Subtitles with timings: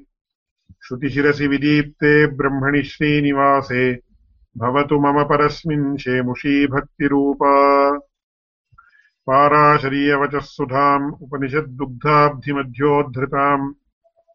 [0.82, 4.13] श्रुतिशिरसि विदीप्ते ब्रह्मणि श्रीनिवासे।
[4.58, 7.98] भवतु मम परस्मिन् शेमुषी भक्तिरूपा।
[9.26, 13.72] पाराशरीयवचः सुधाम् उपनिषद्दुग्धाब्धिमध्योद्धृताम्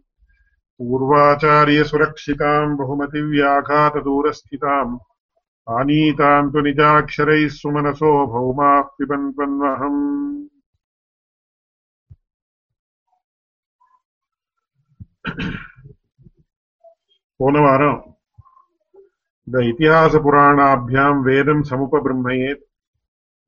[0.78, 4.98] पूर्वाचार्यसुरक्षिताम्, बहुमतिव्याघातदूरस्थिताम्,
[5.70, 10.48] आनीताम् तु निजाक्षरैः सुमनसो भौमाः पिबन्वन्वहम्
[17.40, 18.00] போன வாரம்
[19.46, 22.50] இந்த இத்திஹாச புராணாபியாம் வேதம் சமுபபிரம்மையே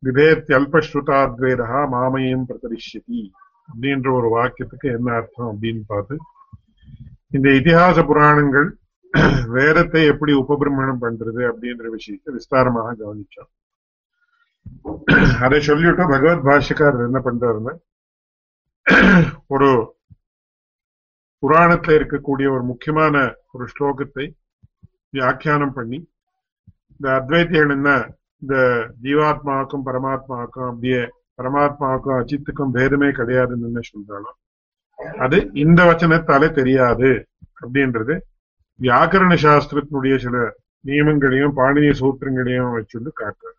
[0.03, 3.20] விபேத்தியல்பஸ்ருதாத்வேதா மாமயம் பிரதரிஷ்யதி
[3.69, 6.17] அப்படின்ற ஒரு வாக்கியத்துக்கு என்ன அர்த்தம் அப்படின்னு பார்த்து
[7.31, 8.69] இந்த இதிகாச புராணங்கள்
[9.48, 13.50] வேதத்தை எப்படி உபபிரமணம் பண்றது அப்படின்ற விஷயத்தை விஸ்தாரமாக கவனிச்சோம்.
[15.41, 17.75] அதை சொல்லிட்டு பகவத் பாஷ்யக்காரர் என்ன பண்றாருன்னா
[19.47, 19.69] ஒரு
[21.42, 23.17] புராணத்துல இருக்கக்கூடிய ஒரு முக்கியமான
[23.53, 24.27] ஒரு ஸ்லோகத்தை
[25.11, 25.98] வியாக்கியானம் பண்ணி
[26.91, 27.91] இந்த அத்வைத்திகள் என்ன
[28.39, 28.55] இந்த
[29.03, 31.03] ஜீவாத்மாவுக்கும் பரமாத்மாவுக்கும் அப்படியே
[31.37, 34.39] பரமாத்மாவுக்கும் அஜித்துக்கும் பேதமே கிடையாதுன்னு என்ன சொல்றாலும்
[35.19, 37.11] அது இந்த வச்சனத்தாலே தெரியாது
[37.61, 38.15] அப்படின்றது
[38.81, 40.37] வியாக்கரண சாஸ்திரத்தினுடைய சில
[40.84, 43.56] நியமங்களையும் பாணினிய சூத்திரங்களையும் வச்சுட்டு காட்டுறாரு.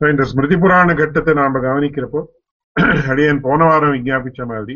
[0.00, 2.20] இந்த ஸ்மிருதி புராண கட்டத்தை நாம கவனிக்கிறப்போ
[3.10, 4.74] அடியன் போன வாரம் விஞ்ஞாபிச்ச மாதிரி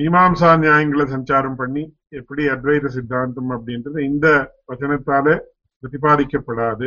[0.00, 1.82] மீமாம்சா நியாயங்களை சஞ்சாரம் பண்ணி
[2.18, 4.26] எப்படி அத்வைத சித்தாந்தம் அப்படின்றது இந்த
[4.70, 5.26] வச்சனத்தால
[5.82, 6.86] பிரதிபாதிக்கப்படாது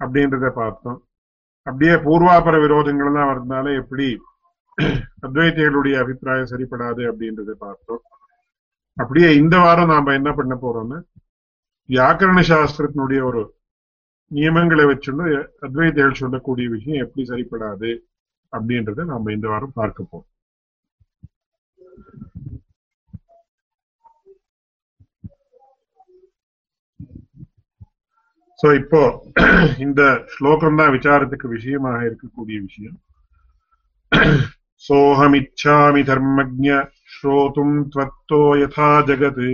[0.00, 1.00] அப்படின்றத பார்த்தோம்.
[1.66, 4.06] அப்படியே பூர்வாபர விரோதங்கள் எல்லாம் வரதுனால எப்படி
[5.26, 8.02] அத்வைத்திகளுடைய அபிப்பிராயம் சரிப்படாது அப்படின்றத பார்த்தோம்.
[8.96, 10.98] அப்படியே இந்த வாரம் நாம என்ன பண்ண போறோம்னா
[11.88, 13.42] வியாக்கரண சாஸ்திரத்தினுடைய ஒரு
[14.30, 15.22] நியமங்களை வச்சுள்ள
[15.66, 17.90] அத்வைத்திகள் சொல்லக்கூடிய விஷயம் எப்படி சரிப்படாது
[18.52, 20.28] அப்படின்றத நாம இந்த வாரம் பார்க்க போறோம்.
[28.58, 29.00] ஸோ இப்போ
[29.78, 32.98] இந்த ஸ்லோகம் தான் விசாரத்துக்கு விஷயமாக இருக்கக்கூடிய விஷயம்
[34.82, 36.68] சோஹமிச்சாமி தர்மஜ
[37.14, 39.44] ஸ்ரோதும் த்வத்தோ யதா ஜகத்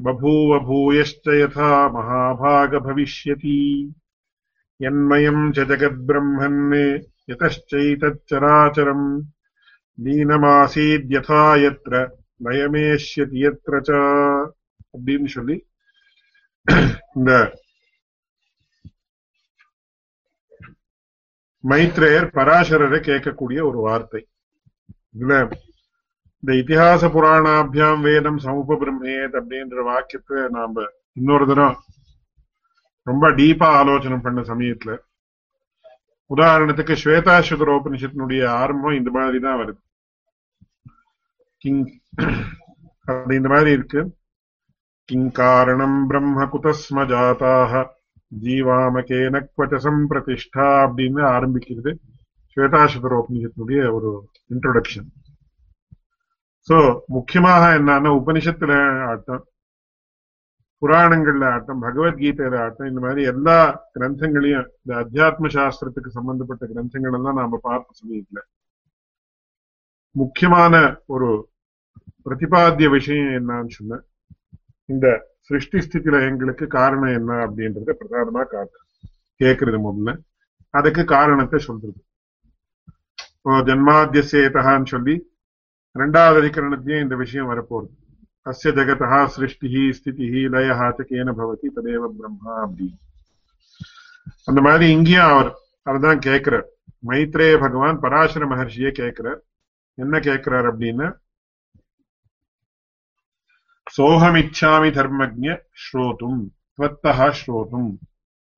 [0.00, 3.58] பபூவ பூயஷ்ட யதா மகாபாக பவிஷ்யதி
[4.80, 6.62] யன்மயம் ச ஜகத்பிரம்மன்
[7.28, 9.08] யதச்சைதச்சராச்சரம்
[9.98, 11.94] தீனமாசீத்யதா எத்திர
[12.46, 13.76] நயமேஷ்யதி எத்திர
[14.96, 15.56] அப்படின்னு சொல்லி
[17.16, 17.32] இந்த
[21.64, 24.20] மைத்ரேயர் பராசரரை கேட்கக்கூடிய ஒரு வார்த்தை.
[25.16, 25.34] இதுல
[26.42, 30.84] இந்த இத்திஹாச புராணாபியாம் வேதம் சமூப பிரம்மேத் அப்படின்ற வாக்கியத்தை நாம
[31.20, 31.76] இன்னொரு தினம்
[33.06, 34.94] ரொம்ப டீப்பா ஆலோசனை பண்ண சமயத்துல
[36.30, 39.80] உதாரணத்துக்கு ஸ்வேதாஸ்வதர் உபனிஷத்தினுடைய ஆரம்பம் இந்த மாதிரி தான் வருது.
[41.64, 41.82] கிங்
[43.08, 44.00] அப்படி இந்த மாதிரி இருக்கு.
[45.08, 47.72] கிங் காரணம் பிரம்ம குதஸ்ம ஜாதாக
[48.32, 51.92] ஜீவாமகேன குவச்சசம் பிரதிஷ்டா அப்படின்னு ஆரம்பிக்கிறது.
[52.56, 54.10] ஸ்வேதாசுதர உபனிஷத்தினுடைய ஒரு
[54.54, 55.08] இன்ட்ரோடக்ஷன்
[56.68, 56.76] சோ
[57.16, 58.72] முக்கியமாக என்னன்னா உபனிஷத்துல
[59.10, 59.44] ஆட்டம்
[60.82, 63.56] புராணங்கள்ல ஆட்டம் பகவத்கீதையில ஆட்டம் இந்த மாதிரி எல்லா
[63.94, 68.42] கிரந்தங்களையும் இந்த அத்தியாத்ம சாஸ்திரத்துக்கு சம்பந்தப்பட்ட கிரந்தங்கள் எல்லாம் நாம பார்த்து சமயத்துல
[70.20, 70.74] முக்கியமான
[71.06, 71.50] ஒரு
[72.24, 74.00] பிரதிபாத்திய விஷயம் என்னன்னு சொன்ன
[74.84, 78.78] இந்த சிருஷ்டி ஸ்திதி எங்களுக்கு காரணம் என்ன அப்படின்றத பிரதானமா காட்டு
[79.40, 80.10] கேட்கறது முதல்ல.
[80.70, 82.00] அதுக்கு காரணத்தை சொல்றது.
[83.36, 83.52] இப்போ
[84.84, 85.14] சொல்லி
[85.94, 87.88] ரெண்டாவது அதிகரணத்தையும் இந்த விஷயம் வரப்போகுது.
[88.46, 90.74] அஸ்ய ஜகதா சிருஷ்டி ஸ்திதி லயா
[91.10, 92.98] கேன பவதி ததேவ பிரம்மா அப்படின்னு.
[94.44, 95.50] அந்த மாதிரி இங்கேயும் அவர்
[95.82, 96.66] அவர்தான் கேட்கிறார்
[97.06, 99.40] மைத்ரேய பகவான் பராசர மகர்ஷியே கேட்கிறார்
[99.98, 101.06] என்ன கேட்கிறார் அப்படின்னு?
[103.96, 106.40] சோகமிச்சாமி தர்மஜ ஸ்ரோதும்
[106.76, 107.90] துவத்தகா ஸ்ரோதும்.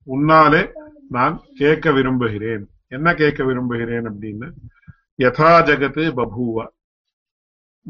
[0.07, 0.73] உன்னாலே
[1.09, 2.71] நான் கேட்க விரும்புகிறேன்.
[2.89, 4.53] என்ன கேட்க விரும்புகிறேன் அப்படின்னு?
[5.19, 6.67] யதா ஜகத்து பபூவ.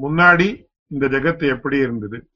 [0.00, 0.48] முன்னாடி
[0.86, 2.30] இந்த ஜெகத்து எப்படி இருந்தது?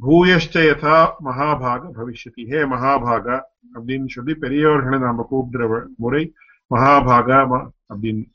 [0.00, 2.42] பூயஷ்ட யதா மகாபாக பவிஷ்யதி.
[2.50, 3.40] ஹே மகாபாகா
[3.74, 6.34] அப்படின்னு சொல்லி பெரியவர்களை நாம கூப்பிடுற முறை
[6.74, 8.32] மகாபாகா அப்படின்னு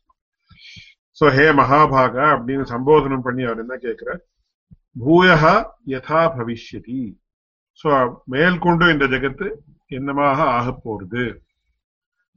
[1.20, 4.22] சோ ஹே மகாபாகா அப்படின்னு சம்போதனம் பண்ணி அவர் என்ன கேட்கிறார்?
[5.00, 5.54] பூயா
[5.86, 7.02] யதா பவிஷ்யதி.
[7.80, 7.90] சோ
[8.26, 9.48] மேற்கொண்டு இந்த ஜெகத்து
[9.90, 11.26] என்னமாக ஆக போறது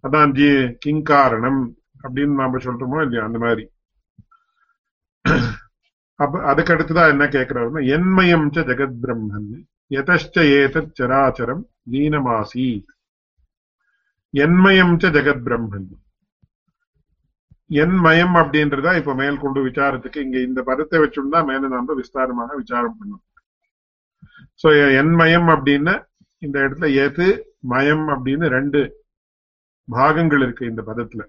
[0.04, 0.48] அதான் ஜி
[0.84, 1.60] கிங்காரணம்
[2.02, 3.64] அப்படின்னு நாம சொல்றோமோ இல்லையா அந்த மாதிரி.
[6.14, 9.50] அப்ப அதுக்கடுத்துதான் என்ன கேட்கிறாருன்னா என்மயம் ச ஜெகத் பிரம்மன்
[9.90, 12.68] எதச்ச ஏதத் சராச்சரம் லீனமாசி.
[14.34, 15.88] என்மயம் ச ஜெகத் பிரம்மன்
[17.80, 23.22] என்மயம் அப்படின்றதா இப்ப மேல் கொண்டு விசாரத்துக்கு இங்க இந்த பதத்தை வச்சுருந்தா மேல நாம விஸ்தாரமாக விசாரம் பண்ணணும்.
[24.62, 24.68] சோ
[25.00, 25.94] என்மயம் அப்படின்னு
[26.46, 27.26] இந்த இடத்துல எது
[27.72, 28.80] மயம் அப்படின்னு ரெண்டு
[29.88, 31.22] பாகங்கள் இருக்கு இந்த பதத்துல.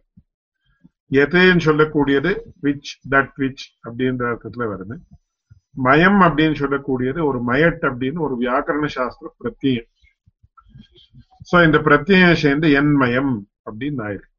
[1.24, 2.32] எதுன்னு சொல்லக்கூடியது
[2.66, 4.96] விச் தட் விச் அப்படின்ற அர்த்தத்துல வருது.
[5.88, 9.90] மயம் அப்படின்னு சொல்லக்கூடியது ஒரு மயட் அப்படின்னு ஒரு வியாக்கரண சாஸ்திர பிரத்யம்
[11.50, 13.34] சோ இந்த பிரத்தியம் சேர்ந்து என்மயம்
[13.68, 14.33] அப்படின்னு ஆயிருக்கு.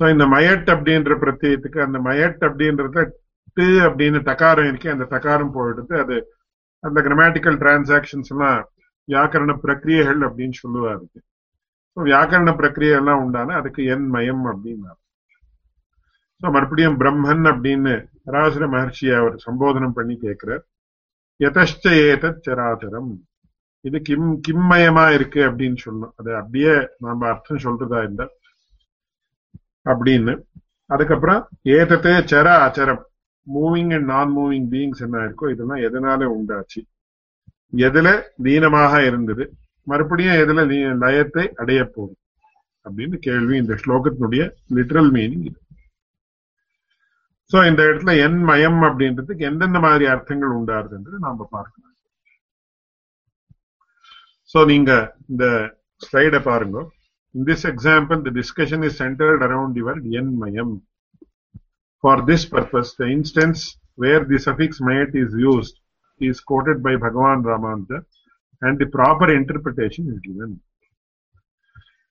[0.00, 3.04] சோ இந்த மயட் அப்படின்ற பிரத்தியத்துக்கு அந்த மயட் அப்படின்றத
[3.56, 6.16] டு அப்படின்னு தகாரம் இருக்கு அந்த தகாரம் போயிடுது அது
[6.84, 8.60] அந்த கிராமட்டிக்கல் டிரான்சாக்ஷன்ஸ் எல்லாம்
[9.08, 11.04] வியாக்கரண பிரக்கிரியைகள் அப்படின்னு சொல்லுவாரு.
[11.96, 14.92] வியாக்கரண பிரக்கிரியை எல்லாம் உண்டான அதுக்கு என் மயம் அப்படின்னு
[16.40, 17.92] ஸோ மறுபடியும் பிரம்மன் அப்படின்னு
[18.26, 20.62] பராசர மகர்ஷியை அவர் சம்போதனம் பண்ணி கேட்கிறார்.
[21.40, 23.10] எதஷ்ட ஏதத் சராச்சரம்
[23.84, 26.14] இது கிம் கிம்மயமா இருக்கு அப்படின்னு சொல்லணும்.
[26.20, 26.74] அது அப்படியே
[27.04, 28.26] நாம அர்த்தம் சொல்றதா இருந்தா
[29.86, 30.34] அப்படின்னு.
[30.90, 31.40] அதுக்கப்புறம்
[31.76, 33.02] ஏதத்தே சர அச்சரம்
[33.46, 36.80] moving and non moving beings என்ன இருக்கோ இதெல்லாம் எதனால உண்டாச்சு?
[37.86, 38.08] எதுல
[38.46, 39.44] லீனமாக இருந்தது?
[39.86, 40.64] மறுபடியும் எதுல
[41.04, 42.14] லயத்தை அடைய போகுது?
[42.86, 44.42] அப்படின்னு கேள்வி இந்த ஸ்லோகத்தினுடைய
[44.76, 45.58] லிட்ரல் மீனிங் இது.
[47.50, 51.90] சோ இந்த இடத்துல என் மயம் அப்படின்றதுக்கு எந்தெந்த மாதிரி அர்த்தங்கள் உண்டாருதுன்றது நாம பார்க்கலாம்
[54.52, 54.90] சோ நீங்க
[55.30, 55.44] இந்த
[56.02, 56.78] ஸ்லைட பாருங்க.
[57.35, 60.81] In this example, the discussion is centered around the word enmayam.
[62.03, 63.59] For this purpose, the instance
[63.97, 65.75] where the suffix mayat is used
[66.21, 67.99] is quoted by Bhagavan Ramanuja
[68.61, 70.51] and the proper interpretation is given.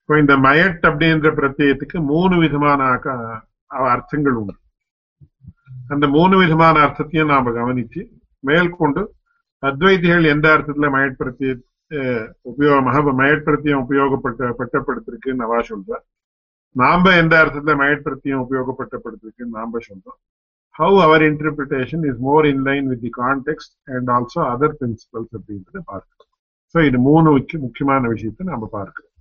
[0.00, 2.80] இப்போ இந்த மயட் அப்படின்ற பிரத்யத்துக்கு மூணு விதமான
[3.94, 4.54] அர்த்தங்கள் உண்டு
[5.94, 8.02] அந்த மூணு விதமான அர்த்தத்தையும் நாம கவனிச்சு
[8.44, 9.02] மேற்கொண்டு
[9.62, 11.18] அத்வைதிகள் எந்த அர்த்தத்துல மயட்
[11.91, 15.97] உபயோக உபயோகமாக மயற்படுத்தியம் உபயோகப்பட்ட பட்டப்படுத்திருக்குன்னு அவா சொல்ற
[16.75, 20.19] நாம எந்த அர்த்தத்துல மயற்படுத்தியம் உபயோகப்பட்டப்படுத்திருக்குன்னு நாம சொல்றோம்.
[20.75, 25.81] How our interpretation is more in line with the context and also other principles அப்படின்றத
[25.91, 26.29] பார்க்கிறோம்
[26.75, 27.29] ஸோ இது மூணு
[27.65, 29.15] முக்கியமான விஷயத்தை நாம பார்க்கிறோம்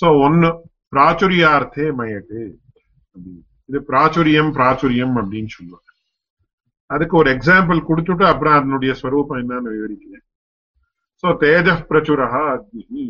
[0.00, 0.50] ஸோ ஒன்னு
[0.94, 2.40] பிராச்சுரியார்த்தே மயட்டு
[3.68, 5.82] இது பிராச்சுரியம் பிராச்சுரியம் அப்படின்னு சொல்லுவாங்க.
[6.90, 10.25] அதுக்கு ஒரு எக்ஸாம்பிள் கொடுத்துட்டு அப்புறம் அதனுடைய ஸ்வரூபம் என்னன்னு விவரிக்கிறேன்.
[11.22, 13.06] சோ தேஜ பிரச்சுரா அக்னி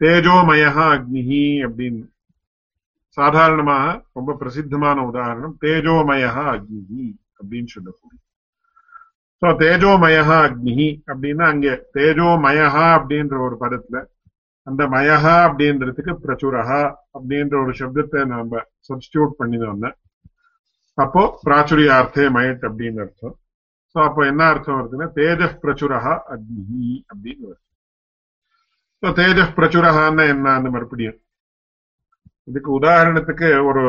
[0.00, 2.04] தேஜோமயா அக்னி அப்படின்னு.
[3.16, 3.86] சாதாரணமாக
[4.16, 7.06] ரொம்ப பிரசித்தமான உதாரணம் தேஜோமயா அக்னி
[7.38, 8.18] அப்படின்னு சொல்லக்கூடிய.
[9.42, 12.68] சோ தேஜோமயா அக்னி அப்படின்னா அங்கே தேஜோமயா
[12.98, 14.02] அப்படின்ற ஒரு பதத்துல
[14.66, 16.82] அந்த மயஹா அப்படின்றதுக்கு பிரச்சுரஹா
[17.16, 19.90] அப்படின்ற ஒரு சப்தத்தை நம்ம சப்ஸ்டியூட் பண்ணினோம்னா
[20.98, 23.36] அப்போ பிராச்சுரியார்த்தே மயட் அப்படின்னு அர்த்தம்.
[23.96, 27.62] சோ அப்போ என்ன அர்த்தம் வருதுன்னா தேஜ பிரச்சுரஹா அக்னி அப்படின்னு வருது
[29.02, 31.16] ஸோ தேஜ பிரச்சுரஹான்னு என்னன்னு மறுபடியும்
[32.48, 33.84] இதுக்கு உதாரணத்துக்கு ஒரு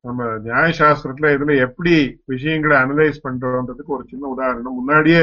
[0.00, 1.94] நம்ம நியாயசாஸ்திரத்துல இதுல எப்படி
[2.26, 5.22] விஷயங்களை அனலைஸ் பண்றோன்றதுக்கு ஒரு சின்ன உதாரணம் முன்னாடியே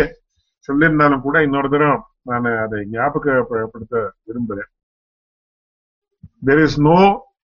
[0.70, 3.96] சொல்லியிருந்தாலும் கூட இன்னொரு தரம் நான் அதை ஞாபகப்படுத்த
[4.28, 4.72] விரும்புறேன்
[6.42, 7.00] there is no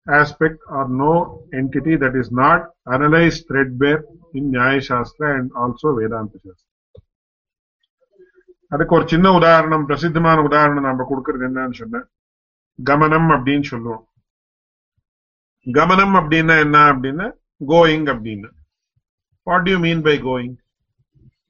[0.07, 1.13] aspect or no
[1.53, 4.01] entity that is not analyzed threadbare
[4.35, 6.66] in Nyaya Shastra and also Vedanta Shastra.
[8.69, 12.03] அதுக்கு ஒரு சின்ன உதாரணம் பிரசித்தமான உதாரணம் நம்ம கொடுக்கறது என்னன்னு சொன்ன
[12.85, 14.05] கமனம் அப்படின்னு சொல்லுவோம்.
[15.79, 17.27] கமனம் அப்படின்னா என்ன அப்படின்னா
[17.67, 18.49] கோயிங் அப்படின்னு.
[19.43, 20.57] What you mean by going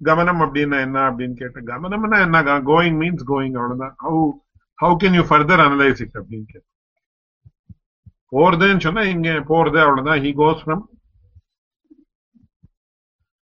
[0.05, 2.43] Gamanam அப்படின்னா என்ன அப்படின்னு கேட்ட கமனம்னா என்ன?
[2.73, 3.95] கோயிங் மீன்ஸ் கோயிங் அவ்வளவுதான்.
[4.05, 4.23] How
[4.83, 6.73] how can you further analyse it அப்படின்னு கேட்டேன்
[8.35, 10.21] போறதுன்னு சொன்னா இங்க போறது அவ்வளவுதான்.
[10.25, 10.85] He goes from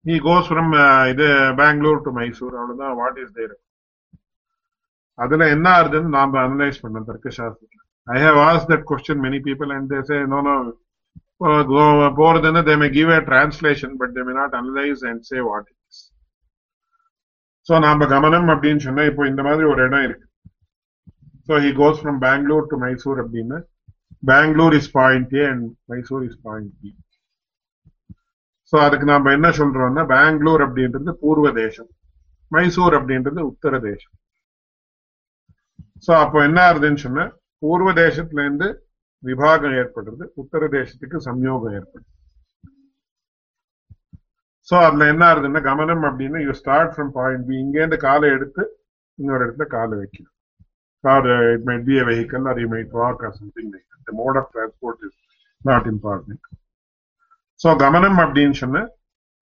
[0.05, 0.72] he goes from
[1.12, 1.25] இது
[1.60, 2.96] பெங்களூர் டு மைசூர் அவ்வளவுதான்.
[3.01, 3.55] வாட் இஸ் தேர்
[5.24, 9.72] அதுல என்ன ஆகுதுன்னு நாம அனலைஸ் பண்ணோம் தர்க்க சாஸ்திரத்துல I have as that question many people
[9.75, 10.55] and they say no no
[12.20, 15.79] போறதுன்னு they may give a translation but they may not analyse and say what it
[15.91, 16.01] is
[17.67, 20.27] so நாம கமனம் அப்படின்னு சொன்னா இப்போ இந்த மாதிரி ஒரு இடம் இருக்கு.
[21.48, 23.60] So he goes from Bangalore to Mysore அப்படின்னு.
[24.31, 26.89] Bangalore is point A and Mysore is point B
[28.71, 31.89] so அதுக்கு நாம என்ன சொல்றோம்னா பெங்களூர் அப்படின்றது பூர்வ தேசம்.
[32.51, 34.15] மைசூர் அப்படின்றது உத்தர தேசம்.
[36.05, 37.25] ஸோ அப்போ என்ன ஆகுதுன்னு சொன்னா
[37.63, 38.67] பூர்வ தேசத்துல இருந்து
[39.23, 42.07] விபாகம் ஏற்படுறது உத்தர தேசத்துக்கு சம்யோகம் ஏற்படுது.
[44.67, 48.63] ஸோ அதுல என்ன ஆகுதுன்னா கமனம் அப்படின்னு you start from point B இங்கேருந்து காலை எடுத்து
[49.17, 50.35] இன்னொரு இடத்துல காலை வைக்கணும்.
[51.03, 54.39] Car it might be a vehicle or you might walk or something like the mode
[54.41, 55.17] of transport is
[55.61, 56.43] not important
[57.62, 58.84] so Gamanam அப்படின்னு சொன்ன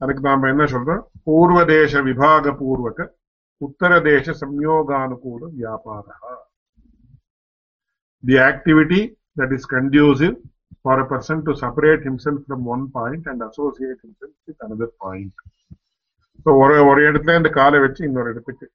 [0.01, 3.07] அதுக்கு நாம என்ன சொல்றோம் பூர்வதேச விபாக பூர்வக
[3.61, 6.17] உத்தர தேச சம்யோகானுகூல வியாபாரா
[8.23, 9.01] the activity
[9.37, 10.35] that is conducive
[10.83, 15.35] for a person to separate himself from one point and associate himself with another point.
[16.45, 18.65] So ஒரு ஒரு இடத்துல இந்த காலை வச்சு இன்னொரு இடத்துக்கு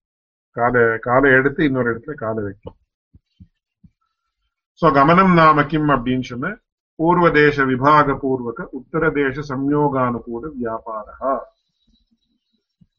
[0.56, 2.76] காலை காலை எடுத்து இன்னொரு இடத்துல காலை வைக்கும்
[4.80, 6.50] ஸோ கமனம் நாம கிம் அப்படின்னு சொன்ன
[6.98, 11.32] பூர்வதேச விபாக பூர்வக உத்தர தேச சம்யோகானுகூல வியாபாரா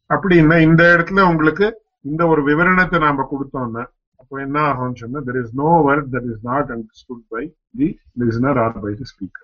[0.10, 1.68] அப்படின்னா இந்த இடத்துல உங்களுக்கு
[2.06, 3.84] இந்த ஒரு விவரணத்தை நாம கொடுத்தோம்னா
[4.20, 7.44] அப்போ என்ன ஆகும்னு சொன்னா there is no word that is not understood by
[7.80, 7.88] the
[8.22, 9.42] listener or by the speaker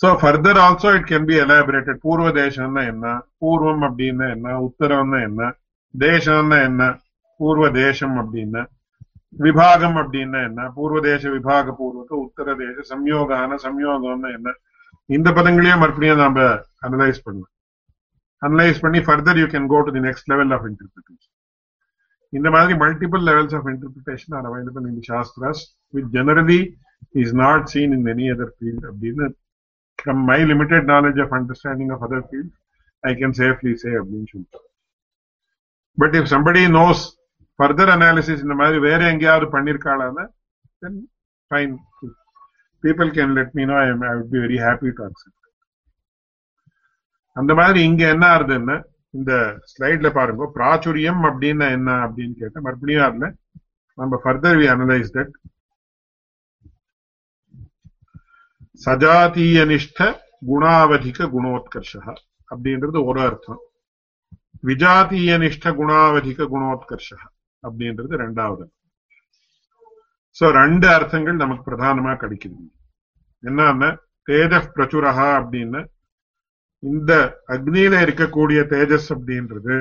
[0.00, 3.06] so further also it can be elaborated பூர்வ தேசம்னா என்ன?
[3.40, 4.48] பூர்வம் அப்படின்னா என்ன?
[4.66, 5.40] உத்தரம்னா என்ன?
[5.94, 6.82] தேசம்னா என்ன?
[7.40, 8.62] பூர்வ தேசம் அப்படின்னா
[9.36, 14.54] விபாகம் அப்படின்னா என்ன பூர்வதேச விபாக பூர்வக உத்தர தேச சம்யோகான சம்யோகம்னா என்ன
[15.10, 16.38] இந்த பதங்களையும் மறுபடியும் நாம
[16.86, 17.54] அனலைஸ் பண்ணலாம்
[18.42, 21.34] அனலைஸ் பண்ணி further you can go to the next level of interpretation
[22.32, 25.62] இந்த மாதிரி multiple levels of interpretation are available in the shastras
[25.94, 26.60] which generally
[27.14, 29.26] is not seen in any other field அப்படின்னு
[29.98, 32.52] from my limited knowledge of understanding of other field
[33.04, 34.60] I can safely say அப்படின்னு சொல்லிட்டு
[35.98, 37.04] but if somebody knows
[37.58, 40.26] further analysis இந்த மாதிரி வேற எங்கேயாவது பண்ணிருக்காளான
[40.82, 40.98] then
[41.50, 41.74] fine
[42.84, 45.34] people can let me know I I would be very happy to accept
[47.36, 48.76] அந்த மாதிரி இங்க என்ன ஆகுதுன்னு
[49.14, 49.32] இந்த
[49.72, 50.46] ஸ்லைட்ல பாருங்க.
[50.56, 53.26] பிராச்சுரியம் அப்படின்னா என்ன அப்படின்னு கேட்டேன் மறுபடியும் அதுல
[53.98, 55.32] நம்ம ஃபர்தர் வி அனலைஸ் தட்
[58.84, 60.00] சஜாத்தீயனிஷ்ட
[60.50, 62.02] குணாவதிக குணோத்கர்ஷா
[62.50, 63.60] அப்படின்றது ஒரு அர்த்தம்.
[64.68, 67.18] விஜாத்தீயனிஷ்ட குணாவதிக குணோத்கர்ஷா
[67.62, 68.64] அப்படின்றது ரெண்டாவது.
[70.36, 72.58] சோ ரெண்டு அர்த்தங்கள் நமக்கு பிரதானமா கிடைக்குது.
[73.42, 73.90] என்னன்னா
[74.22, 75.80] தேஜ பிரச்சுரஹா அப்படின்னு.
[76.82, 77.12] இந்த
[77.48, 79.76] அக்னியில இருக்கக்கூடிய தேஜஸ் அப்படின்றது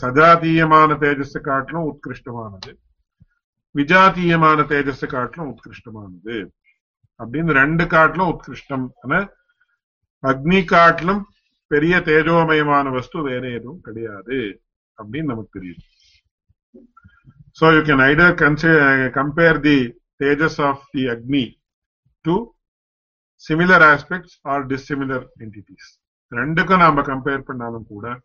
[0.00, 2.72] சஜாத்தீயமான தேஜஸ் காட்டிலும் உத்கிருஷ்டமானது.
[3.74, 6.36] விஜாத்தீயமான தேஜஸ் காட்டிலும் உத்கிருஷ்டமானது.
[7.20, 8.86] அப்படின்னு ரெண்டு காட்டிலும் உத்கிருஷ்டம்.
[9.02, 9.18] ஆனா
[10.22, 11.22] அக்னி காட்டிலும்
[11.72, 14.38] பெரிய தேஜோமயமான வஸ்து வேற எதுவும் கிடையாது
[14.98, 15.84] அப்படின்னு நமக்கு தெரியும்
[17.58, 21.58] So you can either consider, compare the tejas of the Agni
[22.24, 22.54] to
[23.36, 25.86] similar aspects or dissimilar entities.
[26.30, 28.20] ரெண்டுக்கும் நாம கம்பேர் பண்ணாலும் கூட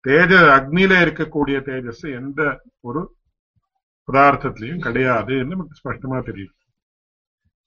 [0.00, 3.16] தேஜ அக்னியில இருக்கக்கூடிய தேஜஸ் எந்த ஒரு
[4.12, 6.54] பதார்த்தத்திலையும் கிடையாது நமக்கு ஸ்பஷ்டமா தெரியும்.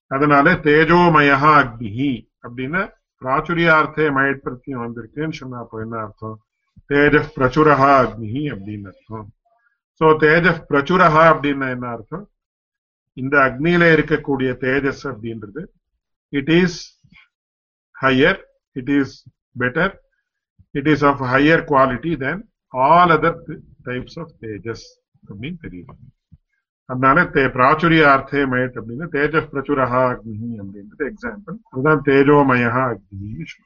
[0.08, 2.90] அதனால தேஜோமயா அக்னி அப்படின்னு
[3.22, 6.46] பிராச்சுரியார்த்தே மயட் வந்திருக்குன்னு சொன்னா அப்போ என்ன அர்த்தம்?
[6.86, 9.32] தேஜ பிரச்சுரஹா அக்னி அப்படின்னு அர்த்தம்.
[10.02, 12.26] சோ தேஜ பிரச்சுரஹா அப்படின்னா என்ன அர்த்தம்
[13.18, 15.62] இந்த அக்னியில இருக்கக்கூடிய தேஜஸ் அப்படின்றது
[16.34, 16.78] it is
[17.96, 18.40] higher
[18.76, 19.16] it is
[19.56, 19.94] better
[20.76, 22.42] it is of higher quality then
[22.74, 23.40] all other
[23.88, 24.86] types of தேஜஸ்
[25.24, 25.98] அப்படின்னு தெரியும்
[26.90, 33.66] அதனால தே பிராச்சுரிய அர்த்தே மயட் அப்படின்னு தேஜ பிரச்சுரஹா அக்னி அப்படின்றது எக்ஸாம்பிள் அதுதான் தேஜோமயா அக்னின்னு சொல்றது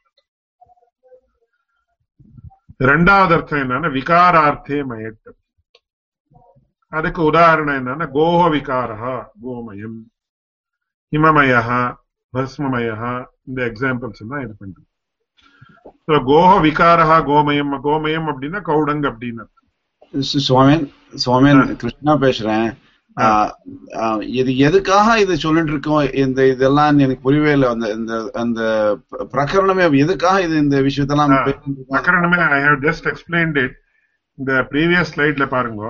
[2.85, 5.29] ரெண்டாவது அர்த்தம் என்னன்னா விகாரார்த்தே மயட்
[6.93, 9.99] அதுக்கு உதாரணம் என்னன்னா கோஹ விகாரா கோமயம்
[11.13, 11.79] ஹிமமயா
[12.33, 13.11] பஸ்மமயா
[13.47, 19.45] இந்த எக்ஸாம்பிள்ஸ் எல்லாம் இது பண்றது கோஹ விகாரா கோமயம் கோமயம் அப்படின்னா கவுடங் அப்படின்னு
[20.47, 20.85] சுவாமின்
[21.23, 22.69] சுவாமின் கிருஷ்ணா பேசுறேன்.
[24.39, 26.03] இது எதுக்காக இது சொல்லிட்டு இருக்கோம்?
[26.23, 27.67] இந்த இதெல்லாம் எனக்கு புரியவே இல்லை.
[27.73, 28.61] அந்த இந்த அந்த
[29.33, 31.33] பிரகரணமே எதுக்காக இது இந்த விஷயத்தெல்லாம்
[31.93, 33.75] பிரகரணமே I have just explained it
[34.37, 35.83] இந்த ப்ரீவியஸ் ஸ்லைட்ல பாருங்க.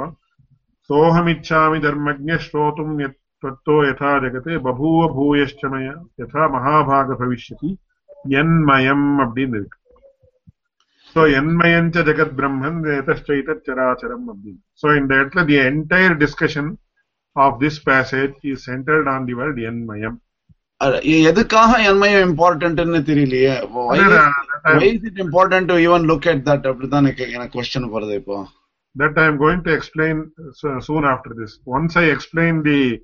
[0.91, 3.01] सोऽहमिच्छामि धर्मज्ञ श्रोतुम्
[3.43, 7.71] त्वत्तो यथा जगते बभूव भूयश्च मया यथा महाभाग भविष्यति
[8.33, 9.79] यन्मयम् அப்படின்னு இருக்கு
[11.17, 16.71] சோ என்மயஞ்ச ஜெகத் பிரம்மன் ஏதச்சைதத் சராச்சரம் அப்படின்னு சோ இந்த இடத்துல the entire discussion
[17.37, 20.17] of this passage is centered on the word என்மயம்
[21.29, 23.55] எதுக்காக என்மயம் இம்பார்ட்டன்ட்னு தெரியலையே
[25.01, 28.39] it important to even look at that அப்படிதான் எனக்கு கொஸ்டின் வருது இப்போ
[28.96, 30.32] that I am going to explain
[30.80, 31.60] soon after this.
[31.66, 33.00] Once I explain the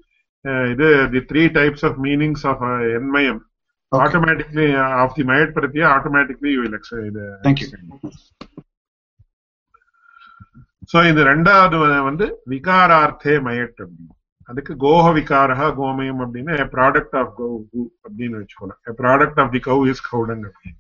[0.45, 3.41] uh, the, the three types of meanings of uh, Nmayam,
[3.91, 4.03] okay.
[4.05, 7.13] automatically uh, of the Mayat Pratya, automatically you will explain.
[7.17, 7.67] Uh, Thank you.
[10.85, 11.25] So, in the
[12.09, 14.13] வந்து விகாரார்த்தே மயட் அப்படின்னு
[14.49, 17.57] அதுக்கு கோஹ விகாரா கோமயம் அப்படின்னு product of cow
[18.05, 20.79] அப்படின்னு வச்சுக்கலாம் product of the cow is cow dung அப்படின்னு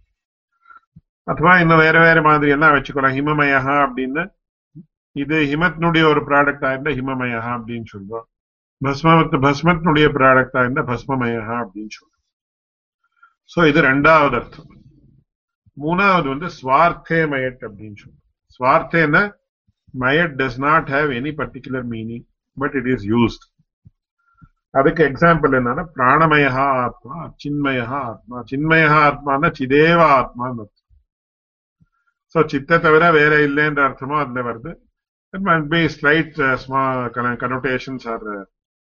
[1.27, 4.23] அதுவா இன்னும் வேற வேற மாதிரி எல்லாம் வச்சுக்கலாம் ஹிமமயா அப்படின்னு
[5.23, 8.25] இது ஹிமத்தினுடைய ஒரு ப்ராடக்டா இருந்தா ஹிமமயா அப்படின்னு சொல்றோம்.
[8.81, 12.23] பஸ்மத்து பஸ்மத்தினுடைய ப்ராடக்டா இருந்தா பஸ்மமயா அப்படின்னு சொல்றோம்.
[13.53, 14.71] சோ இது ரெண்டாவது அர்த்தம்.
[15.83, 18.23] மூணாவது வந்து ஸ்வார்த்தே மயட் அப்படின்னு சொல்றோம்.
[18.55, 19.23] ஸ்வார்த்தேன்னா
[20.03, 22.25] மயட் does not have any particular meaning
[22.57, 23.45] but it is used
[24.79, 26.49] அதுக்கு எக்ஸாம்பிள் என்னன்னா பிராணமயா
[26.85, 28.37] ஆத்மா சின்மயா ஆத்மா.
[28.51, 30.89] சின்மயா ஆத்மானா சிதேவ ஆத்மான்னு அர்த்தம்.
[32.35, 34.71] சோ சித்த தவிர வேற இல்லைன்ற அர்த்தமும் அதுல வருது.
[35.33, 38.19] It might be slight uh, small conno- connotations or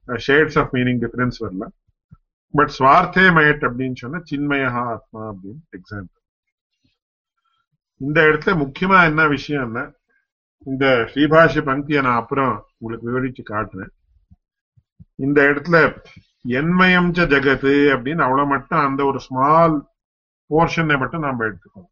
[0.08, 1.74] shades of meaning of வரலாம்
[2.54, 6.20] பட் ஸ்வார்த்தே மயட் அப்படின்னு சொன்னா சின்மயா ஆத்மா அப்படின்னு எக்ஸாம்பிள்
[8.02, 9.84] இந்த இடத்துல முக்கியமா என்ன விஷயம்னா
[10.66, 13.92] இந்த ஸ்ரீபாஷ பங்கியை நான் அப்புறம் உங்களுக்கு விவரிச்சு காட்டுறேன்.
[15.16, 15.78] இந்த இடத்துல
[16.50, 19.76] என்மயம் ச ஜெகத்து அப்படின்னு அவ்வளவு மட்டும் அந்த ஒரு ஸ்மால்
[20.50, 21.90] போர்ஷனை மட்டும் நாம எடுத்துக்கோம்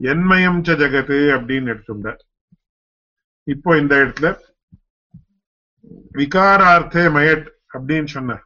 [0.00, 2.20] என்மயம் ச ஜெகத்து அப்படின்னு எடுத்துட்டேன்
[3.52, 4.28] இப்போ இந்த இடத்துல
[6.18, 8.38] விகாரார்த்தே மயட் அப்படின்னு சொன்ன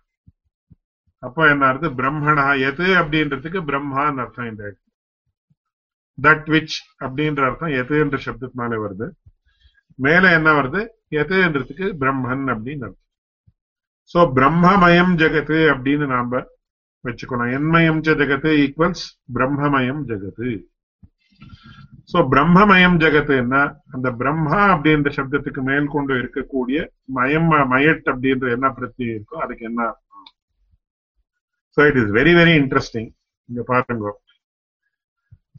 [1.26, 1.98] அப்போ என்ன அர்த்தம்?
[1.98, 4.82] பிரம்மணா எது அப்படின்றதுக்கு பிரம்மான்னு அர்த்தம் இந்த இடத்துல.
[6.18, 9.06] தட் விச் அப்படின்ற அர்த்தம் எது என்ற சப்தத்தினாலே வருது.
[10.04, 10.80] மேல என்ன வருது?
[11.20, 13.08] எதுன்றதுக்கு பிரம்மன் அப்படின்னு அர்த்தம்.
[14.10, 16.42] சோ பிரம்மமயம் ஜெகத்து அப்படின்னு நாம
[17.04, 17.52] வச்சுக்கணும்.
[17.58, 19.04] என்மயம் ஜெகத்து ஈக்குவல்ஸ்
[19.36, 20.48] பிரம்மமயம் ஜெகத்து.
[22.10, 23.60] சோ பிரம்மமயம் ஜெகத்துன்னா
[23.94, 26.78] அந்த பிரம்மா அப்படின்ற சப்தத்துக்கு மேல் கொண்டு இருக்கக்கூடிய
[27.18, 29.88] மயம் மயட் அப்படின்ற என்ன பிரத்தியம் இருக்கோ அதுக்கு என்ன
[31.76, 33.10] so it is very very interesting
[33.48, 34.10] இங்க பாருங்க.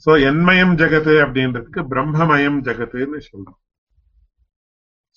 [0.03, 3.59] சோ என்மயம் ஜெகத்து அப்படின்றதுக்கு பிரம்மமயம் ஜெகத்துன்னு சொல்றோம்.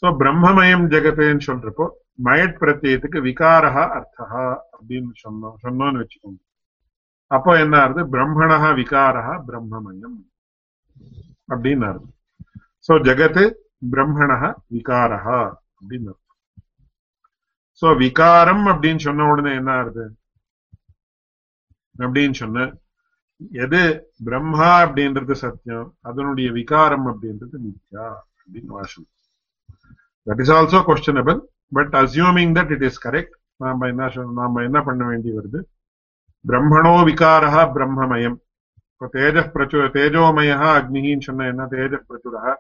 [0.03, 1.87] சோ பிரம்மமயம் ஜெகத்துன்னு சொல்றப்போ
[2.27, 4.27] மயட் பிரத்தியத்துக்கு விகாரா அர்த்தா
[4.77, 6.41] அப்படின்னு சொன்னோம் சொன்னோம்னு வச்சுக்கோங்க.
[7.31, 8.03] அப்போ என்ன ஆகுது?
[8.15, 10.19] பிரம்மணா விகாரா பிரம்மமயம்
[11.49, 12.15] அப்படின்னு அர்த்தம்
[12.87, 13.43] சோ ஜெகத்
[13.91, 14.33] பிரம்மண
[14.75, 15.19] விகாரா
[15.79, 16.25] அப்படின்னு அர்த்தம்
[17.83, 20.05] சோ விகாரம் அப்படின்னு சொன்ன உடனே என்ன ஆகுது?
[21.99, 22.77] அப்படின்னு சொன்ன
[23.53, 23.81] எது
[24.25, 28.07] பிரம்மா அப்படின்றது சத்தியம் அதனுடைய விகாரம் அப்படின்றது மித்யா
[28.39, 29.07] அப்படின்னு வாசம்
[30.27, 31.39] that is also questionable
[31.73, 35.61] but assuming that it is correct நாம என்ன நாம என்ன பண்ண வேண்டி வருது?
[36.45, 38.37] பிரம்மணோ விகாரா பிரம்மமயம்.
[39.01, 42.55] பிரச்சு தேஜோமய அக்னின்னு சொன்ன என்ன தேஜ பிரச்சுரா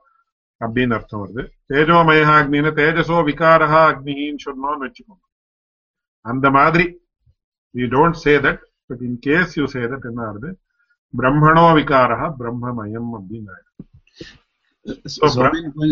[0.60, 5.24] அப்படின்னு அர்த்தம் வருது தேஜோமய அக்னின்னு தேஜசோ விகாரா அக்னின்னு சொன்னோம்னு வச்சுக்கோங்க
[6.24, 6.86] அந்த மாதிரி
[7.74, 10.58] you don't say that but in case you say that என்ன ஆகுது
[11.14, 13.54] பிரம்மணோ விகாரா பிரம்மமயம் அப்படின்னு.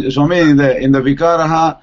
[0.08, 1.76] சுவாமி இந்த இந்த ம-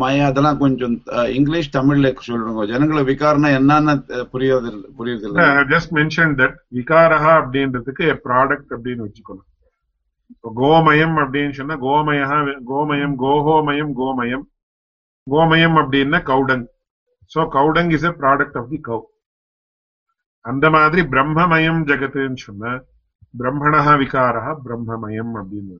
[0.00, 0.92] மய அதெல்லாம் கொஞ்சம்
[1.38, 3.94] இங்கிலீஷ் தமிழ்ல சொல்லுங்க ஜனங்களுக்கு விகாரம்னா என்னன்னு
[4.32, 4.68] புரியாது
[4.98, 9.48] புரியுது இல்ல ஜஸ்ட் மென்ஷன் தட் விகாரா அப்படின்றதுக்கு ப்ராடக்ட் அப்படின்னு வச்சுக்கணும்.
[10.60, 12.28] கோமயம் அப்படின்னு சொன்னா கோமயா
[12.72, 14.44] கோமயம் கோஹோமயம் கோமயம்.
[15.26, 16.64] கோமயம் அப்படின்னா cow dung
[17.32, 19.04] so cow dung is a product of the cow
[20.44, 22.72] அந்த மாதிரி பிரம்மமயம் ஜெகத்துன்னு சொன்னா
[23.40, 25.76] பிரம்மணா விகாரா பிரம்மமயம் அப்படின்னு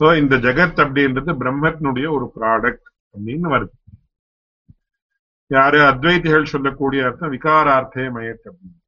[0.00, 3.74] சோ இந்த ஜெகத் அப்படின்றது பிரம்மத்தினுடைய ஒரு ப்ராடக்ட் அப்படின்னு வருது.
[5.50, 5.78] யாரு?
[5.90, 8.78] அத்வைத்திகள் சொல்லக்கூடிய அர்த்தம் விகாரார்த்தே மயட் அப்படின்னு.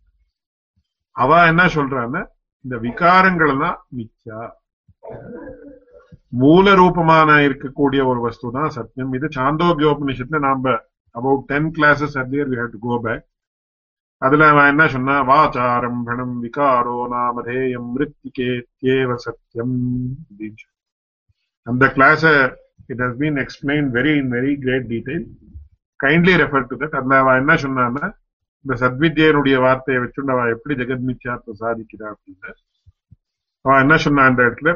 [1.16, 2.22] அவ என்ன சொல்றான்னா
[2.64, 4.40] இந்த விகாரங்கள் தான் மிச்சா?
[6.42, 10.74] மூல ரூபமான இருக்கக்கூடிய ஒரு வஸ்து தான் சத்தியம் இது சாந்தோபியோபனிஷத்துல நாம
[11.14, 13.24] about ten classes earlier we have to go back
[14.22, 19.76] அதுல அவன் என்ன சொன்னா வாச்சாரம்பணம் விகாரோ நாமதேயம் மிருத்திகேத்யேவ சத்தியம்
[20.22, 20.67] அப்படின்னு
[21.68, 21.84] சொல்லி.
[21.84, 22.22] அந்த கிளாஸ
[22.90, 25.24] it has been explain very in very great detail
[26.00, 28.06] kindly refer to that அதுல அவன் என்ன சொன்னான்னா
[28.64, 32.50] இந்த சத்வித்யனுடைய வார்த்தையை வச்சுட்டு அவன் எப்படி ஜெகத்மித்யாத்வம் சாதிக்கிறா அப்படின்னு
[33.64, 34.72] அவன் என்ன சொன்னான் அந்த இடத்துல?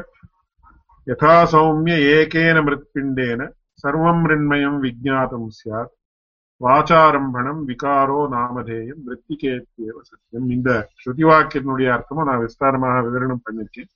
[1.07, 3.47] யதா சௌமிய ஏகேன மிருத்பிண்டேன
[3.83, 5.93] சர்வம் ரிண்மயம் விஜாதம் சியாத்
[6.61, 13.91] வாச்சாரம்பணம் விகாரோ நாமதேயம் மிருத்திகேத்தியவ சத்தியம் இந்த ஸ்ருதி வாக்கியத்தினுடைய அர்த்தமும் நான் விஸ்தாரமாக விவரணம் பண்ணிருக்கேன்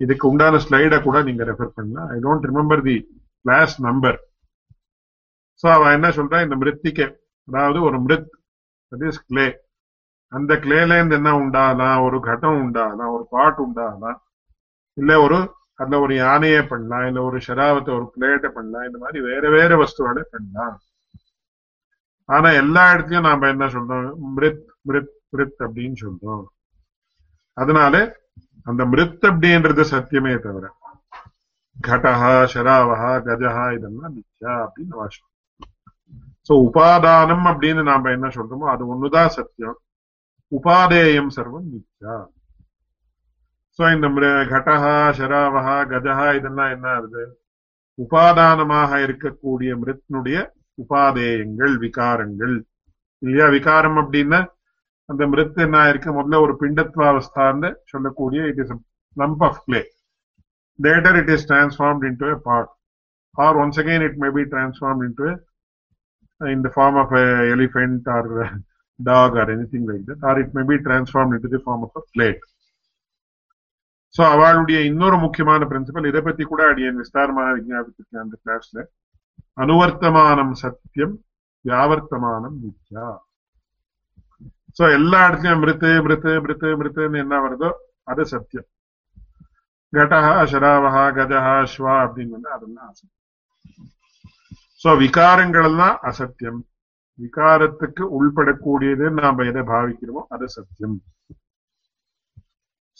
[0.00, 2.08] இதுக்கு உண்டான ஸ்லைட கூட நீங்க ரெஃபர் பண்ணலாம்.
[2.08, 2.96] I don't remember the
[3.44, 4.18] class number
[5.62, 7.06] so அவன் என்ன சொல்றான் இந்த மிருத்திகை
[7.48, 8.28] அதாவது ஒரு மிருத்
[8.92, 9.46] தட் இஸ் கிளே
[10.32, 14.18] அந்த கிளேல இருந்து என்ன உண்டாகலாம் ஒரு கட்டம் உண்டாகலாம் ஒரு பாட் உண்டாகலாம்
[14.96, 15.38] இல்ல ஒரு
[15.74, 20.20] அதுல ஒரு யானையை பண்ணலாம் இல்ல ஒரு ஷராவத்தை ஒரு பிளேட்டை பண்ணலாம் இந்த மாதிரி வேற வேற வஸ்துவோட
[20.30, 20.76] பண்ணலாம்.
[22.28, 24.08] ஆனா எல்லா இடத்துலயும் நாம என்ன சொல்றோம்?
[24.36, 26.44] மிருத் மிருத் மிருத் அப்படின்னு சொல்றோம்.
[27.56, 27.94] அதனால
[28.68, 30.64] அந்த மிருத் அப்படின்றது சத்தியமே தவிர.
[31.86, 35.28] கடஹா ஷராவஹா கஜஹா இதெல்லாம் மித்யா அப்படின்னு வாசம்.
[36.48, 39.78] சோ உபாதானம் அப்படின்னு நாம என்ன சொல்றோமோ அது ஒண்ணுதான் சத்தியம்.
[40.52, 42.16] உபாதேயம் சர்வம் மித்யா.
[43.78, 44.08] சோ இந்த
[44.52, 47.24] கடஹா ஷராவஹா கஜஹா இதெல்லாம் என்ன ஆகுது?
[47.98, 50.38] உபாதானமாக இருக்கக்கூடிய மிருத்னுடைய
[50.82, 52.56] உபாதேயங்கள் விகாரங்கள்.
[53.22, 53.46] இல்லையா?
[53.48, 54.40] விகாரம் அப்படின்னா
[55.08, 58.72] அந்த மிருத்தனா இருக்க முதல்ல ஒரு பிண்டத்வாவஸ்தான்னு சொல்லக்கூடிய it is
[59.16, 59.82] lump of clay
[60.78, 62.72] later it is transformed into a pot
[63.36, 65.28] or once again it may be transformed into
[66.40, 68.48] in the form of a elephant or a
[69.00, 72.06] dog or anything like that or it may be transformed into the form of a
[72.14, 72.44] plate
[74.14, 78.78] so அவளுடைய இன்னொரு முக்கியமான principal இதை பத்தி கூட அடியன் விஸ்தாரமாக விஞ்ஞாபித்திருக்கேன் அந்த கிளாஸ்ல
[79.58, 81.14] அனுவர்த்தமானம் சத்தியம்
[81.64, 83.06] வியாவர்த்தமானம் மித்யா
[84.78, 87.70] சோ எல்லா இடத்துலயும் மிருத்து மிருத்து மிருத்து மிருத்துன்னு என்ன வருதோ
[88.10, 88.68] அது சத்தியம்.
[89.92, 93.88] கடஹா ஷராவஹா கஜஹா ஸ்வா அப்படின்னு வந்து அதெல்லாம் அசத்தியம்.
[94.82, 96.60] சோ விகாரங்கள் எல்லாம் அசத்தியம்.
[97.18, 100.96] விகாரத்துக்கு உள்படக்கூடியது நாம எதை பாவிக்கிறோமோ அது சத்தியம்.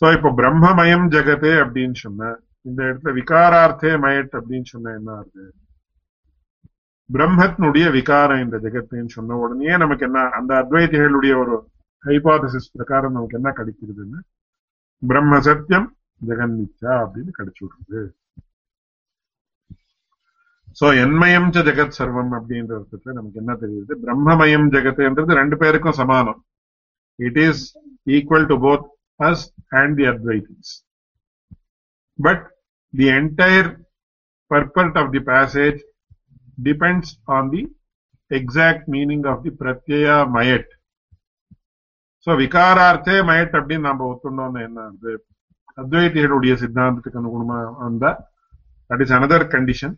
[0.01, 2.33] சோ இப்ப பிரம்மமயம் ஜெகதே அப்படின்னு சொன்ன
[2.69, 5.45] இந்த இடத்துல விகாரார்த்தே மயட் அப்படின்னு சொன்ன என்ன ஆகுது
[7.13, 11.55] பிரம்மத்தினுடைய விகாரம் இந்த ஜெகத்துன்னு சொன்ன உடனே நமக்கு என்ன அந்த அத்வைதிகளுடைய ஒரு
[12.05, 14.19] ஹைபாதசிஸ் பிரகாரம் நமக்கு என்ன கிடைக்கிறதுன்னு
[15.03, 18.01] பிரம்ம சத்தியம் ஜெகன்மிச்சா அப்படின்னு கிடைச்சு விடுறது
[20.81, 23.93] சோ என்மயம் ச ஜெகத் சர்வம் அப்படின்ற அர்த்தத்துல நமக்கு என்ன தெரியுது?
[24.03, 26.47] பிரம்மமயம் ஜெகத்துன்றது ரெண்டு பேருக்கும் சமானம்.
[27.15, 28.85] It is equal to both
[29.23, 30.69] us and the Advaitis.
[32.19, 32.45] But
[32.95, 33.71] the entire
[34.51, 35.81] purport of the passage
[36.59, 37.63] depends on the
[38.31, 40.71] exact meaning of the pratyaya மயட்
[42.27, 45.13] ஸோ விகாரார்த்தே மயட் அப்படின்னு நம்ம ஒத்துண்டோம்னு என்ன அது
[45.79, 48.11] அத்வைத்திகளுடைய சித்தாந்தத்துக்கு அனுகுணமா வந்தா
[48.91, 49.95] that is another condition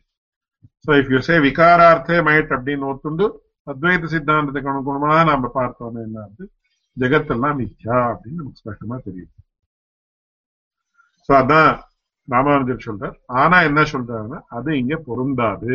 [0.84, 3.26] so if you say விகாரார்த்தே மயட் அப்படின்னு ஒத்துண்டு
[3.66, 6.44] அத்வைத சித்தாந்தத்துக்கு அனுகுணமா நம்ம பார்த்தோம்னு என்ன அது
[6.96, 9.32] ஜெகத்தெல்லாம் மித்யா அப்படின்னு நமக்கு ஸ்பஷ்டமா தெரியும்
[11.28, 11.72] சோ அதான்
[12.28, 15.74] ராமானுஜர் சொல்றார் ஆனா என்ன சொல்றாருன்னா அது இங்க பொருந்தாது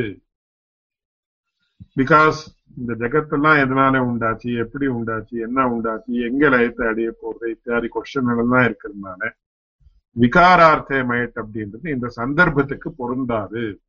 [1.95, 2.39] பிகாஸ்
[2.77, 4.57] இந்த ஜெகத்தெல்லாம் எதனால உண்டாச்சு?
[4.57, 5.35] எப்படி உண்டாச்சு?
[5.47, 6.13] என்ன உண்டாச்சு?
[6.29, 7.45] எங்க லயத்தை அடைய போறது?
[7.45, 9.29] இத்தியாதி கொஸ்டின்கள் எல்லாம் இருக்கிறதுனால
[10.15, 13.81] விகாரார்த்தே மயட் அப்படின்றது இந்த சந்தர்ப்பத்துக்கு பொருந்தாது.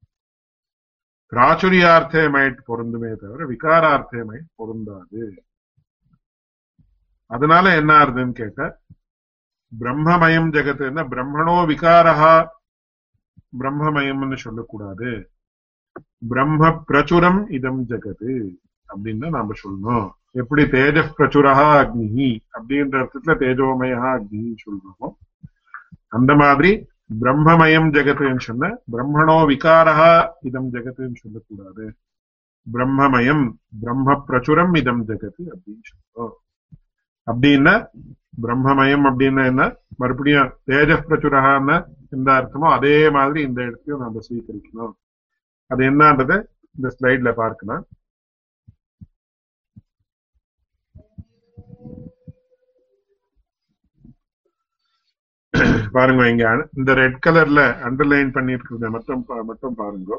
[1.32, 5.44] பிராச்சுரியார்த்தே மயட் பொருந்துமே தவிர விகாரார்த்தே மயட் பொருந்தாது.
[7.26, 8.80] அதனால என்ன ஆறுதுன்னு கேட்ட
[9.78, 12.34] பிரம்மமயம் ஜெகத்துன்னா பிரம்மணோ விகாரஹா
[13.58, 15.10] பிரம்மமயம்னு சொல்லக்கூடாது.
[16.22, 18.32] பிரம்ம பிரச்சுரம் இதம் ஜெகது
[18.88, 20.06] அப்படின்னு நாம சொல்லணும்.
[20.40, 21.52] எப்படி தேஜ பிரச்சுரா
[21.82, 25.08] அக்னி அப்படின்ற அர்த்தத்துல தேஜோமயா அக்னின்னு சொல்றோமோ
[26.16, 26.70] அந்த மாதிரி
[27.22, 30.10] பிரம்மமயம் ஜெகத்துன்னு சொன்ன பிரம்மணோ விகாரா
[30.48, 31.86] இதம் ஜெகத்துன்னு சொல்லக்கூடாது.
[32.66, 33.44] பிரம்மமயம்
[33.82, 36.34] பிரம்ம பிரச்சுரம் இதம் ஜெகத்து அப்படின்னு சொல்றோம்.
[37.26, 37.74] அப்படின்னா
[38.44, 39.64] பிரம்மமயம் அப்படின்னா என்ன?
[40.00, 41.76] மறுபடியும் தேஜ பிரச்சுரகான்னு
[42.14, 44.94] எந்த அர்த்தமோ அதே மாதிரி இந்த இடத்தையும் நாம ஸ்வீகரிக்கணும்.
[45.70, 46.36] அது என்னன்றதை
[46.76, 47.84] இந்த ஸ்லைட்ல பார்க்கலாம்.
[55.96, 56.46] பாருங்க இங்க
[56.78, 60.18] இந்த ரெட் கலர்ல அண்டர்லைன் பண்ணிருக்கிறத மட்டும் மட்டும் பாருங்க.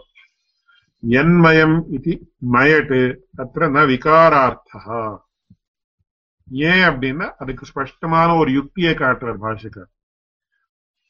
[1.03, 2.13] என்மயம் இது
[2.53, 3.01] மயட்டு
[3.41, 4.81] அத்த ந விகாரார்த்தா
[6.69, 9.89] ஏன் அப்படின்னா அதுக்கு ஸ்பஷ்டமான ஒரு யுக்தியை காட்டுறார் பாஷிகர்.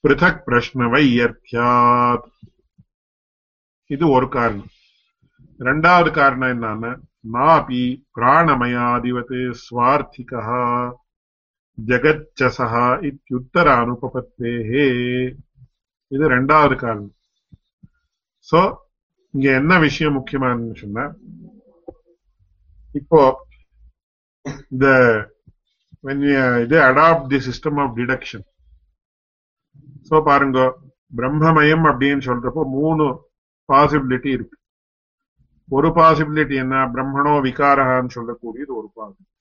[0.04, 2.28] பிருதக் பிரஷ்ன வையர்த்தியாத்
[3.90, 4.72] இது ஒரு காரணம்.
[5.60, 6.92] ரெண்டாவது காரணம் என்னன்னா
[7.36, 7.84] நாபி
[8.16, 10.42] பிராணமயாதிவத் ஸ்வார்த்திகா
[11.78, 14.86] ஜகச்சசா இத்தியுத்தர அனுபபத்தேஹே
[16.12, 17.16] இது ரெண்டாவது காரணம்.
[18.50, 18.60] சோ
[19.34, 21.06] இங்க என்ன விஷயம் முக்கியமானு சொன்னா
[23.00, 23.22] இப்போ
[24.74, 24.88] இந்த
[26.66, 28.46] இது adopt the system of deduction
[30.10, 30.60] so பாருங்க
[31.12, 33.06] பிரம்மமயம் அப்படின்னு சொல்றப்போ மூணு
[33.72, 34.56] பாசிபிலிட்டி இருக்கு.
[35.70, 36.76] ஒரு பாசிபிலிட்டி என்ன?
[36.94, 39.34] பிரம்மணோ விகாரகான்னு சொல்லக்கூடியது ஒரு பாசிபிலிட்டி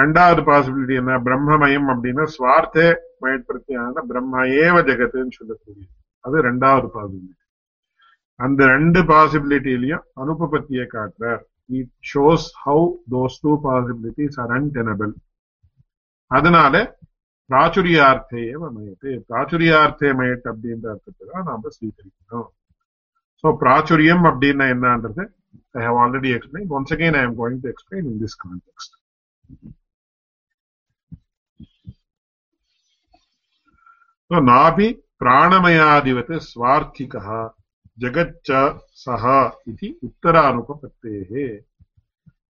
[0.00, 1.12] ரெண்டாவது பாசிபிலிட்டி என்ன?
[1.26, 2.88] பிரம்மமயம் அப்படின்னா சுவார்த்தே
[3.22, 5.92] மயப்படுத்தியான பிரம்ம ஏவ ஜெகத்துன்னு சொல்லக்கூடியது.
[6.26, 7.40] அது ரெண்டாவது பாசிபிலிட்டி
[8.44, 11.42] அந்த ரெண்டு பாசிபிலிட்டிலையும் அனுபபத்தியை காட்டுறார்.
[11.78, 15.12] It shows how those two possibilities are untenable
[16.30, 16.74] அதனால
[17.50, 18.42] பிராச்சுரியார்த்தே
[18.76, 22.48] மயத்து பிராச்சுரியார்த்தே மயட் அப்படின்ற அர்த்தத்தை தான் நாம ஸ்வீகரிக்கணும்.
[23.44, 25.28] So prachuryam abdina enna
[25.74, 26.68] I have already explained.
[26.68, 28.90] Once again, I am going to explain in this context.
[34.30, 37.26] So nabi प्राणमयादिवत् स्वार्थिकः
[38.02, 38.48] जगच्च
[39.02, 39.24] सः
[39.70, 41.30] इति उत्तरानुपपत्तेः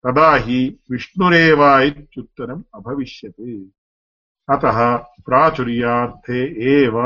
[0.04, 0.58] तदा हि
[0.92, 3.58] विष्णुरेव इत्युत्तरम् अभविष्यति
[4.48, 4.80] अतः
[5.26, 6.42] प्राचुर्यार्थे
[6.74, 6.98] एव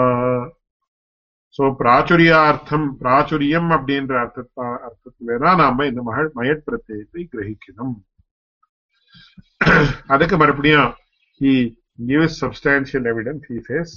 [1.55, 7.95] சோ பிராச்சுரியார்த்தம் பிராச்சுரியம் அப்படின்ற அர்த்தத்தா அர்த்தத்துலதான் நாம இந்த மகள் மயட் பிரத்தியத்தை கிரகிக்கணும்.
[10.13, 10.91] அதுக்கு மறுபடியும்
[11.41, 11.53] he
[12.09, 13.89] gives substantial evidence he says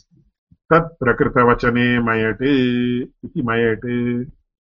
[0.70, 2.50] தத் பிரகிருதவச்சனே மயட்டு
[3.26, 3.92] இது மயட்டு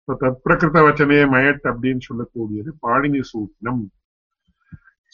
[0.09, 3.81] தத் பிரகிருதவச்சனே மயட் அப்படின்னு சொல்லக்கூடியது பாணினி சூத்திரம்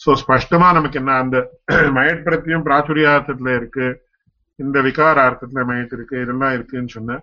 [0.01, 1.37] சோ ஸ்பஷ்டமா நமக்கு என்ன அந்த
[1.97, 3.87] மயட் பிரத்தியம் பிராச்சுரியார்த்தத்துல இருக்கு
[4.59, 7.19] இந்த விகார அர்த்தத்துல மயட் இருக்கு இதெல்லாம் இருக்குன்னு சொன்ன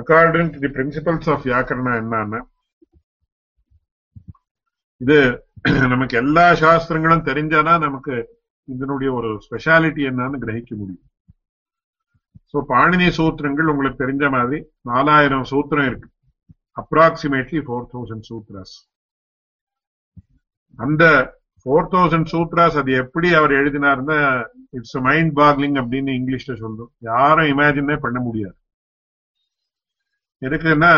[0.00, 2.40] according to the principles of vyakarana என்னன்னா
[5.00, 5.18] இது
[5.92, 8.14] நமக்கு எல்லா சாஸ்திரங்களும் தெரிஞ்சானா நமக்கு
[8.74, 11.04] இதனுடைய ஒரு ஸ்பெஷாலிட்டி என்னன்னு கிரகிக்க முடியும்.
[12.50, 14.58] சோ பாணினி சூத்திரங்கள் உங்களுக்கு தெரிஞ்ச மாதிரி
[14.90, 16.08] நாலாயிரம் சூத்திரம் இருக்கு.
[16.82, 18.74] Approximately four thousand sutras.
[20.84, 21.04] அந்த
[21.60, 24.18] ஃபோர் தௌசண்ட் சூத்ராஸ் அது எப்படி அவர் எழுதினாருன்னா
[24.78, 28.56] இட்ஸ் மைண்ட் பாக்லிங் அப்படின்னு இங்கிலீஷ்ல சொல்றோம் யாரும் இமேஜினே பண்ண முடியாது.
[30.46, 30.92] எதுக்குன்னா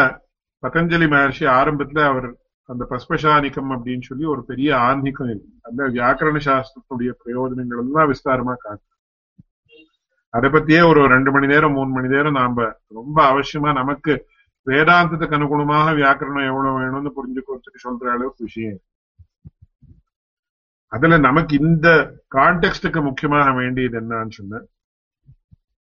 [0.62, 2.28] பதஞ்சலி மகர்ஷி ஆரம்பத்துல அவர்
[2.68, 8.84] அந்த பஸ்பசானிக்கம் அப்படின்னு சொல்லி ஒரு பெரிய ஆன்மீகம் இருக்கு அந்த வியாக்கரண சாஸ்திரத்துடைய பிரயோஜனங்கள் எல்லாம் விஸ்தாரமா காட்டு
[10.34, 14.14] அதை பத்தியே ஒரு ரெண்டு மணி நேரம் மூணு மணி நேரம் நாம ரொம்ப அவசியமா நமக்கு
[14.66, 18.80] வேதாந்தத்துக்கு அனுகுணமாக வியாக்கரணம் எவ்வளவு வேணும்னு புரிஞ்சுக்கிறதுக்கு சொல்ற அளவுக்கு விஷயம்
[20.92, 21.88] அதுல நமக்கு இந்த
[22.36, 24.60] கான்டெக்ஸ்டுக்கு முக்கியமாக வேண்டியது என்னன்னு சொன்ன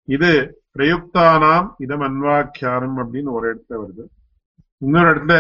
[0.08, 0.32] இது
[0.76, 4.04] பிரயுக்தானாம் இதம் அன்வாக்கியானம் அப்படின்னு ஒரு இடத்துல வருது.
[4.82, 5.36] இன்னொரு இடத்துல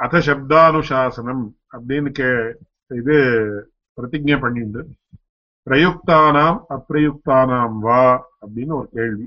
[0.00, 2.30] அத சப்தானுசாசனம் அப்படின்னு கே
[2.90, 3.16] இது
[3.98, 4.80] பிரதிஜை பண்ணிண்டு
[5.66, 8.02] பிரயுக்தானாம் அப்பிரயுக்தானாம் வா
[8.42, 9.26] அப்படின்னு ஒரு கேள்வி.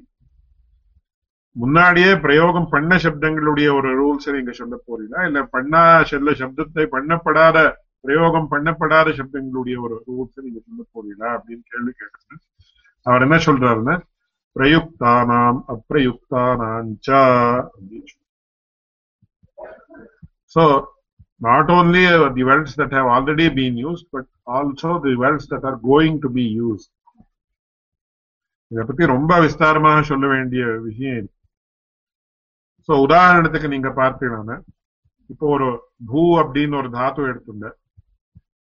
[1.56, 5.22] முன்னாடியே பிரயோகம் பண்ண சப்தங்களுடைய ஒரு ரூல்ஸ் நீங்க சொல்ல போறீங்களா?
[5.28, 7.58] இல்ல பண்ணா செல்ல சப்தத்தை பண்ணப்படாத
[8.04, 12.42] பிரயோகம் பண்ணப்படாத சப்தங்களுடைய ஒரு ரூல்ஸ் நீங்க சொல்ல போறீங்களா அப்படின்னு கேள்வி கேட்கறேன்
[13.06, 13.96] அவர் என்ன சொல்றாருன்னா
[14.56, 17.22] பிரயுக்தானாம் அப்பிரயுக்தானாஞ்சா
[20.56, 20.64] so
[21.42, 25.46] not not only uh, the words that have already been used, but also the words
[25.48, 26.90] that are going to be used.
[28.72, 31.30] இதை பத்தி ரொம்ப விஸ்தாரமாக சொல்ல வேண்டிய விஷயம் இது.
[32.90, 34.58] சோ உதாரணத்துக்கு நீங்க பார்த்தீங்கன்னா
[35.30, 35.68] இப்போ ஒரு
[36.10, 37.68] பூ அப்படின்னு ஒரு தாத்து எடுத்துங்க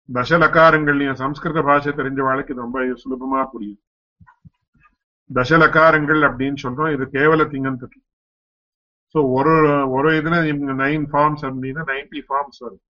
[0.08, 3.82] தசலக்காரங்கள் நீங்க சம்ஸ்கிருத பாஷை தெரிஞ்ச வாழ்க்கை ரொம்ப சுலபமா புரியும்
[5.36, 6.92] தசலகாரங்கள் அப்படின்னு சொல்றோம்.
[6.96, 7.98] இது கேவல திங்கந்தது
[9.14, 9.54] சோ ஒரு
[9.96, 10.36] ஒரு இதுல
[10.84, 12.84] நைன் ஃபார்ம்ஸ் அப்படின்னா நைன்டி ஃபார்ம்ஸ் வரும்.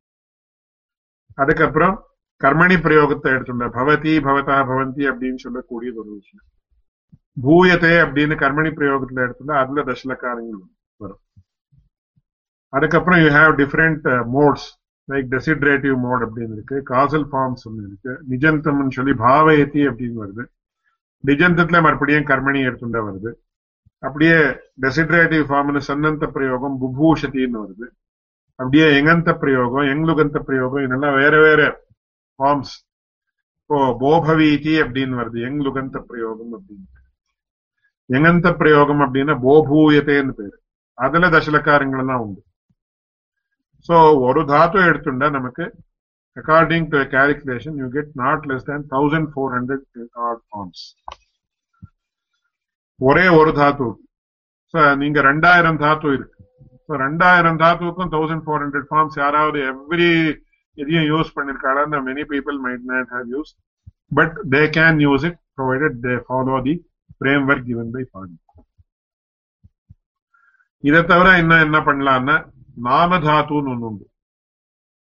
[1.43, 1.95] அதுக்கப்புறம்
[2.41, 6.47] கர்மணி பிரயோகத்தை எடுத்துள்ள பவதி பவதா பவந்தி அப்படின்னு சொல்லக்கூடியது ஒரு விஷயம்.
[7.45, 10.61] பூயத்தே அப்படின்னு கர்மணி பிரயோகத்துல எடுத்துள்ள அதுல தசலக்காரங்கள்
[11.05, 11.23] வரும்.
[12.73, 14.69] அதுக்கப்புறம் you have different modes
[15.09, 20.45] like desiderative mode அப்படின்னு இருக்கு காசல் ஃபார்ம்ஸ் ஒன்று இருக்கு நிஜந்தம்னு சொல்லி பாவயத்தி அப்படின்னு வருது.
[21.27, 23.33] நிஜந்தத்துல மறுபடியும் கர்மணி எடுத்துட்டா வருது.
[23.99, 24.37] அப்படியே
[24.81, 27.87] டெசிட்ரேட்டிவ் ஃபார்ம்னு சன்னந்த பிரயோகம் புபூஷத்தின்னு வருது.
[28.55, 31.87] அப்படியே எங்கந்த பிரயோகம் எங்லுகந்த பிரயோகம் இதெல்லாம் வேற வேற
[32.39, 32.75] ஃபார்ம்ஸ்
[33.63, 36.87] இப்போ போபவீதி அப்படின்னு வருது எங்லுகந்த பிரயோகம் அப்படின்னு.
[38.07, 40.63] எங்கந்த பிரயோகம் அப்படின்னா போபூயத்தேன்னு பேரு.
[40.95, 42.45] அதுல தசலக்காரங்கள் எல்லாம் உண்டு.
[43.89, 45.75] சோ ஒரு தாத்து எடுத்துட்டா நமக்கு
[46.39, 49.85] according to calculation you get not less than thousand four hundred
[50.51, 50.83] forms
[53.01, 53.89] ஒரே ஒரு தாத்து.
[55.03, 56.35] நீங்க ரெண்டாயிரம் தாத்து இருக்கு.
[57.05, 60.11] ரெண்டாயிரம் தாத்துக்கும் தௌசண்ட் ஃபோர் ஹண்ட்ரட் ஃபார்ம்ஸ் யாராவது எவ்ரி
[60.79, 63.51] எதையும் யூஸ் பண்ணிருக்காங்க many people might not have use
[64.19, 66.75] but they can use it provided they follow the
[67.51, 68.37] framework given by பாடி
[70.85, 72.37] இதை தவிர இன்னும் என்ன பண்ணலாம்னா
[72.89, 74.05] நாமதாத்துன்னு ஒன்று உண்டு.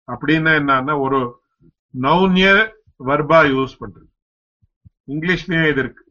[0.09, 1.21] அப்படின்னா என்னன்னா ஒரு
[1.95, 2.49] நவுன்ய
[3.09, 4.09] வர்பா யூஸ் பண்றது.
[5.13, 6.03] இங்கிலீஷ்லயும் இது இருக்கு.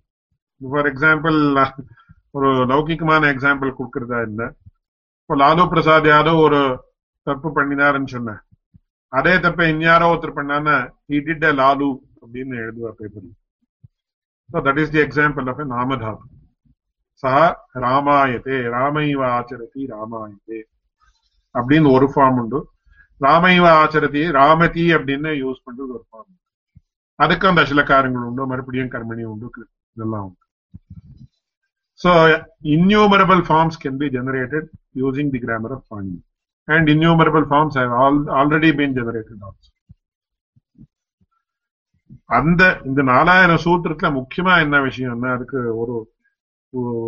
[0.61, 1.37] ஃபார் எக்ஸாம்பிள்
[2.37, 4.41] ஒரு லௌகிகமான எக்ஸாம்பிள் கொடுக்கறதா என்ன
[5.21, 6.59] இப்போ லாலு பிரசாத் யாதவ் ஒரு
[7.27, 8.35] தப்பு பண்ணினாருன்னு சொன்ன
[9.13, 10.75] அதே தப்ப இன்யாரோ ஒருத்தர் பண்ணான்னா
[11.11, 11.19] ஹி
[11.61, 11.87] லாலு
[12.23, 13.31] அப்படின்னு எழுதுவா பேப்பர்ல
[14.49, 15.67] so that is the example of a
[17.23, 17.33] சா
[17.83, 20.59] ராமாயத்தே ராமைவ ஆச்சரதி ராமாயத்தே
[21.55, 22.59] அப்படின்னு ஒரு ஃபார்ம் உண்டு.
[23.21, 26.31] ராமைவ ஆச்சரதி ராமதி அப்படின்னு யூஸ் பண்றது ஒரு ஃபார்ம்
[27.19, 29.49] அதுக்கும் தசலக்காரங்கள் உண்டு மறுபடியும் கர்மணி உண்டு
[29.95, 30.41] இதெல்லாம் உண்டு
[31.99, 32.11] So
[32.63, 34.63] innumerable forms can be generated
[34.95, 36.19] using the grammar of Panini.
[36.67, 39.69] And innumerable forms have all, already been generated also.
[42.29, 45.95] அந்த இந்த நாலாயிரம் சூத்திரத்துல முக்கியமா என்ன விஷயம்னா அதுக்கு ஒரு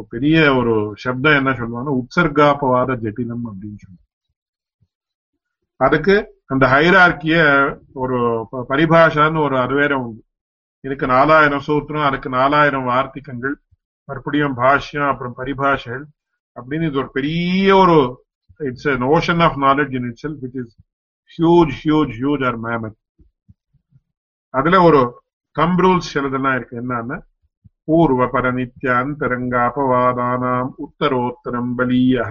[0.09, 4.06] பெரிய ஒரு சப்தம் என்ன சொல்லுவாங்கன்னா உற்சர்காபவாத ஜட்டினம் அப்படின்னு சொல்லுவாங்க
[5.79, 7.37] அதுக்கு அந்த ஹைரார்கிய
[7.93, 8.17] ஒரு
[8.69, 10.21] பரிபாஷான்னு ஒரு அறுவேரம் உண்டு.
[10.83, 13.55] இதுக்கு நாலாயிரம் சூத்திரம் அதுக்கு நாலாயிரம் வார்த்திகங்கள்
[14.09, 16.05] மறுபடியும் பாஷ்யம் அப்புறம் பரிபாஷைகள்
[16.55, 17.97] அப்படின்னு இது ஒரு பெரிய ஒரு
[18.59, 20.73] it's an ocean of knowledge in itself it is
[21.31, 22.97] huge huge huge or mammoth
[24.53, 25.01] அதுல ஒரு
[25.55, 27.17] கம் ரூல்ஸ் சிலதெல்லாம் இருக்கு என்னன்னா
[27.87, 28.95] பூர்வ பரநித்ய
[29.63, 32.25] அபவாதானாம் உத்தரோத்தரம் பலியா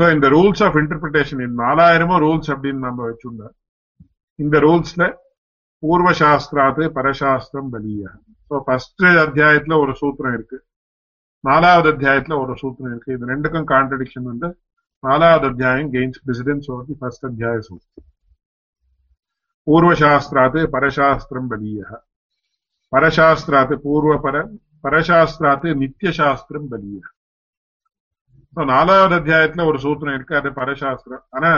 [0.00, 3.54] சோ இந்த ரூல்ஸ் ஆஃப் இன்டர்பிரிட்டேஷன் இந்த நாலாயிரமும் ரூல்ஸ் அப்படின்னு நம்ம வச்சுருந்தோம்
[4.34, 5.14] இந்த ரூல்ஸ்ல
[5.82, 8.10] பூர்வ சாஸ்திராத்து பரசாஸ்திரம் பலியா
[8.50, 10.58] சோ ஃபர்ஸ்ட் அத்தியாயத்துல ஒரு சூத்திரம் இருக்கு.
[11.44, 13.12] நாலாவது அத்தியாயத்துல ஒரு சூத்திரம் இருக்கு.
[13.12, 14.60] இது ரெண்டுக்கும் கான்ட்ரடிக்ஷன் வந்து
[15.00, 18.08] நாலாவது அத்தியாயம் கெயின்ஸ் பிரசிடென்ஸ் ஓவர் ஃபர்ஸ்ட் அத்தியாய சூத்திரம்.
[19.66, 22.02] பூர்வசாஸ்திராத்து பரசாஸ்திரம் பலிய
[22.92, 24.36] பரசாஸ்திராத் பூர்வபர
[24.82, 27.00] பரசாஸ்திராத்து நித்தியசாஸ்திரம் பலிய
[28.56, 31.50] நாலாவது அத்தியாயத்துல ஒரு சூத்திரம் இருக்கு அது பரசாஸ்திரம் ஆனா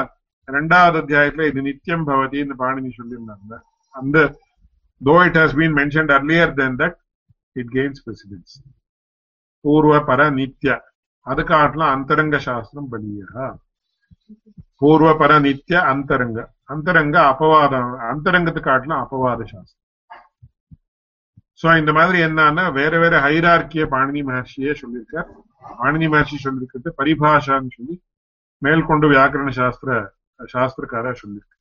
[0.49, 3.57] ரெண்டாவது அத்தியாயத்துல இது நித்தியம் பவதின்னு பாணினி சொல்லியிருந்தாங்க
[3.95, 4.19] அந்த
[5.01, 6.97] though it has been mentioned earlier then that
[7.57, 8.55] it gains precedence
[9.65, 10.71] பூர்வ பர நித்ய
[11.27, 13.47] அது காட்டலாம் அந்தரங்க சாஸ்திரம் பலியா
[14.81, 19.81] பூர்வ பர நித்ய அந்தரங்க அந்தரங்க அபவாதம் அந்தரங்கத்துக்கு காட்டலாம் அபவாத சாஸ்திரம்
[21.61, 25.31] சோ இந்த மாதிரி என்னன்னா வேற வேற ஹைரார்க்கிய பாணினி மகர்ஷியே சொல்லியிருக்கார்
[25.63, 27.97] பாணினி மகர்ஷி சொல்லியிருக்கிறது பரிபாஷான்னு சொல்லி
[28.63, 29.91] மேல்கொண்டு வியாக்கரண சாஸ்திர
[30.41, 31.59] சாஸ்திரக்கார சொல்லியிருக்கு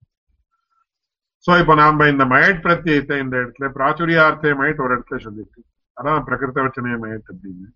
[1.46, 5.62] சோ இப்ப நாம இந்த மயட் பிரத்யத்தை இந்த இடத்துல பிராச்சுரியார்த்தே மயட் ஒரு இடத்துல சொல்லியிருக்கு
[5.98, 7.68] அதான் பிரகிருத வச்சனைய மயட் அப்படின்னு.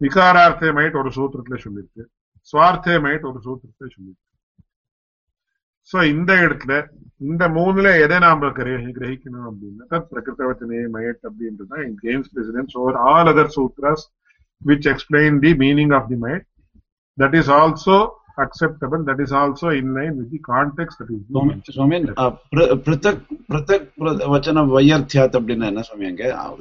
[0.00, 2.02] விகாரார்த்தே மயட் ஒரு சூத்திரத்துல சொல்லியிருக்கு
[2.48, 4.26] சுவார்த்தே மயட் ஒரு சூத்திரத்துல சொல்லியிருக்கு
[5.90, 6.72] சோ இந்த இடத்துல
[7.22, 13.54] இந்த மூணுல எதை நாம கிரகிக்கணும் அப்படின்னா தத் பிரகிருத்தவச்சனே மயட் அப்படின்றதுதான் gains precedence over all other
[13.56, 14.04] sutras
[14.62, 16.44] which explain the meaning of the mind.
[17.16, 21.62] That is also acceptable, that is also in line with the context that is being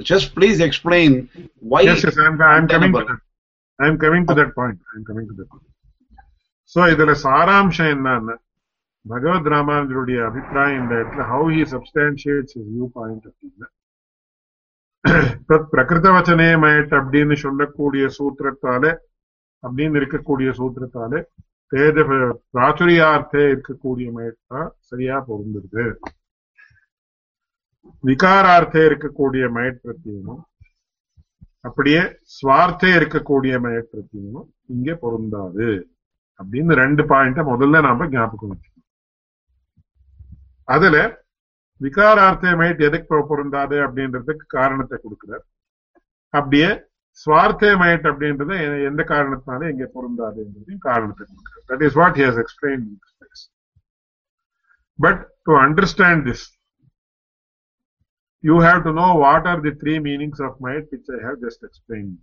[0.03, 1.81] just please explain why...
[1.81, 3.19] Yes, yes, I'm, I'm coming to that.
[3.79, 4.79] I'm coming to that point.
[4.95, 5.63] I'm coming to that point.
[6.75, 8.09] So ಇದರ ಸಾರಾಂಶ ಎನ್ನ
[9.05, 10.91] ಭಗವದ್ ರಾಮಾನುಜರುடைய ಅಭಿಪ್ರಾಯ ಇಂದ
[11.31, 13.63] how he substantiates view point ಅಂತ
[15.49, 18.91] தத் பிரகிருத வச்சனே மயட் அப்படின்னு சொல்லக்கூடிய சூத்திரத்தாலே
[19.63, 21.19] அப்படின்னு இருக்கக்கூடிய சூத்திரத்தாலே
[21.71, 21.95] தேஜ
[22.53, 25.85] பிராச்சுரியார்த்தே இருக்கக்கூடிய மயட்டா சரியா பொருந்துருது
[28.03, 30.41] விகாரார்த்தே இருக்கக்கூடிய மயட் பிரத்தியமும்
[31.61, 32.01] அப்படியே
[32.35, 35.69] சுவார்த்தே இருக்கக்கூடிய மயட் பிரத்தியமும் இங்கே பொருந்தாது.
[36.39, 38.85] அப்படின்னு ரெண்டு பாயிண்ட முதல்ல நாம ஞாபகம் வச்சுக்கணும்.
[40.67, 40.97] அதுல
[41.81, 42.51] விகாரார்த்தே
[42.89, 45.45] எதுக்கு பொருந்தாது அப்படின்றதுக்கு காரணத்தை கொடுக்குறார்.
[46.33, 46.69] அப்படியே
[47.25, 48.55] சுவார்த்தமயட் அப்படின்றது
[48.89, 51.65] எந்த காரணத்தினால இங்க பொருந்தாதுன்றதையும் காரணத்தை கொடுக்குறார்.
[51.71, 52.85] That is what he has explain
[54.99, 56.45] but to understand this
[58.43, 61.61] you have to know what are the three meanings of might which I have just
[61.67, 62.17] explained.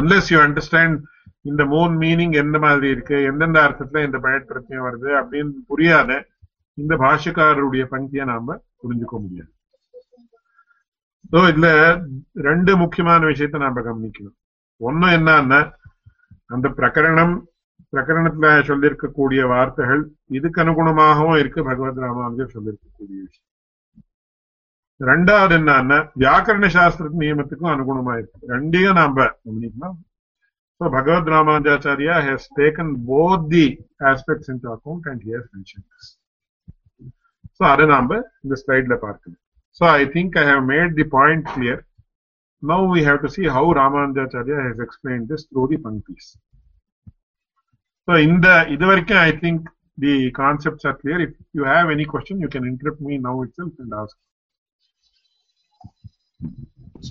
[0.00, 0.92] Unless you understand
[1.50, 6.10] இந்த மூணு மீனிங் எந்த மாதிரி இருக்கு எந்தெந்த அர்த்தத்துல இந்த பயட் பிரச்சனை வருது அப்படின்னு புரியாத
[6.80, 9.50] இந்த பாஷக்காரருடைய பங்கியை நாம புரிஞ்சுக்க முடியாது.
[11.32, 11.68] ஸோ இதுல
[12.48, 14.36] ரெண்டு முக்கியமான விஷயத்த நாம கவனிக்கணும்.
[14.88, 15.60] ஒண்ணு என்னன்னா
[16.54, 17.34] அந்த பிரகரணம்
[17.94, 20.02] பிரகரணத்துல சொல்லியிருக்கக்கூடிய வார்த்தைகள்
[20.38, 23.48] இதுக்கு அனுகுணமாகவும் இருக்கு பகவத் ராமானுஜர் சொல்லியிருக்கக்கூடிய விஷயம்.
[25.00, 28.40] ரெண்டாவது என்னன்னா வியாக்கரண சாஸ்திர நியமத்துக்கும் அனுகுணமா இருக்கு.
[28.54, 29.98] ரெண்டையும் நாம கவனிக்கணும்.
[30.80, 36.06] So Bhagavad Ramanujacharya has taken both the aspects into account and he has mentioned this.
[37.62, 38.10] So அதை நாம
[38.44, 39.40] இந்த ஸ்லைட்ல பார்க்கணும்.
[39.76, 41.76] So I think I have made the point clear.
[42.62, 46.26] Now we have to see how Ramanujacharya has explained this through the panktis.
[48.08, 49.60] So இந்த இது வரைக்கும் I think
[49.98, 51.18] the concepts are clear.
[51.26, 54.16] If you have any question, you can interrupt me now itself and ask.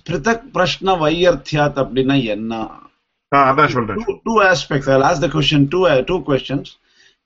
[0.08, 2.52] பிருத்தக் பிரஷ்ன வையர்த்தியாத் அப்படின்னா என்ன
[3.32, 4.88] ஆ, அதான் சொல்றேன் two, two aspects.
[4.94, 6.66] I'll ask the question two uh, two questions.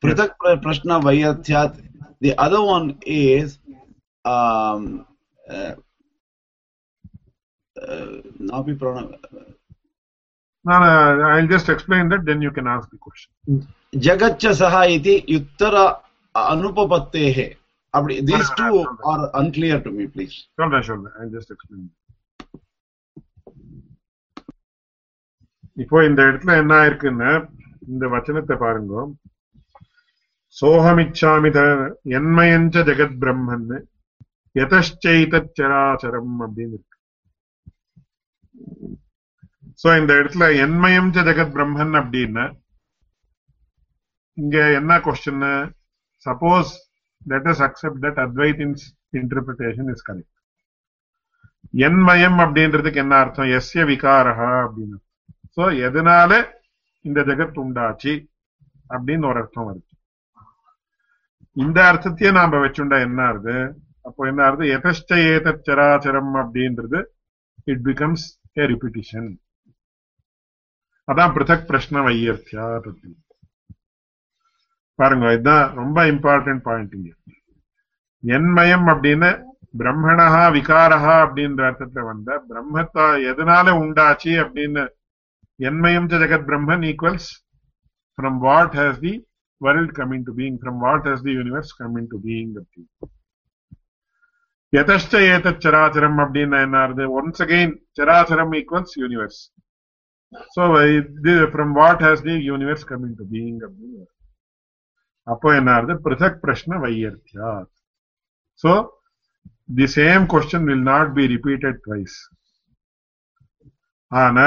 [0.01, 1.73] Pratak pra- Prashna Vayathyat.
[2.20, 3.58] The other one is
[4.24, 5.06] um,
[5.48, 5.74] uh,
[7.76, 8.06] uh,
[8.52, 9.02] Nabi Prana.
[10.64, 10.88] No, no,
[11.34, 13.30] I'll just explain that, then you can ask the question.
[13.94, 15.84] Jagaccha Saha iti Yuttara
[16.34, 17.56] Anupapatehe.
[17.94, 18.98] Abdi- These No, no, two no, no.
[19.12, 20.34] are unclear to me, please.
[20.58, 21.86] சொல்றேன் சொல்றேன் I'll just explain.
[25.82, 27.30] இப்போ இந்த இடத்துல என்ன ஆயிருக்குன்னா
[27.92, 28.94] இந்த வச்சனத்தை பாருங்க
[30.61, 31.49] சோகமிச்சாமி
[32.17, 33.71] என்மயஞ்ச ஜெகத் பிரம்மன்
[34.59, 36.97] எதச்சைதச்சராச்சரம் அப்படின்னு இருக்கு.
[39.81, 42.45] சோ இந்த இடத்துல என்மயம் ச ஜெகத் பிரம்மன் அப்படின்னா
[44.37, 45.43] இங்க என்ன question
[46.25, 46.71] suppose
[47.25, 48.61] let us accept that Advaita
[49.19, 50.33] interpretation is correct
[51.85, 53.51] என்மயம் அப்படின்றதுக்கு என்ன அர்த்தம்?
[53.57, 54.33] எஸ்ய விகாரா
[54.65, 54.97] அப்படின்னு.
[55.55, 56.31] சோ எதனால
[57.01, 58.13] இந்த ஜெகத் உண்டாச்சு?
[58.89, 59.84] அப்படின்னு ஒரு அர்த்தம் வருது.
[61.55, 63.55] இந்த அர்த்தத்தையே நாம வச்சுண்டா என்ன ஆகுது
[64.05, 66.99] அப்போ என்ன ஆகுது எதஷ்ட ஏதத் சராச்சரம் அப்படின்றது
[67.67, 68.25] இட் பிகம்ஸ்
[68.57, 69.29] ஏ ரிப்பிட்டிஷன்
[71.07, 72.65] அதான் பிருத்தக் பிரஷ்ன வையர்த்தியா
[74.99, 77.09] பாருங்க இதுதான் ரொம்ப இம்பார்ட்டன்ட் பாயிண்ட் இங்க.
[78.23, 79.29] என்மயம் அப்படின்னு
[79.73, 84.83] பிரம்மணஹா விகாரஹா அப்படின்ற அர்த்தத்துல வந்த பிரம்மத்தா எதனால உண்டாச்சு அப்படின்னு
[85.59, 87.29] என்மயம் ஜெகத் Brahman equals
[88.17, 89.13] from what has the
[89.60, 93.08] world coming to being, from what has the universe come into being அப்படின்னு
[94.72, 99.40] யதஷ்ட ஏதத் சராச்சரம் அப்படின்னு என்ன ஆகுது once again சராச்சரம் equals universe
[100.56, 100.62] so
[100.98, 104.04] இது from what has the universe come into being அப்படின்னு
[105.26, 107.50] அப்போ என்ன ஆகுது பிருதக் பிரஷ்ன வையர்த்தியா
[108.64, 108.70] so
[109.78, 112.16] the same question will not be repeated twice
[114.12, 114.46] ஆனா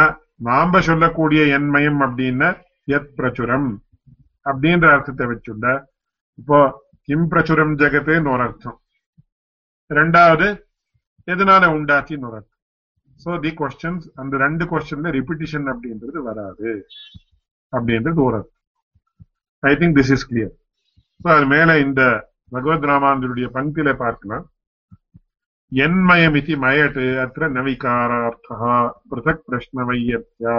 [0.50, 2.50] நாம சொல்லக்கூடிய என்மயம் அப்படின்னா
[2.98, 3.70] எத் பிரச்சுரம்
[4.51, 5.67] அப்படின்ற அர்த்தத்தை வச்சுள்ள
[6.41, 6.59] இப்போ
[7.09, 8.79] கிம் பிரச்சுரம் ஜெகத்துன்னு ஒரு அர்த்தம்.
[9.91, 10.47] ரெண்டாவது
[11.33, 12.55] எதனால உண்டாச்சின்னு ஒரு அர்த்தம்.
[13.21, 16.71] சோ தி கொஸ்டின்ஸ் அந்த ரெண்டு கொஸ்டின்ல ரிப்பிட்டிஷன் அப்படின்றது வராது.
[17.73, 18.63] அப்படின்றது ஒரு அர்த்தம்.
[19.63, 20.55] I think this is clear
[21.23, 22.03] so அது மேல இந்த
[22.55, 24.45] பகவத் ராமானுடைய பங்கில பார்க்கலாம்.
[25.73, 28.69] என்மயமிதி மயட்டு அத்த நவிகாரார்த்தா
[29.09, 30.55] பிருத்தக் பிரஷ்ன வையத்யா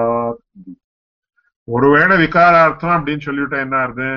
[1.75, 4.09] ஒருவேளை விகாரார்த்தம் அப்படின்னு சொல்லிவிட்டா என்ன ஆகுது?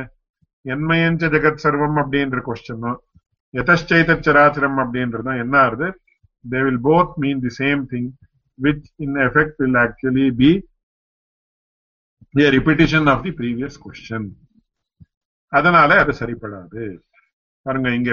[0.64, 2.98] என்மயஞ்ச ஜெகத் சர்வம் அப்படின்ற கொஸ்டினும்
[3.60, 5.88] எதச்சைத சராச்சரம் அப்படின்றதும் என்ன ஆகுது?
[6.50, 8.10] They will both mean the same thing
[8.62, 10.50] which in effect will actually be
[12.42, 14.28] a repetition of the previous question
[15.52, 16.82] அதனால அது சரிப்படாது.
[17.62, 18.12] பாருங்க இங்க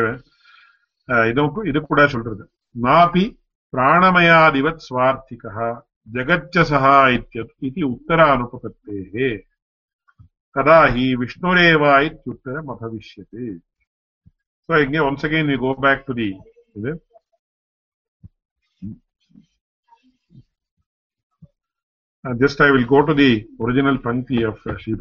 [1.30, 2.44] இதுக்கு இது கூட சொல்றது.
[2.82, 3.24] நாபி
[3.76, 5.70] பிராணமயாதிவத் சுவார்த்திகா.
[6.08, 6.58] जगच्च
[7.66, 9.38] इति उत्तरानुपपत्तेः।
[10.56, 13.00] कदा हि विष्णुरेव इत्युत्तरम्
[14.70, 16.30] so again once again you go back to the
[22.40, 23.32] just I will go to the
[23.62, 24.94] original Pankti of Sri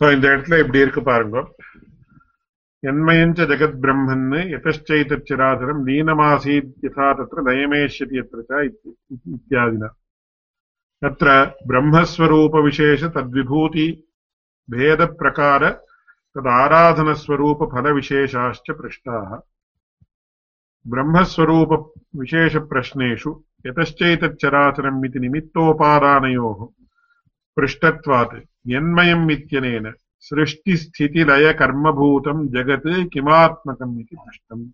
[0.00, 1.36] so இந்த இடத்துல இப்படி இருக்கு பாருங்க
[2.82, 8.40] என்மயஞ்ச ஜெகத் பிரம்மன்னு எதச்சைத்திராதரம் லீனமாசீத் யதா தத்திர நயமேஷ்யதி யத்திர
[9.36, 9.88] இத்தியாதினா
[11.02, 11.28] तत्र
[11.66, 13.86] ब्रह्मस्वरूपविशेष तद्विभूति
[14.68, 15.62] भेदप्रकार
[16.36, 19.30] तदाराधनस्वरूपफलविशेषाश्च पृष्टाः
[20.86, 23.30] ब्रह्मस्वरूपविशेषप्रश्नेषु
[23.66, 26.60] यतश्चैतच्चराचरम् इति निमित्तोपादानयोः
[27.56, 28.34] पृष्टत्वात्
[28.66, 29.92] यन्मयम् इत्यनेन
[30.26, 34.70] सृष्टिस्थितिलयकर्मभूतम् जगत् किमात्मकम् इति पृष्टम्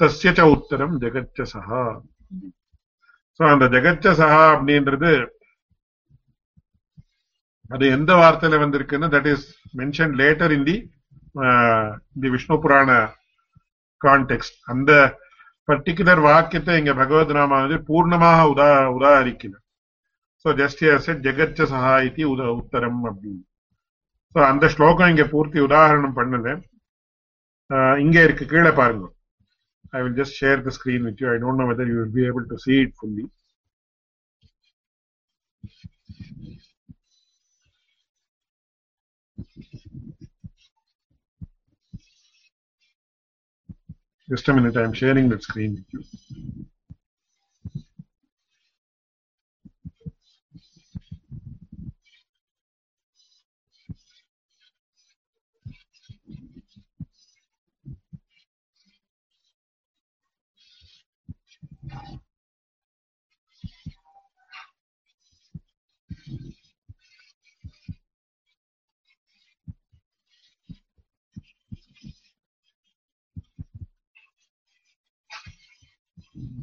[0.00, 2.00] तस्य च उत्तरम् जगच्च सः
[3.40, 5.10] சோ அந்த ஜெகச்ச சஹா அப்படின்றது
[7.70, 10.76] அது எந்த வார்த்தையில வந்திருக்குன்னு that is mention later in the
[12.22, 12.90] the Vishnu Purana
[14.00, 14.90] context அந்த
[15.68, 19.54] பர்டிகுலர் வாக்கியத்தை இங்க பகவத் ராமானது பூர்ணமாக உதா உதாரிக்கல
[20.45, 23.43] சோ ஜஸ்ட் ஹியர் செட் ஜெகச்ச சஹா இது உத உத்தரம் அப்படின்னு
[24.35, 26.49] சோ அந்த ஸ்லோகம் இங்க பூர்த்தி உதாரணம் பண்ணல
[28.03, 29.07] இங்க இருக்கு கீழே பாருங்க
[29.93, 32.23] I will just share the screen with you I don't know whether you will be
[32.29, 33.25] able to see it fully
[44.29, 46.03] Just a minute, I am sharing that screen with you.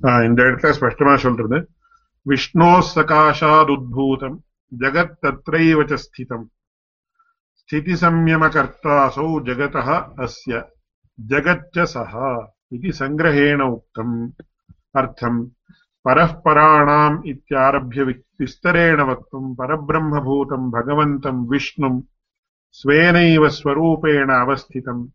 [0.04, 1.66] in directly स्पष्टमा சொல்றது
[2.26, 4.38] विष्णोः सकाशादुद्भूतम्
[4.72, 6.44] जगत् तत्रैव च स्थितम्
[7.60, 9.88] स्थितिसंयमकर्तासौ जगतः
[10.24, 10.62] अस्य
[11.18, 12.14] जगच्च सः
[12.76, 14.14] इति सङ्ग्रहेण उक्तम्
[15.00, 15.38] अर्थम्
[16.04, 18.02] परः पराणाम् इत्यारभ्य
[18.40, 22.02] विस्तरेण वक्तुम् परब्रह्मभूतम् भगवन्तम् विष्णुम्
[22.80, 25.06] स्वेनैव स्वरूपेण अवस्थितम्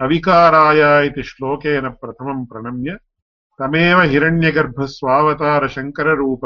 [0.00, 2.98] अविकाराय इति श्लोकेन प्रथमम् प्रणम्य
[3.60, 6.44] తమేవ హిరణ్యగర్భ స్వావతార శంకర రూప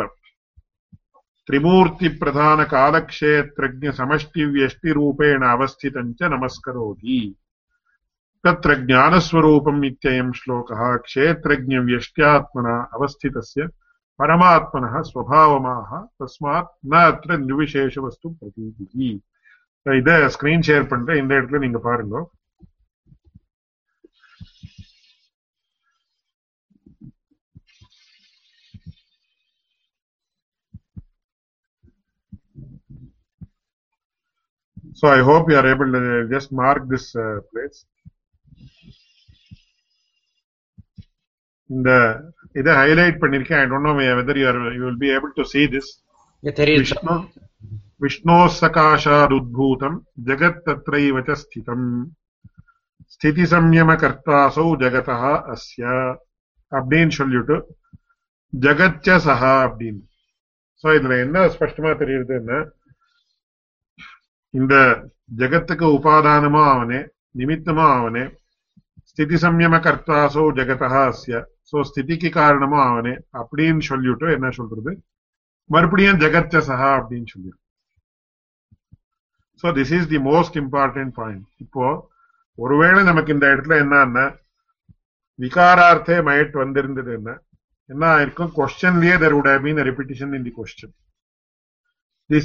[1.49, 7.19] త్రిమూర్తి ప్రధాన కాలక్షేత్రజ్ఞ సమష్టి వ్యష్టి రూపేణ అవస్థితం చ నమస్కరోతి.
[8.45, 13.69] తత్ర జ్ఞానస్వరూపం ఇత్యయం శ్లోక క్షేత్రజ్ఞ వ్యష్ట్యాత్మన అవస్థితस्य
[14.21, 15.89] పరమాత్మన స్వభావమాహ
[16.21, 19.09] తస్మాత్ నత్ర నిర్విశేష వస్తు ప్రతీతి
[19.87, 22.27] ఇదే స్క్రీన్ షేర్ பண்ணுறேன் ఇందేట్లో నింగ நீங்கள்
[34.99, 37.79] So I hope you are able to just mark this uh, place.
[41.71, 41.91] இந்த
[42.57, 45.63] இதை ஹைலைட் பண்ணிருக்கேன் I don't know whether you are you will be able to see
[45.73, 45.89] this
[46.81, 47.15] Vishnu
[48.05, 49.97] விஷ்ணோ சகாஷாதுத்பூதம்
[50.29, 51.89] ஜெகத் தத்ரைவ ச ஸ்திதம்
[53.15, 55.19] ஸ்திதி சம்யம கர்த்தாசௌ ஜெகதா
[55.55, 55.85] அஸ்ய
[56.73, 57.57] அப்படின்னு சொல்லிட்டு
[58.53, 60.03] ஜெகத்ய சஹா அப்படின்னு
[60.85, 62.59] ஸோ இதுல என்ன ஸ்பஷ்டமா தெரியுதுன்னா
[64.57, 64.75] இந்த
[65.33, 67.01] ஜகத்துக்கு உபாதானமோ அவனே
[67.37, 68.25] நிமித்தமோ அவனே
[69.11, 71.37] ஸ்திதி சம்யம கர்த்தாசோ ஜெகதா அஸ்ய
[71.71, 74.93] சோ ஸ்திதிக்கு காரணமோ அவனே அப்படின்னு சொல்லிட்டு என்ன சொல்றது
[75.71, 77.59] மறுபடியும் ஜெகத்த சஹா அப்படின்னு சொல்லிடு
[79.65, 81.87] so this is the most important point இப்போ
[82.59, 84.27] ஒருவேளை நமக்கு இந்த இடத்துல என்னன்னா
[85.39, 87.31] விகாரார்த்தே மயட் வந்திருந்தது என்ன
[87.91, 90.53] என்ன ஆயிருக்கும் கொஸ்டின்லயே there mean have been the repetition the
[92.31, 92.41] the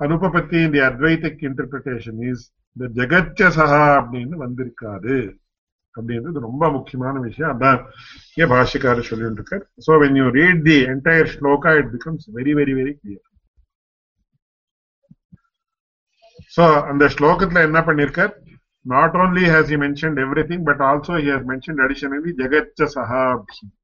[0.00, 2.40] Anupapatti in the Advaitic interpretation is
[2.76, 3.48] the Jagatya
[3.96, 5.16] அப்படின்னு வந்திருக்காது
[5.94, 7.80] அப்படின்றது ரொம்ப முக்கியமான விஷயம் அதான்
[8.40, 12.74] ஏன் பாஷிக்காரர் சொல்லிட்டு இருக்கார் so when you read the entire sloka it becomes very very
[12.78, 13.26] very clear
[16.54, 18.32] so அந்த ஸ்லோகத்துல என்ன பண்ணிருக்கார்
[18.86, 20.16] not only has he mention
[20.50, 23.74] everything but also he has mention additionally ஜெகச்ச சஹா அப்படின்னு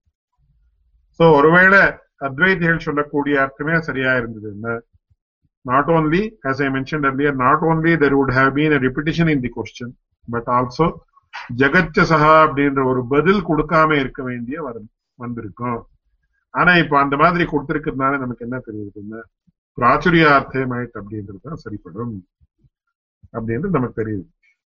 [1.20, 1.82] ஸோ ஒருவேளை
[2.26, 4.68] அத்வைதிகள் சொல்லக்கூடிய அர்த்தமே சரியா இருந்தது என்ன
[5.70, 9.40] not only as i mentioned earlier not only there would have been a repetition in
[9.46, 9.90] the question
[10.28, 10.86] but also
[11.60, 14.86] ஜெகச்ச சஹா அப்படின்ற ஒரு பதில் கொடுக்காம இருக்க வேண்டிய வரும்
[15.22, 15.80] வந்திருக்கும்.
[16.54, 19.20] ஆனா இப்ப அந்த மாதிரி கொடுத்திருக்கிறதுனால நமக்கு என்ன தெரியுதுன்னா
[19.78, 22.14] பிராச்சுரியார்த்தமாயிட் அப்படின்றது தான் சரிப்படும்
[23.36, 24.24] அப்படின்றது நமக்கு தெரியுது.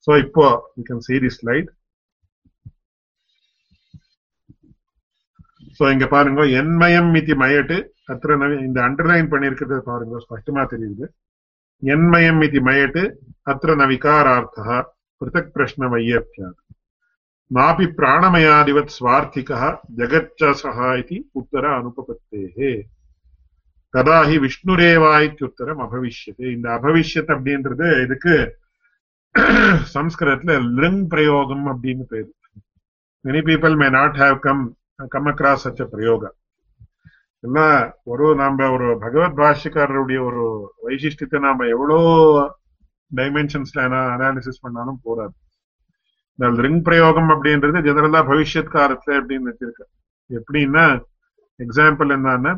[0.07, 0.45] சோ இப்போ
[0.77, 1.71] you can see the slide
[5.79, 7.79] so இங்க பாருங்க என்மயம் மிதி மயட்டு.
[8.11, 11.05] அத்திர இந்த அண்டர்லைன் பண்ணியிருக்கிறது பாருங்க ஸ்பஷ்டமா தெரியுது.
[11.83, 13.03] என்மயம் இது மயட்டு
[13.49, 14.83] அத்திர ந விகாரார்த்தா
[15.17, 16.59] பிருத்தக் பிரஷ்ன வையப்பியாது
[17.53, 19.61] நாபி பிராணமயாதிவத் சுவார்த்திகா
[19.97, 22.81] ஜகச்சசா இது உத்தர அனுபபத்தேகே
[23.95, 26.45] கதா விஷ்ணுரேவா இத்தியுத்தரம் அபவிஷ்யது.
[26.51, 28.35] இந்த அபவிஷ்யத் அப்படின்றது இதுக்கு
[29.95, 32.35] சம்ஸ்கிருதத்துல லிங் பிரயோகம் அப்படின்னு பேரு.
[33.23, 36.35] Many people may not have come come across such பிரயோகம்.
[37.43, 37.59] என்ன
[38.03, 40.43] ஒரு நாம ஒரு பகவத் பாஷ்யக்காரருடைய ஒரு
[40.83, 41.97] வைசிஷ்டத்தை நாம எவ்வளோ
[43.15, 43.85] டைமென்ஷன்ஸ்ல
[44.15, 45.33] அனாலிசிஸ் பண்ணாலும் போராது
[46.39, 49.81] இந்த ரிங் பிரயோகம் அப்படின்றது ஜெனரலா பவிஷ்யத் காலத்துல அப்படின்னு வச்சிருக்க.
[50.29, 50.85] எப்படின்னா
[51.59, 52.53] எக்ஸாம்பிள் என்னன்னா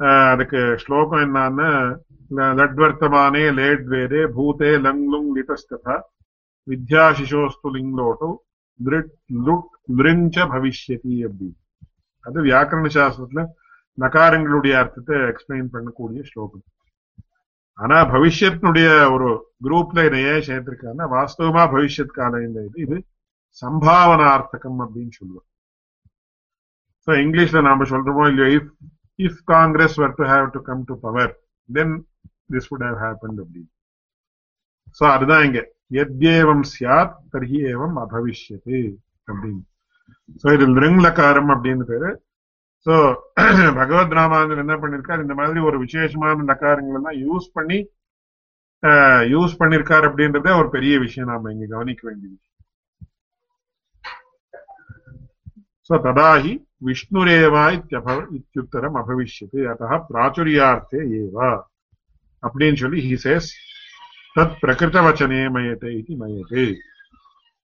[0.00, 1.68] ஆஹ் அதுக்கு ஸ்லோகம் என்னன்னா
[2.60, 5.96] லட்வர்த்தமானே லேட் வேதே பூதே லங் லுங் லிட்டஸ்ததா
[6.66, 8.30] வித்யா சிசோஸ்து லிங்லோட்டோ
[8.80, 9.12] லிட்
[9.46, 11.56] லுட் லிருஞ்ச பவிஷ்யதி அப்படின்னு.
[12.24, 13.44] அது வியாக்கரண சாஸ்திரத்துல
[13.98, 16.64] நகாரங்களுடைய அர்த்தத்தை எக்ஸ்பிளைன் பண்ணக்கூடிய ஸ்லோகம்.
[17.78, 19.28] ஆனா பவிஷ்யத்தினுடைய ஒரு
[19.64, 22.96] குரூப்ல என்னைய ஏன் சேர்த்திருக்காங்கன்னா வாஸ்தவமா பவிஷ்யத் காலம் இந்த இது இது
[23.62, 25.46] சம்பாவனார்த்தகம் அப்படின்னு சொல்லுவோம்
[27.06, 28.70] ஸோ இங்கிலீஷ்ல நாம சொல்றோமோ இல்லையோ if
[29.18, 31.32] if Congress were to have to come to power
[31.68, 31.94] then
[32.54, 33.70] this would have happen அப்படின்னு.
[34.98, 35.60] ஸோ அதுதான் இங்க.
[36.02, 38.78] எத்யேவம் சியாத் தர்ஹி ஏவம் அபவிஷ்யது
[39.28, 39.62] அப்படின்னு.
[40.42, 42.10] ஸோ இது லிருங்லகாரம் அப்படின்னு பேரு
[42.84, 42.94] சோ
[43.78, 47.78] பகவத் ராமானந்தன் என்ன பண்ணிருக்காரு இந்த மாதிரி ஒரு விசேஷமான லக்காரங்கள் எல்லாம் யூஸ் பண்ணி
[49.34, 51.30] யூஸ் பண்ணிருக்காரு அப்படின்றதே ஒரு பெரிய விஷயம்.
[51.32, 52.38] நாம இங்க கவனிக்க வேண்டியது
[55.90, 56.52] சோ ததாஹி
[56.86, 59.58] விஷ்ணுரேவா இத்தியப இத்தியுத்தரம் அபவிஷ்யது.
[59.72, 61.50] அத்தः பிராச்சுரியார்த்தே ஏவா.
[62.42, 63.50] அப்படின்னு சொல்லி ஹி சேஸ்
[64.36, 66.64] தத் பிரகிருதவச்சனே மயத்தை இது மயते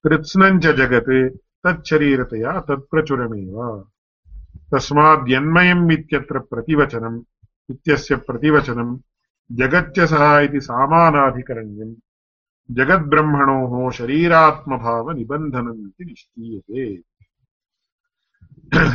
[0.04, 1.10] கிருத்ஸ்னஞ்ச ஜகத்
[1.64, 3.66] தத் சரீரத்தையா தத் பிரச்சுரமேவா
[4.71, 7.19] तस्माद् यन्मयम् इत्यत्र प्रतिवचनम्
[7.69, 8.93] इत्यस्य प्रतिवचनम्
[9.49, 11.93] जगच्च सः इति सामानाधिकरण्यम्
[12.69, 16.87] जगद्ब्रह्मणोः शरीरात्मभावनिबन्धनम् इति निश्चीयते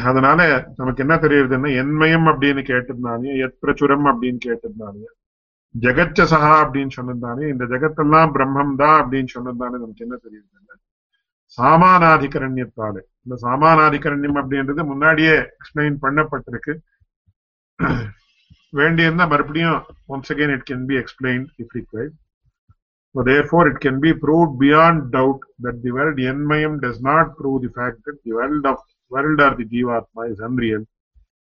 [0.09, 0.38] அதனால
[0.78, 5.07] நமக்கு என்ன தெரியுதுன்னா என்மயம் அப்படின்னு கேட்டிருந்தானே எத் பிரச்சுரம் அப்படின்னு கேட்டிருந்தானே
[5.74, 10.74] ஜெகச்ச சகா அப்படின்னு சொன்னதானே இந்த ஜெகத்தெல்லாம் பிரம்மம் தான் அப்படின்னு சொன்னதானே நமக்கு என்ன தெரியுதுன்னா
[11.57, 16.73] சாமானாதிகரண்யத்தாலே இந்த சாமானாதிகரண்யம் அப்படின்றது முன்னாடியே எக்ஸ்பிளைன் பண்ணப்பட்டிருக்கு
[18.73, 19.77] வேண்டியிருந்தா மறுபடியும்
[20.13, 22.13] once again it can be explained if required
[23.15, 27.57] so therefore it can be proved beyond doubt that the word enmayam does not prove
[27.65, 28.77] the fact that the world of
[29.11, 30.83] world or the jivatma is unreal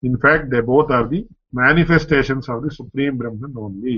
[0.03, 1.20] in fact they both are the
[1.53, 3.97] manifestations of the supreme brahman only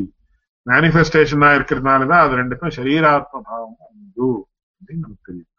[0.66, 4.28] manifestation ஆ இருக்கிறதுனால தான் அது ரெண்டுக்கும் சரீராத்ம பாவம் உண்டு
[4.80, 5.50] அப்படின்னு நமக்கு தெரியும்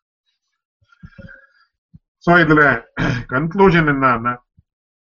[2.26, 2.63] so இதுல
[3.34, 4.34] கன்க்ளூஷன் என்னன்னா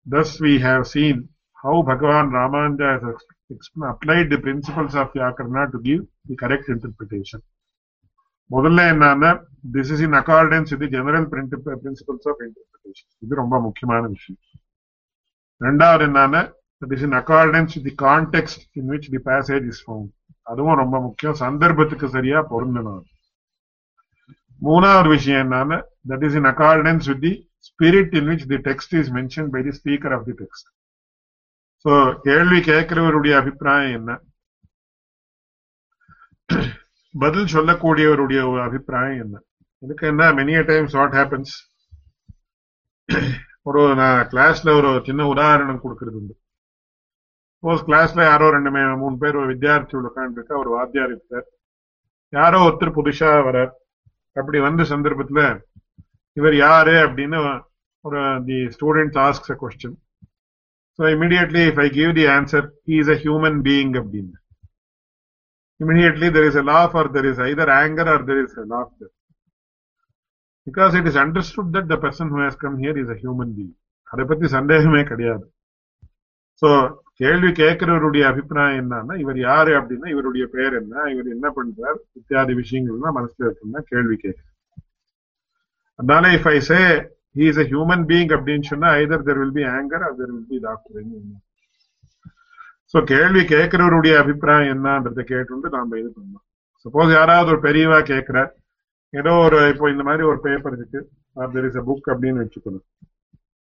[0.06, 1.16] thus we have seen
[1.62, 3.16] how Bhagavan Ramanuja has
[3.48, 3.56] the
[3.92, 7.40] applied the principles of Vyakarna to give the correct interpretation.
[8.54, 9.30] முதல்ல என்னன்னா
[9.74, 14.40] this is in accordance with general principles of interpretation இது ரொம்ப முக்கியமான விஷயம்.
[15.66, 16.40] ரெண்டாவது என்னன்னா
[16.84, 20.10] it is in accordance with the context in which the passage is found
[20.52, 21.36] அதுவும் ரொம்ப முக்கியம்.
[21.44, 23.02] சந்தர்ப்பத்துக்கு சரியா பொருந்தணும்.
[24.62, 25.78] மூணாவது விஷயம் என்னன்னா
[26.10, 27.32] that is in accordance with the
[27.68, 30.68] spirit in which the text is mention by the speaker of the text
[31.84, 31.92] so
[32.26, 34.10] கேள்வி கேட்கிறவருடைய அபிப்பிராயம் என்ன?
[37.14, 39.36] பதில் சொல்லக்கூடியவருடைய ஒரு அபிப்பிராயம் என்ன?
[39.82, 41.54] இதுக்கு என்ன மெனிய டைம்ஸ் வாட் ஹேப்பன்ஸ்
[43.68, 46.34] ஒரு நான் கிளாஸ்ல ஒரு சின்ன உதாரணம் கொடுக்கறது உண்டு.
[47.62, 48.70] சப்போஸ் கிளாஸ்ல யாரோ ரெண்டு
[49.02, 51.46] மூணு பேர் ஒரு வித்தியார்த்தி உட்காந்துருக்கா ஒரு வாத்தியார் இருக்கார்
[52.32, 53.72] யாரோ ஒருத்தர் புதுசா வரார்
[54.37, 55.41] அப்படி வந்த சந்தர்ப்பத்துல
[56.37, 57.39] இவர் யாரு அப்படின்னு
[58.05, 59.97] ஒரு the student asks a question
[60.99, 64.33] so immediately if I give the answer he is a human being அப்படின்னு
[65.79, 69.07] immediately there is a laugh or there is either anger or there is a laughter.
[70.67, 73.73] Because it is understood that the person who has come here is a human being.
[74.11, 75.45] அதை பத்தி சந்தேகமே கிடையாது
[76.62, 76.68] so
[77.20, 83.16] கேள்வி கேட்கிறவருடைய அபிப்பிராயம் என்னன்னா இவர் யாரு அப்படின்னா இவருடைய பெயர் என்ன இவர் என்ன பண்றார் இத்தியாதி விஷயங்கள்லாம்
[83.18, 84.40] மனசுல இருக்குன்னா கேள்வி கேட்க.
[85.98, 86.80] அதனால if I say
[87.38, 90.50] he is a human being அப்படின்னு சொன்னா either there will be anger or there will
[90.52, 91.04] be doctor
[92.92, 96.44] so கேள்வி கேட்கிறவருடைய அபிப்பிராயம் என்னன்றதை கேட்டு நாம இது பண்ணலாம்.
[96.84, 98.38] சப்போஸ் யாராவது ஒரு பெரியவா கேட்கிற
[99.14, 101.00] ஏதோ ஒரு இப்போ இந்த மாதிரி ஒரு பேப்பர் இருக்கு.
[101.54, 102.86] தெர் இஸ் அ புக் அப்படின்னு வச்சுக்கணும்.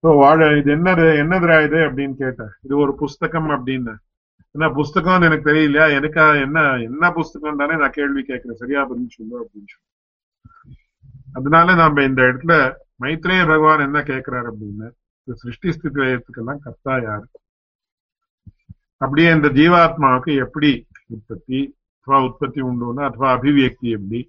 [0.04, 2.54] வாழ இது என்னது என்னதுரா இது அப்படின்னு கேட்டேன்.
[2.62, 3.94] இது ஒரு புஸ்தகம் அப்படின்னு.
[4.52, 5.86] என்ன புஸ்தகம்னு எனக்கு தெரியலையா?
[6.00, 8.60] எனக்கா என்ன என்ன புஸ்தகம் தானே நான் கேள்வி கேட்கிறேன்.
[8.62, 9.92] சரியா அப்படின்னு சொல்லு அப்படின்னு சொல்லுவேன்
[11.34, 12.56] அதனால நாம இந்த இடத்துல
[13.04, 14.90] மைத்ரேய பகவான் என்ன கேட்கிறாரு அப்படின்னு
[15.28, 17.28] சிருஷ்டி ஸ்திதி லயத்துக்கெல்லாம் கர்த்தா யாரு?
[18.98, 21.60] அப்படியே இந்த ஜீவாத்மாவுக்கு எப்படி உற்பத்தி
[21.98, 24.20] அத்வா உற்பத்தி உண்டுன்னா அத்வா அபிவியக்தி எப்படி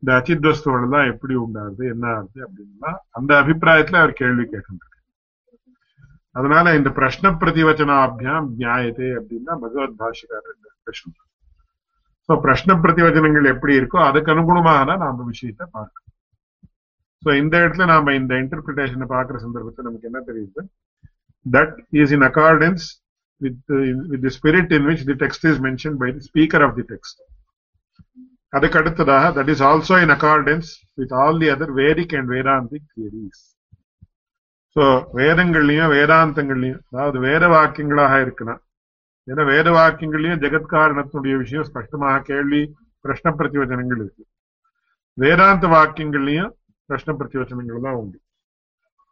[0.00, 4.93] இந்த அச்சித்வஸ்தோட தான் எப்படி உண்டாருது என்ன ஆகுது அப்படின்னா அந்த அபிப்பிராயத்துல அவர் கேள்வி கேட்கின்றார்.
[6.34, 10.48] அதனால இந்த பிரஷ்ன பிரதிவச்சனாபியாம் நியாயத்தை அப்படின்னா பகவத் பாஷிகார்
[10.86, 11.16] பிரஷ்னம்
[12.28, 16.12] சோ பிரஷ்ன பிரதிவச்சனங்கள் எப்படி இருக்கோ அதுக்கு அனுகுணமாக தான் நாம விஷயத்தை பார்க்கணும்
[17.22, 20.62] சோ இந்த இடத்துல நாம இந்த இன்டர்பிரிட்டேஷனை பாக்குற சந்தர்ப்பத்தில் நமக்கு என்ன தெரியுது
[21.46, 22.86] that is in accordance
[23.40, 23.78] with the,
[24.08, 27.16] with the spirit in which the text is mentioned by the speaker of the text.
[28.52, 30.68] அதுக்கு அடுத்ததாக that is also in accordance
[30.98, 33.38] with all the other Vedic and Vedantic theories.
[34.76, 34.84] So
[35.18, 38.60] வேதங்கள்லயும் வேதாந்தங்கள்லயும் அதாவது வேத வாக்கியங்களாக இருக்கணும்
[39.28, 42.62] ஏன்னா வேத வாக்கியங்கள்லயும் ஜெகத்காரணத்தினுடைய விஷயம் ஸ்பஷ்டமாக கேள்வி
[43.04, 44.24] பிரஷ்ன பிரதிவச்சனங்கள் இருக்கு.
[45.22, 46.50] வேதாந்த வாக்கியங்கள்லயும்
[46.88, 48.18] பிரஷ்ன பிரதிவச்சனங்கள் தான் உண்டு.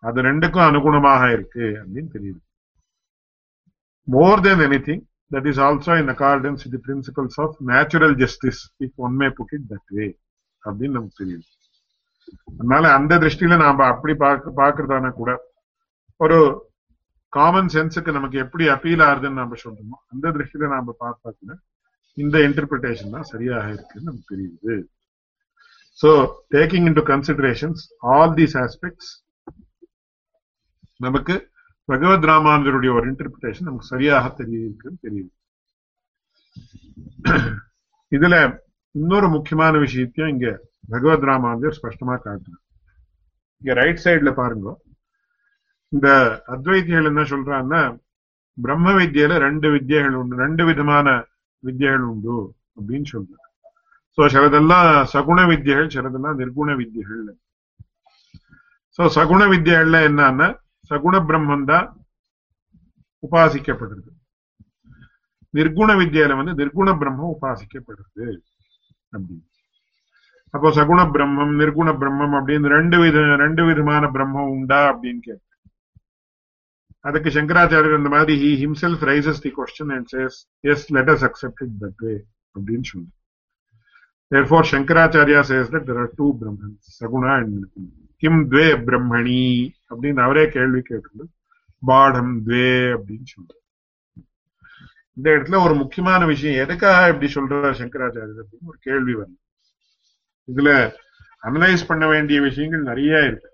[0.09, 2.41] அது ரெண்டுக்கும் அனுகுணமாக இருக்கு அப்படின்னு தெரியுது.
[4.09, 5.01] More then anything,
[5.31, 9.53] that is also in accordance with the principles of natural justice, if one may put
[9.57, 10.11] it that way.
[10.63, 11.47] அப்படின்னு நமக்கு தெரியுது.
[12.51, 15.31] அதனால அந்த திருஷ்டியில நாம அப்படி பார்க்க பாக்குறதானா கூட
[16.25, 16.39] ஒரு
[17.33, 21.53] காமன் சென்ஸுக்கு நமக்கு எப்படி அப்பீல் ஆகுதுன்னு நம்ம சொல்றோமோ அந்த திருஷ்டியில நாம பார்த்தா கூட
[22.17, 24.75] இந்த இன்டர்பிரிட்டேஷன் தான் சரியாக இருக்குன்னு நமக்கு தெரியுது.
[26.01, 26.11] So
[26.55, 29.11] taking into considerations all these aspects
[31.07, 31.35] நமக்கு
[31.89, 35.33] பகவத் ராமானுஜருடைய ஒரு இன்டர்பிரிட்டேஷன் நமக்கு சரியாக தெரியுதுன்னு தெரியுது.
[38.13, 38.37] இதுல
[38.95, 40.49] இன்னொரு முக்கியமான விஷயத்தையும் இங்க
[40.95, 42.63] பகவத் ராமானுஜர் ஸ்பஷ்டமா காட்டுறாங்க
[43.63, 44.69] இங்க ரைட் சைடுல பாருங்க.
[45.93, 46.09] இந்த
[46.55, 47.81] அத்வைத்தியர்கள் என்ன சொல்றான்னா
[48.59, 51.09] பிரம்ம வித்தியில ரெண்டு வித்தியைகள் உண்டு ரெண்டு விதமான
[51.63, 52.37] வித்தியைகள் உண்டு
[52.79, 53.47] அப்படின்னு சொல்றாங்க.
[54.19, 57.23] சோ சிலதெல்லாம் சகுண வித்தியைகள் சிலதெல்லாம் நிர்குண வித்தியைகள்.
[58.99, 60.49] சோ சகுண வித்தியைகள்ல என்னன்னா
[60.91, 61.87] சகுண பிரம்மம் தான்
[63.27, 64.11] உபாசிக்கப்படுறது
[65.55, 68.27] நிர்குண வித்யால வந்து நிர்குண பிரம்மம் உபாசிக்கப்படுறது
[69.13, 69.47] அப்படின்னு.
[70.55, 75.49] அப்போ சகுண பிரம்மம் நிர்குண பிரம்மம் அப்படின்னு ரெண்டு வித ரெண்டு விதமான பிரம்மம் உண்டா அப்படின்னு கேட்க
[77.03, 81.63] அதுக்கு சங்கராச்சாரியர் இந்த மாதிரி he himself raises the question and says yes let us accept
[81.65, 82.15] it that way
[82.59, 83.11] அப்படின்னு சொல்லி
[84.35, 87.65] therefore shankaracharya says that there are two brahmans saguna and
[88.21, 89.43] kim dve brahmani
[89.91, 91.29] அப்படின்னு அவரே கேள்வி கேட்டு
[91.79, 93.61] பாடம் துவே அப்படின்னு சொல்றாரு.
[95.17, 99.37] இந்த இடத்துல ஒரு முக்கியமான விஷயம் எதுக்காக இப்படி சொல்றாரு சங்கராச்சாரியர் அப்படின்னு ஒரு கேள்வி வருது.
[100.53, 100.71] இதுல
[101.43, 103.52] அனலைஸ் பண்ண வேண்டிய விஷயங்கள் நிறைய இருக்கு.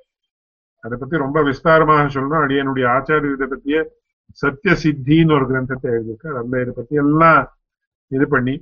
[0.84, 2.42] அதை பத்தி ரொம்ப விஸ்தாரமாக சொல்லணும்.
[2.44, 3.78] அடியனுடைய ஆச்சாரிய இதை பத்திய
[4.42, 6.36] சத்திய சித்தின்னு ஒரு கிரந்தத்தை எழுதியிருக்காரு.
[6.40, 7.42] அதுல இதை பத்தி எல்லாம்
[8.10, 8.54] இது பண்ணி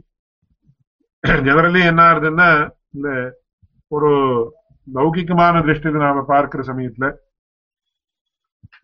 [1.46, 2.48] ஜெனரலி என்ன ஆகுதுன்னா
[2.96, 3.08] இந்த
[3.92, 4.10] ஒரு
[4.88, 7.06] லௌகிகமான திருஷ்டியில நாம பார்க்கிற சமயத்துல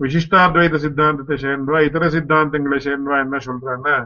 [0.03, 3.97] விசிஷ்டாத்வைத சித்தாந்தத்தை சேர்ந்தவா இதர சித்தாந்தங்களை சேர்ந்தவா என்ன சொல்றான்னா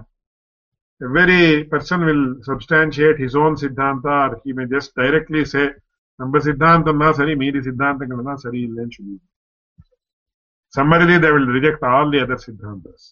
[1.01, 1.41] every
[1.73, 5.65] person will substantiate his own siddhanta or he may just directly say
[6.21, 9.17] நம்ம சித்தாந்தம் தான் சரி மீதி சித்தாந்தங்கள் தான் சரியில்லைன்னு சொல்லி
[10.75, 13.03] summarily they will reject all the other siddhantas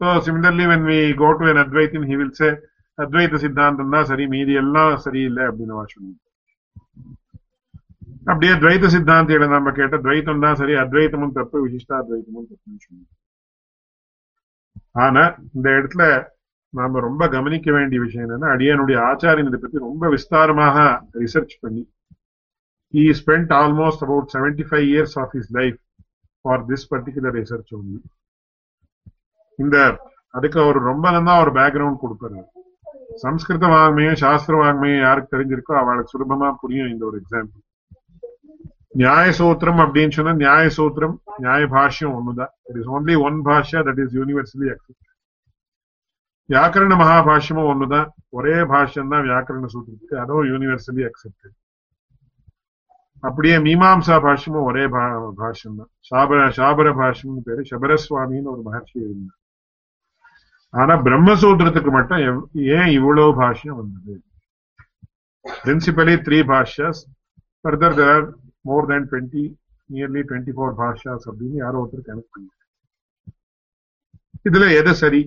[0.00, 2.50] so similarly when we go to an advaitin he will say
[2.98, 6.18] அத்வைத சித்தாந்தம் தான் சரி மீதி எல்லாம் சரியில்லை அப்படின்னு சொல்லுவோம்
[8.26, 13.16] அப்படியே துவைத சித்தாந்தியில நம்ம கேட்ட துவைத்தம் தான் சரி அத்வைத்தமும் தப்பு விசிஷ்டாத்வைத்தமும் தப்புன்னு சொல்லுவோம்
[15.04, 15.22] ஆனா
[15.56, 16.04] இந்த இடத்துல
[16.70, 21.92] நாம ரொம்ப கவனிக்க வேண்டிய விஷயம் என்னன்னா அடியானுடைய ஆச்சாரியன் இதை பத்தி ரொம்ப விஸ்தாரமாக ரிசர்ச் பண்ணி
[22.94, 25.76] he spent almost about 75 years of his life
[26.42, 28.00] for this particular research only.
[29.56, 29.98] இந்த
[30.28, 32.44] அதுக்கு அவர் ரொம்ப நல்லா ஒரு பேக்ரவுண்ட் கொடுப்பாரு.
[33.14, 37.60] சம்ஸ்கிருத வாங்மையும் சாஸ்திர வாங்மையும் யாருக்கு தெரிஞ்சிருக்கோ அவளுக்கு சுலபமா புரியும் இந்த ஒரு எக்ஸாம்பிள்
[38.88, 42.52] நியாய சூத்திரம் அப்படின்னு சொன்னா நியாய சூத்திரம் நியாய பாஷ்யம் ஒண்ணுதான்.
[42.62, 45.09] It is only one bhashya that is universally accept
[46.50, 51.56] வியாக்கரண மகாபாஷ்யமும் ஒண்ணுதான் ஒரே பாஷ்யம் தான் வியாக்கரண சூத்திரத்துக்கு அதோ யூனிவர்சலி அக்செப்டட்
[53.22, 54.84] அப்படியே மீமாம்சா பாஷ்யமும் ஒரே
[55.40, 59.36] பாஷ்யம் தான் சாபர சாபர பாஷ்யம்னு பேரு சபரஸ்வாமின்னு ஒரு மகர்ஷி இருந்தார்
[60.74, 62.20] ஆனா பிரம்மசூத்திரத்துக்கு மட்டும்
[62.74, 64.14] ஏன் இவ்வளவு பாஷ்யம் வந்தது
[65.44, 67.00] principally three bhashyas
[67.64, 68.26] further there are
[68.64, 69.44] more than twenty
[69.90, 72.48] nearly twenty four bhashyas அப்படின்னு யாரோ ஒருத்தர் கணக்கு பண்ணி
[74.46, 75.20] இதுல எது சரி?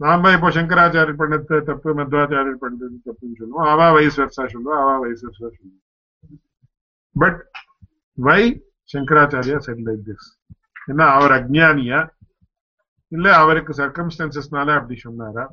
[0.00, 3.66] நாம இப்போ சங்கராச்சாரியர் பண்ணது தப்பு மத்வாச்சாரியர் பண்ணது தப்புன்னு சொல்லுவோம்.
[3.72, 5.82] அவா வயசு வருஷா சொல்லுவோம் அவா வயசு வருஷா சொல்லுவோம்
[7.16, 7.40] but
[8.18, 8.42] why
[8.90, 10.28] Shankaracharya said like this
[10.90, 11.98] ஏன்னா அவர் அஜ்ஞானியா?
[13.12, 15.44] இல்ல அவருக்கு சர்க்கம்ஸ்டன்சஸ்னால அப்படி சொன்னாரா?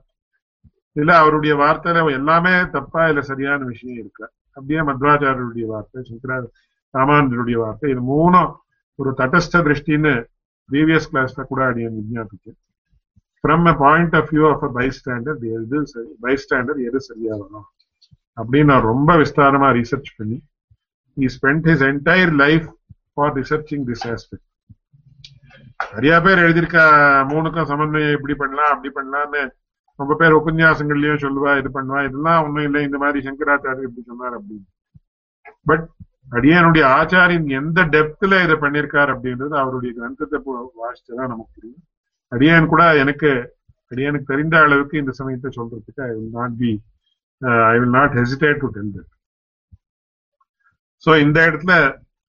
[0.96, 4.26] இல்ல அவருடைய வார்த்தையில எல்லாமே தப்பா இல்ல சரியான விஷயம் இருக்கு?
[4.58, 6.38] அப்படியே மத்வாச்சாரியருடைய வார்த்தை சங்கரா
[6.94, 8.52] ராமானந்தருடைய வார்த்தை இது மூணும்
[9.00, 10.14] ஒரு தட்டஸ்த திருஷ்டின்னு
[10.70, 12.58] ப்ரீவியஸ் கிளாஸ்ல கூட அடிய விஞ்ஞாபிக்கேன்
[13.44, 17.36] from a point of view of a by standard எது சரி பை ஸ்டாண்டர்ட் எது சரியா
[17.36, 17.68] வரும்
[18.38, 20.38] அப்படின்னு நான் ரொம்ப விஸ்தாரமா ரிசர்ச் பண்ணி
[21.18, 22.68] he spend his entire life
[23.14, 24.46] for researching this aspect
[25.94, 26.78] நிறைய பேர் எழுதியிருக்க
[27.32, 29.50] மூணுக்கும் சமன்வயம் இப்படி பண்ணலாம் அப்படி பண்ணலாம்னு
[30.00, 34.68] ரொம்ப பேர் உபன்யாசங்கள்லயும் சொல்லுவா இது பண்ணுவா இதெல்லாம் ஒண்ணும் இல்லை இந்த மாதிரி சங்கராச்சாரியர் இப்படி சொன்னார் அப்படின்னு.
[35.66, 35.86] பட்
[36.32, 40.40] அடியனுடைய ஆச்சாரியன் எந்த டெப்த்ல இதை பண்ணிருக்காரு அப்படின்றது அவருடைய கிரந்தத்தை
[40.82, 41.84] வாசிச்சுதான் நமக்கு தெரியும்.
[42.32, 43.30] அடியான் கூட எனக்கு
[43.92, 46.72] அடியானுக்கு தெரிந்த அளவுக்கு இந்த சமயத்தை சொல்றதுக்கு I will not be
[47.68, 49.12] I will not hesitate to tell that
[51.04, 51.74] so இந்த இடத்துல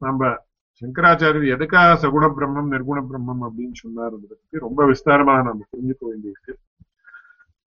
[0.03, 0.23] நம்ம
[0.83, 6.53] சங்கராச்சாரியர் எதுக்காக சகுண பிரம்மம் நிர்குண பிரம்மம் அப்படின்னு சொன்னாருன்றதுக்கு ரொம்ப விஸ்தாரமாக நம்ம புரிஞ்சுக்க வேண்டியிருக்கு.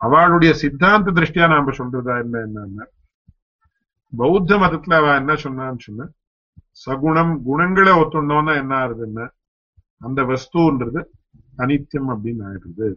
[0.02, 2.86] அவளுடைய சித்தாந்த திருஷ்டியா நாம சொல்றதா என்ன என்னன்னா
[4.14, 6.08] பௌத்த மதத்துல அவ என்ன சொன்னான்னு சொன்ன
[6.82, 9.26] சகுணம் குணங்களை ஒத்துண்டோம்னா என்ன ஆகுதுன்னா
[10.02, 11.02] அந்த வஸ்துன்றது
[11.64, 12.90] அனித்தியம் அப்படின்னு ஆயிடுது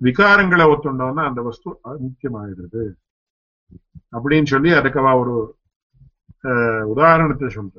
[0.00, 2.84] விகாரங்களை ஒத்துண்டோம்னா அந்த வஸ்து அனித்தியம் ஆயிடுது
[4.16, 5.36] அப்படின்னு சொல்லி அதுக்கவா ஒரு
[6.92, 7.76] உதாரணத்தை சொல்ற.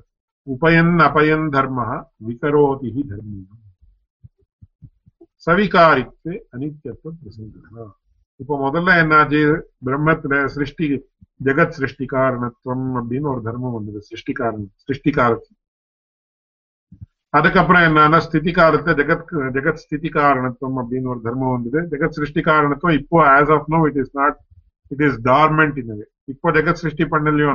[0.47, 1.79] உபயன் அபயன் தர்ம
[2.27, 3.65] விகரோதி தர்மம்
[5.45, 7.85] சவிகாரித்து அனித்தியத்துவ பிரசங்க
[8.39, 9.41] இப்ப முதல்ல என்னாச்சு?
[9.85, 10.87] பிரம்மத்துல சிருஷ்டி
[11.43, 14.01] ஜெகத் சிருஷ்டி காரணத்துவம் அப்படின்னு ஒரு தர்மம் வந்தது.
[14.01, 15.49] சிருஷ்டி காரணம் சிருஷ்டி காலத்து
[17.33, 21.79] அதுக்கப்புறம் என்னன்னா ஸ்திதி காலத்தை ஜெகத் ஜெகத் ஸ்திதி காரணத்துவம் அப்படின்னு ஒரு தர்மம் வந்தது.
[21.93, 24.37] ஜெகத் சிருஷ்டி காரணத்துவம் இப்போ as of now it is not
[24.91, 25.97] it is dormant இது
[26.33, 27.51] இப்போ ஜெகத் சிருஷ்டி பண்ணலையோ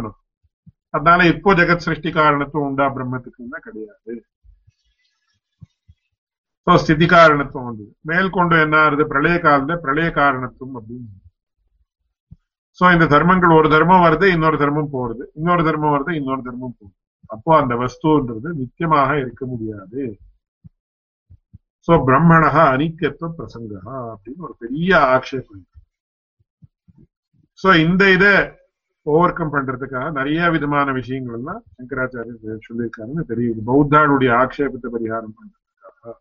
[0.96, 4.14] அதனால இப்போ ஜெகத் சிருஷ்டி காரணத்துவம் உண்டா பிரம்மத்துக்குன்னா கிடையாது.
[6.66, 9.04] சோ ஸ்திதி காரணத்துவம் வந்து மேற்கொண்டு என்ன ஆகுது?
[9.12, 11.10] பிரளய காலத்துல பிரளய காரணத்துவம் அப்படின்னு
[12.78, 15.24] சோ இந்த தர்மங்கள் ஒரு தர்மம் வருது இன்னொரு தர்மம் போறது.
[15.38, 16.94] இன்னொரு தர்மம் வருது இன்னொரு தர்மம் போகுது.
[17.26, 20.02] அப்போ அந்த வஸ்துன்றது நித்தியமாக இருக்க முடியாது.
[21.88, 25.62] சோ பிரம்மணக அனித்தியத்துவ பிரசங்கா அப்படின்னு ஒரு பெரிய ஆக்ஷேபம்
[27.58, 28.34] சோ இந்த இதை
[29.06, 33.60] ஓவர் கம் பண்றதுக்காக நிறைய விதமான விஷயங்கள் எல்லாம் சங்கராச்சாரியர் சொல்லியிருக்காருன்னு தெரியுது.
[33.70, 36.14] பௌத்தாளுடைய ஆக்ஷேபத்தை பரிகாரம் பண்றதுக்காக.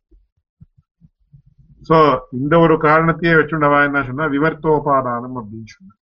[1.89, 1.97] சோ
[2.39, 5.95] இந்த ஒரு காரணத்தையே வச்சுண்டவா என்ன சொன்னா விவர்த்தோபாதானம் அப்படின்னு சொன்ன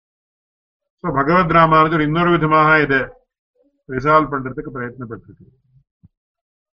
[1.03, 3.01] சோ பகவத் ராமானுஜர் இன்னொரு விதமாக இதை
[3.89, 5.45] ரிசால்வ் பண்றதுக்கு பிரயத்னப்பட்டிருக்கு.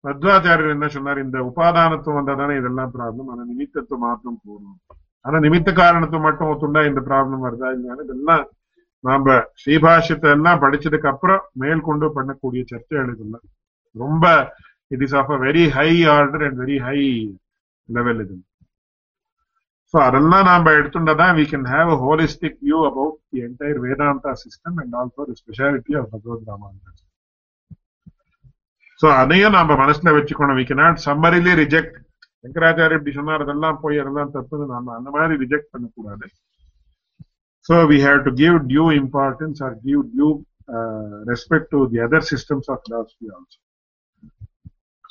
[0.04, 1.18] மத்வாச்சாரியர் என்ன சொன்னார்?
[1.26, 4.78] இந்த உபாதானத்துவம் வந்தா தானே இதெல்லாம் ப்ராப்ளம் ஆனா நிமித்தத்துவம் மாத்திரம் போகணும்
[5.24, 8.44] ஆனா நிமித்த காரணத்துவம் மட்டும் ஒத்துண்டா இந்த ப்ராப்ளம் வருதா இல்லையான்னு இதெல்லாம்
[9.04, 13.44] நாம ஸ்ரீபாஷ்யத்தை எல்லாம் படிச்சதுக்கு அப்புறம் மேல் கொண்டு பண்ணக்கூடிய சர்ச்சைகள் இதெல்லாம்.
[13.96, 14.24] ரொம்ப
[14.90, 16.98] it is of a very high order and very high
[17.88, 18.36] level இது.
[19.94, 24.78] ஸோ அதெல்லாம் நாம எடுத்துட்டா we can have a holistic view about the entire Vedanta system
[24.82, 27.03] and also the speciality of Bhagavad Ramanujan
[29.00, 30.58] so அதையும் நாம மனசுல வச்சுக்கணும்.
[30.60, 31.96] We cannot summarily reject
[32.44, 36.26] Shankaracharya இப்படி சொன்னார் அதெல்லாம் போய் அதெல்லாம் தப்புன்னு நாம அந்த மாதிரி ரிஜெக்ட் பண்ணக்கூடாது.
[37.66, 40.28] So we have to give due importance or give due
[41.32, 43.58] respect to the other systems of philosophy also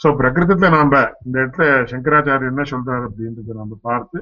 [0.03, 4.17] so பிரகிருதத்துல நாம இந்த இடத்துல சங்கராச்சாரியர் என்ன சொல்றாரு அப்படின்றத நம்ம பார்த்து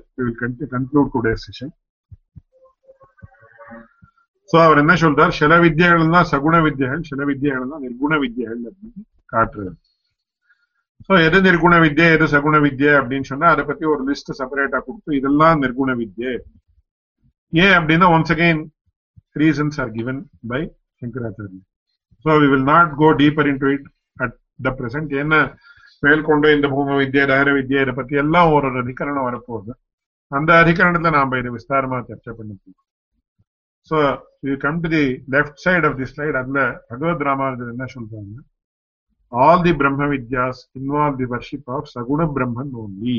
[0.74, 1.74] கன்க்ளூட் டுடே செஷன்
[4.50, 5.34] ஸோ அவர் என்ன சொல்றார்?
[5.40, 9.02] சில வித்தியைகள் தான் சகுண வித்தியைகள் சில வித்தியைகள் தான் நிர்குண வித்தியைகள் அப்படின்னு.
[9.32, 9.74] காட்டுறது.
[11.08, 15.12] ஸோ எது நிர்குண வித்யை எது சகுண வித்யை அப்படின்னு சொன்னா அதை பத்தி ஒரு லிஸ்ட் செப்பரேட்டா கொடுத்து
[15.20, 16.34] இதெல்லாம் நிர்குண வித்யை.
[17.54, 18.62] ஏன் அப்படின்னா once again
[19.42, 20.20] reasons are given
[20.52, 20.62] by
[21.02, 21.62] Shankaracharya
[22.26, 25.36] so we will not go deeper into it at the present என்ன
[26.04, 29.72] மேற்கொண்டு இந்த பூம வித்யா தகர வித்யா இதை பத்தி எல்லாம் ஒரு அதிகரணம் வரப்போகுது.
[30.32, 32.88] அந்த அதிகரணத்துல நாம இதை விஸ்தாரமா சர்ச்சை பண்ண போகிறோம்
[33.92, 33.98] so
[34.48, 35.04] you come to the
[35.36, 38.38] left side of the slide அதுல பகவத் ராமானுஜர் என்ன சொல்றாங்க
[39.32, 43.18] ஆல் தி பிரம்ம வித்யாஸ் இன்வால்வ் தி வர்ஷிப் ஆஃப் சகுண பிரம்மன் ஓன்லி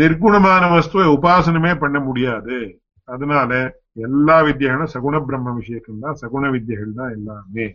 [0.00, 2.56] நிர்குணமான வஸ்துவை உபாசனமே பண்ண முடியாது.
[3.08, 3.50] அதனால
[4.06, 7.66] எல்லா வித்தியகளும் சகுண பிரம்ம விஷயங்கள் தான் சகுண வித்தியகள் தான் எல்லாமே.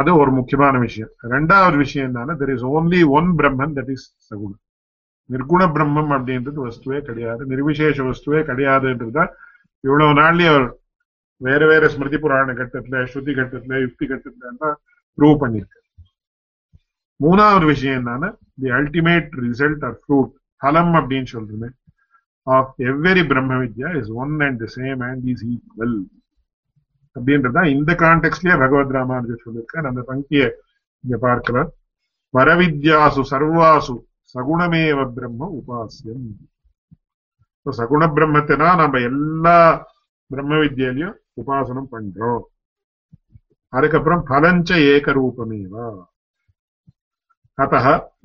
[0.00, 1.10] அது ஒரு முக்கியமான விஷயம்.
[1.34, 4.60] ரெண்டாவது விஷயம் என்னன்னா there is only one Brahman that is சகுணம்
[5.30, 9.30] நிர்குண பிரம்மம் அப்படின்றது வஸ்துவே கிடையாது நிர்விசேஷ வஸ்துவே கிடையாதுன்றதுதான்
[9.84, 10.66] இவ்வளவு நாள்லயே அவர்
[11.46, 14.76] வேற வேற ஸ்மிருதி புராண கட்டத்துல ஸ்ருதி கட்டத்துல யுக்தி கட்டத்துல எல்லாம்
[15.18, 15.78] ப்ரூவ் பண்ணிருக்கு.
[17.20, 18.28] மூணாவது விஷயம் என்னன்னா
[18.62, 20.30] the ultimate result or fruit
[20.62, 21.68] ஃபலம் அப்படின்னு சொல்றது.
[22.46, 25.96] ஆஃப் எவ்வரி பிரம்ம வித்யா is one and same and is equal
[27.16, 29.88] அப்படின்றதான் இந்த கான்டெக்ட்லயே பகவத் ராமானுஜர் சொல்லியிருக்கார்.
[29.90, 30.44] அந்த பங்கிய
[31.04, 31.70] இங்க பார்க்கலாம்.
[32.36, 33.96] வரவித்யாசு சர்வாசு
[34.34, 36.28] சகுணமேவ பிரம்ம உபாசியம்
[37.66, 39.58] சகுண பிரம்மத்தை தான் நம்ம எல்லா
[40.30, 42.42] பிரம்ம வித்யாலையும் உபாசனம் பண்றோம்.
[43.68, 45.86] அதுக்கப்புறம் பலஞ்ச ஏக ரூபமேவா
[47.62, 47.76] அத்த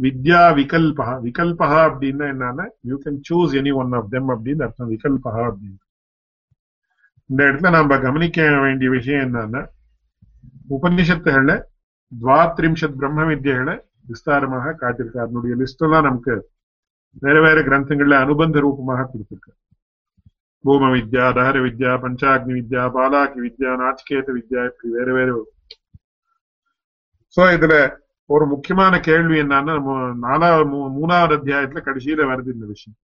[0.02, 4.92] வித்யா விகல்பா விகல்பா அப்படின்னா என்னன்னா you can choose any one of them அப்படின்னு அர்த்தம்.
[4.92, 5.80] விகல்பா அப்படின்னு.
[7.26, 9.62] இந்த இடத்துல நாம கவனிக்க வேண்டிய விஷயம் என்னன்னா
[10.70, 11.64] உபநிஷத்துகள்ல
[12.22, 13.76] துவாத்ரிம்ஷத் பிரம்ம வித்யகளை
[14.08, 15.18] விஸ்தாரமாக காட்டியிருக்காரு.
[15.18, 16.50] அதனுடைய லிஸ்ட் எல்லாம் நமக்கு
[17.12, 19.52] வேற வேற கிரந்தங்கள்ல அனுபந்த ரூபமாக கொடுத்திருக்கு
[20.66, 25.30] பூம வித்யா தஹர வித்யா பஞ்சாக்னி வித்யா பாலாக்கி வித்யா நாச்சிகேத வித்யா இப்படி வேற வேற
[27.38, 27.76] சோ இதுல
[28.30, 29.74] ஒரு முக்கியமான கேள்வி என்னன்னா
[30.24, 32.98] நாலாவது மூணாவது அத்தியாயத்துல கடைசியில வருது இந்த விஷயம்.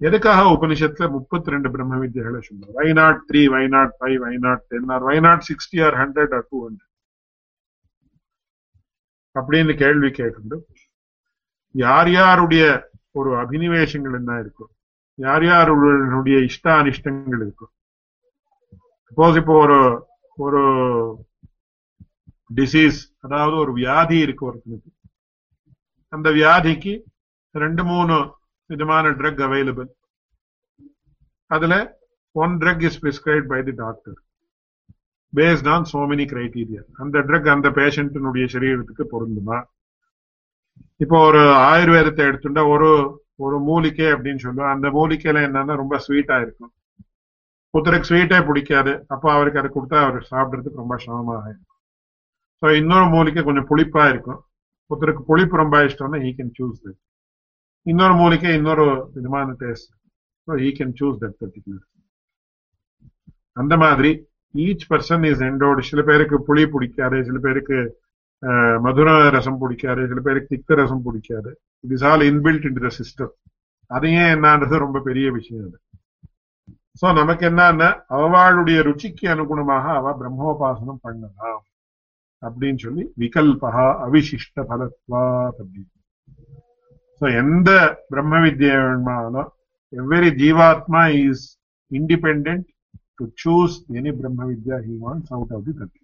[0.00, 4.62] எதுக்காக உபனிஷத்துல முப்பத்தி ரெண்டு பிரம்ம வித்யகளை சொல்லுவார் why not three why not five why not
[4.70, 6.88] ten or why not sixty or hundred or two hundred
[9.36, 10.64] அப்படின்னு கேள்வி கேட்கணும்
[11.74, 12.64] யார் யாருடைய
[13.14, 14.72] ஒரு அபினிவேஷங்கள் என்ன இருக்கும்
[15.18, 17.72] யார் யாருடைய இஷ்ட அனிஷ்டங்கள் இருக்கும்?
[19.08, 19.78] சப்போஸ் இப்போ ஒரு
[20.38, 20.60] ஒரு
[22.50, 24.90] டிசீஸ் அதாவது ஒரு வியாதி இருக்கு ஒருத்தனுக்கு
[26.12, 26.92] அந்த வியாதிக்கு
[27.54, 28.14] ரெண்டு மூணு
[28.70, 29.88] விதமான ட்ரக் அவைலபிள்
[31.50, 31.74] அதுல
[32.36, 34.18] one drug is prescribe by the doctor
[35.32, 39.58] based on so many criteria அந்த ட்ரக் அந்த பேஷண்டினுடைய சரீரத்துக்கு பொருந்துமா?
[41.00, 42.90] இப்போ ஒரு ஆயுர்வேதத்தை எடுத்துட்டா ஒரு
[43.44, 44.72] ஒரு மூலிகை அப்படின்னு சொல்லுவோம்.
[44.74, 46.72] அந்த மூலிகையில என்னன்னா ரொம்ப ஸ்வீட்டா இருக்கும்.
[47.74, 48.92] ஒருத்தருக்கு ஸ்வீட்டே பிடிக்காது.
[49.14, 51.78] அப்போ அவருக்கு அதை கொடுத்தா அவர் சாப்பிட்றதுக்கு ரொம்ப சிரமமாக இருக்கும்.
[52.62, 54.40] ஸோ இன்னொரு மூலிகை கொஞ்சம் புளிப்பா இருக்கும்.
[54.90, 57.00] ஒருத்தருக்கு புளிப்பு ரொம்ப இஷ்டம்னா ஹீ கேன் சூஸ் தட்
[57.86, 58.84] இன்னொரு மூலிகை இன்னொரு
[59.14, 59.90] விதமான taste
[60.48, 61.86] so he can choose that particular
[63.56, 64.10] அந்த மாதிரி
[64.54, 67.18] ஈச் பர்சன் இஸ் எண்டோடு சில பேருக்கு புளி பிடிக்காது.
[67.28, 67.78] சில பேருக்கு
[68.80, 73.50] மதுர ரசம் பிடிக்காது சில பேருக்கு திக்க ரசம் பிடிக்காது it is all inbuilt in the system
[73.86, 75.80] அதையே என்னன்றது ரொம்ப பெரிய விஷயம் அது.
[76.74, 81.64] சோ நமக்கு என்னன்னா அவளுடைய ருச்சிக்கு அனுகுணமாக அவ பிரம்மோபாசனம் பண்ணலாம்.
[82.42, 85.90] அப்படின்னு சொல்லி விகல்பா அவிசிஷ்ட பலத்வாத் அப்படின்னு.
[87.14, 89.48] So, எந்த பிரம்ம வித்யை வேணுமானாலும்
[89.96, 91.58] எவ்வரி ஜீவாத்மா is
[91.90, 92.62] independent
[93.14, 96.00] to choose any பிரம்ம வித்யா he wants out of the தத்விக்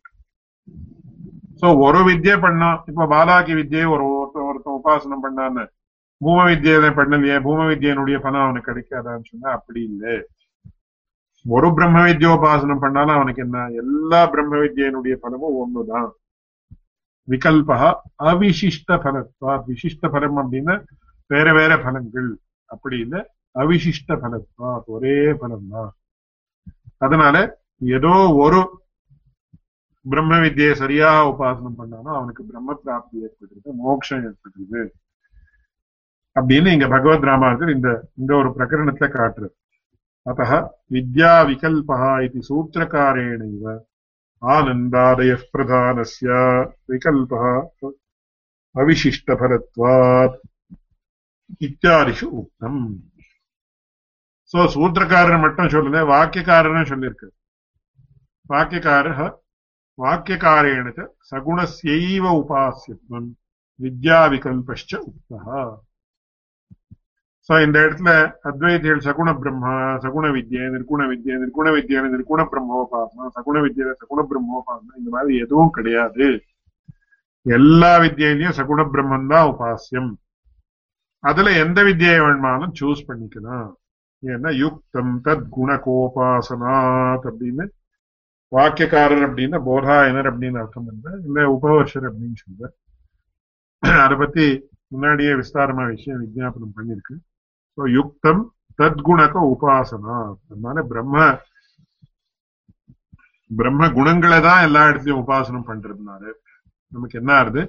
[1.60, 5.64] so ஒரு வித்யை பண்ணா இப்ப பாலாகி வித்யை ஒரு ஒருத்த ஒருத்தன் உபாசனம் பண்ணான்னு
[6.20, 10.14] பூம வித்தியை பண்ணலையே பூம வித்தியனுடைய பணம் அவனுக்கு கிடைக்காதான்னு சொன்னா அப்படி இல்லை.
[11.44, 13.58] ஒரு பிரம்ம வித்யோபாசனம் பண்ணாலும் அவனுக்கு என்ன?
[13.82, 16.08] எல்லா பிரம்ம வித்யனுடைய பலமும் ஒண்ணுதான்.
[17.28, 17.78] விகல்பா
[18.30, 19.52] அவிசிஷ்ட பலத்வா.
[19.68, 20.74] விசிஷ்ட பலம் அப்படின்னா
[21.30, 22.28] வேற வேற பலங்கள்
[22.70, 23.20] அப்படி இல்லை
[23.54, 24.70] அவிசிஷ்ட பலத்வா.
[24.86, 25.90] ஒரே பலம் தான்
[26.98, 27.36] அதனால
[27.96, 28.12] ஏதோ
[28.44, 28.60] ஒரு
[30.06, 34.82] பிரம்ம வித்தியை சரியா உபாசனம் பண்ணாலும் அவனுக்கு பிரம்ம பிராப்தி ஏற்பட்டுருது மோட்சம் ஏற்பட்டுருது
[36.36, 39.54] அப்படின்னு இங்க பகவத் ராமானுஜர் இந்த இந்த ஒரு பிரகரணத்துல காட்டுறது
[40.26, 40.44] அத்த
[40.92, 43.74] வித்யா விகல்பா இது சூத்திரக்காரேணைவ
[44.42, 46.30] ஆனந்தாதய பிரதானஸ்ய
[46.88, 47.44] விகல்பா
[48.74, 50.36] அவிசிஷ்டபரத்வாத்
[51.60, 52.82] இத்தியாதிஷு உக்தம்.
[54.54, 57.28] சோ சூத்திரக்காரர் மட்டும் சொல்லல வாக்கியக்காரனும் சொல்லியிருக்கு
[58.50, 59.22] வாக்கியக்காரர்
[59.98, 60.98] वाक्यकारेण च
[61.30, 63.28] सगुणस्यैव उपास्यत्वम्
[63.80, 65.58] வித்யாவிகல்பஷ்ட உக்தா
[67.48, 68.10] சோ இந்த இடத்துல
[68.48, 69.74] அத்வைதிகள் சகுண பிரம்மா
[70.04, 75.74] சகுண வித்யா நிற்குண வித்யா நிற்குண வித்யான நிற்குண பிரம்மோபாசனம் சகுண வித்யில சகுண பிரம்மோபாசனம் இந்த மாதிரி எதுவும்
[75.76, 76.26] கிடையாது.
[77.46, 80.10] எல்லா வித்யிலையும் சகுண பிரம்மன் தான் உபாசியம்
[81.24, 83.70] அதுல எந்த வித்யை வேணுமானாலும் சூஸ் பண்ணிக்கலாம்.
[84.22, 87.64] ஏன்னா யுக்தம் தத் குண கோபாசனாத் அப்படின்னு
[88.52, 92.70] வாக்கியக்காரர் அப்படின்னா போதாயனர் அப்படின்னு அர்த்தம் பண்ற இல்ல உபவர்ஷர் அப்படின்னு சொல்ற
[94.02, 94.44] அதை பத்தி
[94.92, 97.14] முன்னாடியே விஸ்தாரமா விஷயம் விஜாபனம் பண்ணிருக்கு
[97.78, 98.42] ஸோ யுக்தம்
[98.78, 100.16] தத்குணக உபாசனா.
[100.44, 101.16] அதனால பிரம்ம
[103.50, 106.22] பிரம்ம குணங்களை தான் எல்லா இடத்துலயும் உபாசனம் பண்றதுனால
[106.92, 107.62] நமக்கு என்ன ஆகுது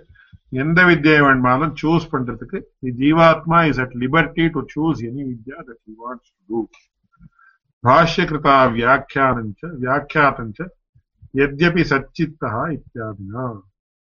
[0.63, 5.81] எந்த வித்தியை வேணுமானாலும் சூஸ் பண்றதுக்கு the jivatma is at liberty to choose any vidya that
[5.89, 6.59] you wants to do
[7.83, 10.59] பாஷ்யகிருதா व्याख्यानञ्च व्याख्यातञ्च
[11.43, 13.43] எத்யபி சச்சித்தா இத்தியாதினா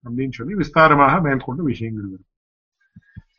[0.04, 2.28] அப்படின்னு சொல்லி விஸ்தாரமாக மேற்கொண்டு விஷயங்கள் வரும்.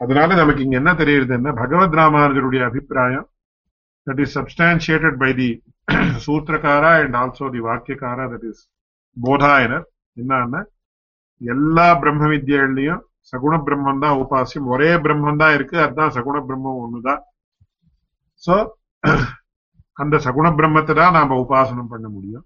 [0.04, 3.26] அதனால நமக்கு இங்க என்ன தெரியுது என்ன பகவத் ராமானுஜருடைய அபிப்பிராயம்
[4.08, 5.50] that is substantiated by the
[6.26, 8.62] சூத்திரக்காரா and also the வாக்கியக்காரா தட் இஸ்
[9.18, 9.86] போதாயனர்.
[10.18, 10.62] என்னன்னா
[11.42, 13.02] எல்லா பிரம்ம வித்யகள்லயும்
[13.34, 14.70] சகுண பிரம்மம் தான் உபாசியம்.
[14.76, 17.22] ஒரே பிரம்மம் தான் இருக்கு அதுதான் சகுண பிரம்மம் ஒண்ணுதான்.
[18.44, 18.56] சோ
[20.04, 22.46] அந்த சகுண பிரம்மத்தை தான் நாம உபாசனம் பண்ண முடியும்.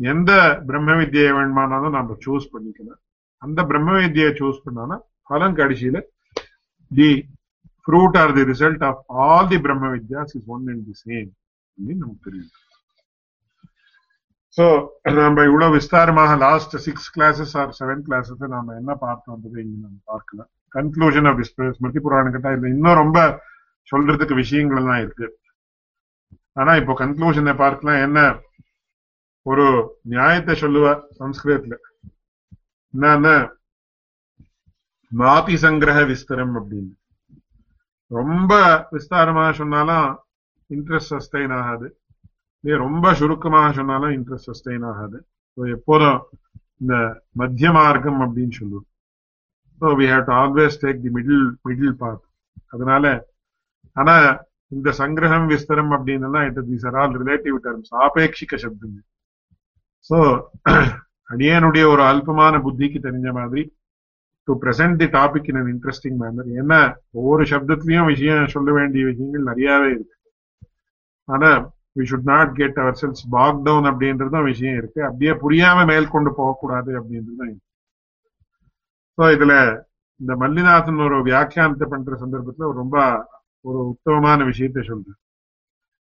[0.00, 0.32] எந்த
[0.68, 3.00] பிரம்ம வித்தியை வேணுமானாலும் நாம சூஸ் பண்ணிக்கலாம்.
[3.42, 5.96] அந்த பிரம்ம வித்தியை சூஸ் பண்ணாலும் பலம் கடைசியில
[6.90, 7.10] the
[7.86, 11.30] fruit or the result of all the பிரம்ம Vidya's is one and the same
[11.76, 12.52] அப்படின்னு நமக்கு தெரியும்.
[14.56, 14.64] சோ
[15.20, 20.50] நம்ம இவ்வளவு விஸ்தாரமாக last six classes or seven classes நாம என்ன பார்த்தோன்றது இங்க நம்ம பார்க்கலாம்
[20.76, 23.18] கன்க்ளூஷன் ஆஃப் ஸ்மிருதி புராணம் கிட்ட இன்னும் ரொம்ப
[23.88, 25.26] சொல்றதுக்கு விஷயங்கள் எல்லாம் இருக்கு.
[26.56, 28.18] ஆனா இப்போ கன்க்ளூஷனை பார்க்கலாம் என்ன?
[29.50, 29.64] ஒரு
[30.12, 30.86] நியாயத்தை சொல்லுவ
[31.20, 31.76] சம்ஸ்கிருதத்துல.
[32.94, 33.34] என்னன்னா
[35.12, 36.92] மாபி சங்கிரக விஸ்தரம் அப்படின்னு.
[38.20, 38.52] ரொம்ப
[38.94, 40.06] விஸ்தாரமாக சொன்னாலும்
[40.70, 41.86] இன்ட்ரெஸ்ட் சஸ்டைன் ஆகாது.
[42.64, 45.18] இதே ரொம்ப சுருக்கமாக சொன்னாலும் இன்ட்ரெஸ்ட் சஸ்டைன் ஆகாது.
[45.76, 46.18] எப்போதும்
[46.82, 46.94] இந்த
[47.40, 48.88] மத்திய மார்க்கம் அப்படின்னு சொல்லுவோம்.
[49.80, 52.24] So we have to always take the middle middle part
[52.74, 53.04] அதனால
[53.96, 54.14] ஆனா
[54.74, 58.98] இந்த சங்கிரகம் விஸ்தரம் அப்படின்னு it these are all relative terms ஆபேட்சிக சப்தம்
[60.10, 60.18] சோ
[61.32, 63.62] அடியனுடைய ஒரு அல்பமான புத்திக்கு தெரிஞ்ச மாதிரி
[64.48, 66.80] to present the topic in interesting manner ஏன்னா
[67.18, 70.16] ஒவ்வொரு சப்தத்திலையும் விஷயம் சொல்ல வேண்டிய விஷயங்கள் நிறையவே இருக்கு.
[71.28, 71.50] ஆனா
[71.98, 75.00] we should not get ourselves bog down அப்படின்றதும் விஷயம் இருக்கு.
[75.08, 77.64] அப்படியே புரியாம மேற்கொண்டு போகக்கூடாது அப்படின்றதும் இருக்கு.
[79.18, 79.54] ஸோ இதுல
[80.20, 82.96] இந்த மல்லிநாதன் ஒரு வியாக்கியானத்தை பண்ற சந்தர்ப்பத்துல ரொம்ப
[83.64, 85.18] ஒரு உத்தமமான விஷயத்தை சொல்றேன்.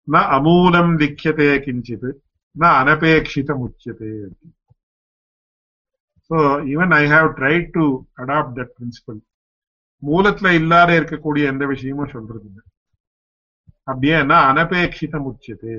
[0.08, 2.10] ந அமூலம் லிக்கியதே கிஞ்சித்
[2.56, 4.14] ந அனபேட்சிதம் உச்சியதே
[6.30, 6.38] so
[6.72, 7.84] even I have try to
[8.22, 9.20] adapt that principle
[10.04, 12.64] மூலத்துல இல்லாத இருக்கக்கூடிய எந்த விஷயமும் சொல்றது இல்லை
[13.88, 15.76] அப்படியே என்ன அனபேட்சிதம் உச்சியதே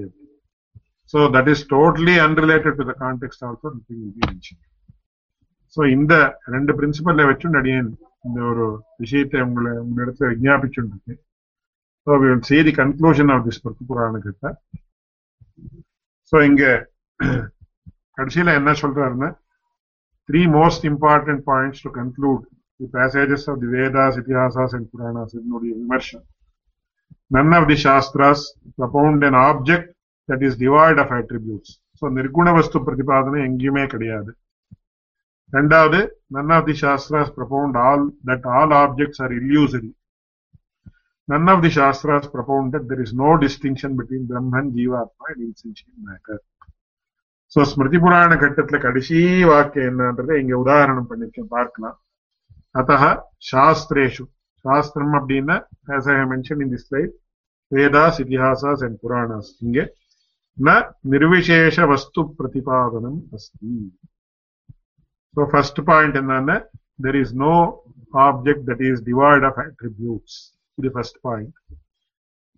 [1.14, 3.70] so that is totally unrelated to the context also
[5.76, 6.14] so இந்த
[6.54, 7.90] ரெண்டு பிரின்சிபல்ல வச்சு நடிகன்
[8.24, 8.64] இந்த ஒரு
[8.98, 11.14] விஷயத்தை உங்களை உங்களிடத்துல விஞ்ஞாபிச்சுருக்கு
[12.06, 14.50] so we will see the conclusion of this பத்து புராணத்தை
[16.32, 16.72] ஸோ இங்கே
[18.18, 19.28] கடைசியில என்ன சொல்றாருன்னா
[20.28, 22.42] three most important points to conclude
[22.80, 26.28] the passages of the Vedas Itihasas and Puranas இதனுடைய விமர்சனம்
[27.30, 28.40] none of the shastras
[28.78, 29.88] propound an object
[30.28, 31.72] that is devoid of attributes
[32.02, 34.30] so நிர்குண வஸ்து பிரதிபாதனை எங்கேயுமே கிடையாது
[35.52, 36.00] ரெண்டாவது
[36.36, 39.90] none of the shastras propound all that all objects are illusory.
[41.27, 45.97] none of the shastras propound that there is no distinction between brahman jivatma and insentient
[46.09, 46.39] matter
[47.55, 49.17] so Smriti புராண கட்டத்துல கடைசி
[49.49, 51.97] வாக்கியம் என்னன்றதை இங்க உதாரணம் பண்ணிருக்கேன் பார்க்கலாம்
[52.79, 53.03] அத்தः
[53.51, 54.25] சாஸ்திரேஷு
[54.65, 55.55] சாஸ்திரம் அப்படின்னா
[55.97, 57.13] as I have mentioned in this slide
[57.71, 59.79] Vedas Itihasas and Puranas இங்க
[60.57, 60.75] ந
[61.13, 63.73] நிர்விசேஷ வஸ்து பிரதிபாதனம் அஸ்தி
[65.33, 66.57] So first point என்னன்னா
[66.99, 67.55] there is no
[68.27, 70.35] object that is devoid of attributes.
[70.82, 71.50] இது first point.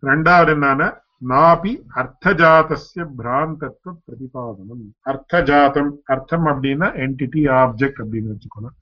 [0.03, 0.87] ரெண்டாவது என்னன்னா
[1.31, 8.75] நாபி அர்த்தஜாதஸ்ய பிராந்தத்துவ பிரதிபாதனம் அர்த்தஜாதம் அர்த்தம் அப்படின்னா என்டிட்டி ஆப்ஜெக்ட் அப்படின்னு வச்சுக்கணும்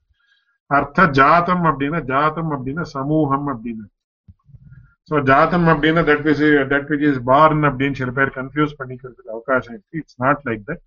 [0.71, 3.85] அர்த்த ஜாத்தம் அப்படின்னா ஜாத்தம் அப்படின்னா சமூகம் அப்படின்னு
[5.09, 9.73] சோ ஜாத்தம் அப்படின்னா that which that which is born அப்படின்னு சில பேர் கன்ஃபியூஸ் பண்ணிக்கிறதுக்கு அவகாசம்
[9.75, 10.83] இருக்கு இட்ஸ் நாட் லைக் தட்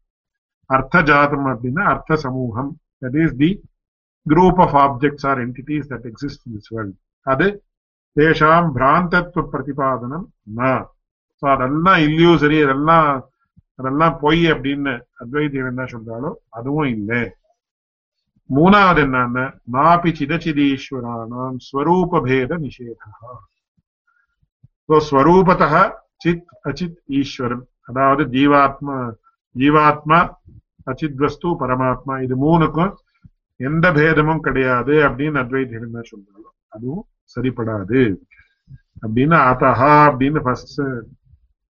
[0.71, 2.71] அர்த்த ஜாத்தம் அப்படின்னா அர்த்த சமூகம்
[3.05, 3.51] that is the
[4.27, 6.95] group of objects or entities that exist in this world.
[7.27, 7.47] அது
[8.17, 10.27] தேஷாம் பிராந்தத்துவ பிரதிபாதனம்
[10.59, 10.61] ந.
[11.43, 13.09] ஸோ அதெல்லாம் இல்லியூசரி அதெல்லாம்
[13.79, 14.93] அதெல்லாம் பொய் அப்படின்னு
[15.23, 17.23] அத்வைத்தியம் என்ன சொல்றாலோ அதுவும் இல்லை.
[18.51, 19.45] மூணாவது என்னன்னா
[19.75, 23.11] நாபி சிதச்சிதீஸ்வரானாம் ஸ்வரூபபேத நிஷேதா
[24.89, 25.75] ஸோ ஸ்வரூபத்தः
[26.25, 27.65] சித் அச்சித் ஈஸ்வரன்.
[27.91, 28.97] அதாவது ஜீவாத்மா
[29.55, 30.21] ஜீவாத்மா
[30.91, 32.93] அச்சித் வஸ்து பரமாத்மா இது மூணுக்கும்
[33.61, 37.05] எந்த பேதமும் கிடையாது அப்படின்னு அத்வைத்தியம் என்ன சொல்றாலும் அதுவும்
[37.35, 38.03] சரிப்படாது.
[39.05, 40.81] அப்படின்னு அத்தஹா அப்படின்னு ஃபர்ஸ்ட்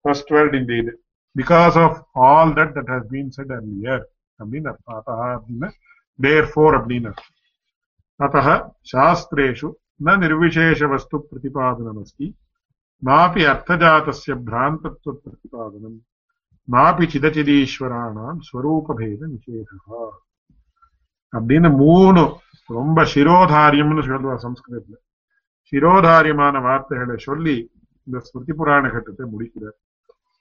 [0.05, 0.93] ஃபர்ஸ்ட் வேர்ட் இந்த இது
[1.37, 1.99] because of
[2.29, 4.05] all that that has been said earlier
[4.39, 4.97] அப்படின்னு அர்த்தம்.
[5.01, 5.71] அத்தஹா அப்படின்னு
[6.19, 7.13] தேர் ஃபோர் அப்படின்னு
[8.21, 8.49] அத்தஹ
[8.93, 9.69] சாஸ்திரேஷு
[10.07, 12.27] ந நிர்விசேஷ வஸ்து பிரதிபாதனமஸ்தி.
[13.03, 15.97] நாபி அர்த்தஜாத்தஸ்ய பிராந்தத்வ பிரதிபாதனம்.
[16.69, 20.03] நாபி சிதச்சிதீஸ்வராணாம் ஸ்வரூபபேத நிஷேதா
[21.33, 22.23] அப்படின்னு மூணு
[22.77, 24.97] ரொம்ப சிரோதாரியம்னு சொல்லுவா சம்ஸ்கிருதத்துல.
[25.73, 27.57] சிரோதாரியமான வார்த்தைகளை சொல்லி
[28.07, 29.77] இந்த ஸ்மிருதி புராண கட்டத்தை முடிக்கிறார்.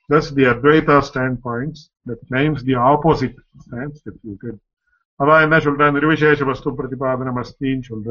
[0.10, 4.56] Thus, the Advaita standpoints that claims the opposite stands refuted.
[5.20, 8.10] அதான் என்ன சொல்ற நிர்விசேஷ வஸ்து பிரதிபாதனம் அஸ்தின்னு சொல்ற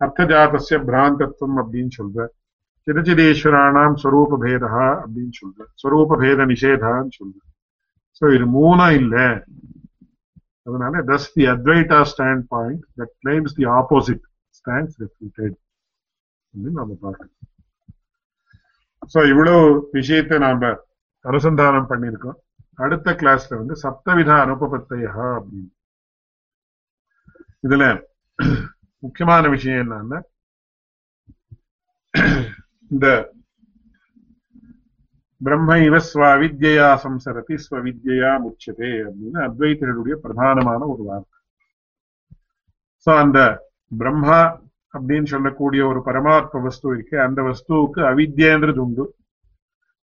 [0.00, 2.26] அர்த்தஜாத்திய பிராந்தத்துவம் அப்படின்னு சொல்ற
[2.86, 7.38] சிதச்சிதீஸ்வராணாம் ஸ்வரூப பேதா அப்படின்னு சொல்ற ஸ்வரூப பேத நிஷேதான்னு சொல்ற
[8.22, 9.16] சோ இது மூணும் இல்ல
[10.66, 14.24] அதனால thus the Advaita stand point that claims the opposite
[14.60, 15.60] stands அப்படின்னு
[16.78, 17.38] நாம பார்க்கணும்.
[19.12, 19.62] சோ இவ்வளவு
[19.96, 20.70] விஷயத்தை நாம
[21.24, 22.38] அனுசந்தானம் பண்ணியிருக்கோம்.
[22.84, 25.70] அடுத்த கிளாஸ்ல வந்து சப்தவித அனுபபத்தையா அப்படின்னு.
[27.66, 27.84] இதுல
[29.02, 30.18] முக்கியமான விஷயம் என்னன்னா
[32.90, 33.06] இந்த
[35.40, 41.38] பிரம்ம இவ ஸ்வவித்யா சம்சரதி ஸ்வவித்யா முச்சதே அப்படின்னு அத்வைத்தர்களுடைய பிரதானமான ஒரு வார்த்தை.
[43.06, 43.40] சோ அந்த
[43.92, 44.38] பிரம்மா
[44.94, 49.04] அப்படின்னு சொல்லக்கூடிய ஒரு பரமாத்ம வஸ்து இருக்கு அந்த வஸ்துவுக்கு அவித்யன்றது உண்டு.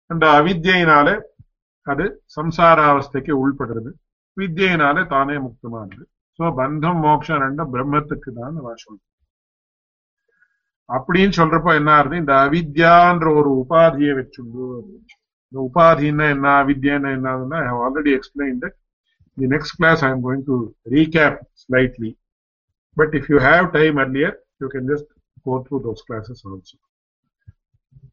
[0.09, 1.07] அந்த அவித்யினால
[1.87, 2.05] அது
[2.37, 3.91] சம்சாராவஸ்தைக்கு உள்படுறது.
[4.37, 6.03] வித்யினால தானே முக்தமானது.
[6.39, 9.07] சோ பந்தம் மோட்சம் ரெண்டும் பிரம்மத்துக்கு தான் நான் சொல்றேன்
[10.89, 12.15] அப்படின்னு சொல்றப்போ என்ன ஆகுது?
[12.21, 14.65] இந்த அவித்யான்ற ஒரு உபாதியை வச்சுண்டு.
[15.47, 16.47] இந்த உபாதின்னா என்ன?
[16.63, 18.77] அவித்யான்னு என்னதுன்னா I have already explain that
[19.37, 20.57] the next class I am going to
[20.95, 22.11] recap slightly
[22.97, 25.09] but if you have time earlier you can just
[25.45, 26.77] go through those classes also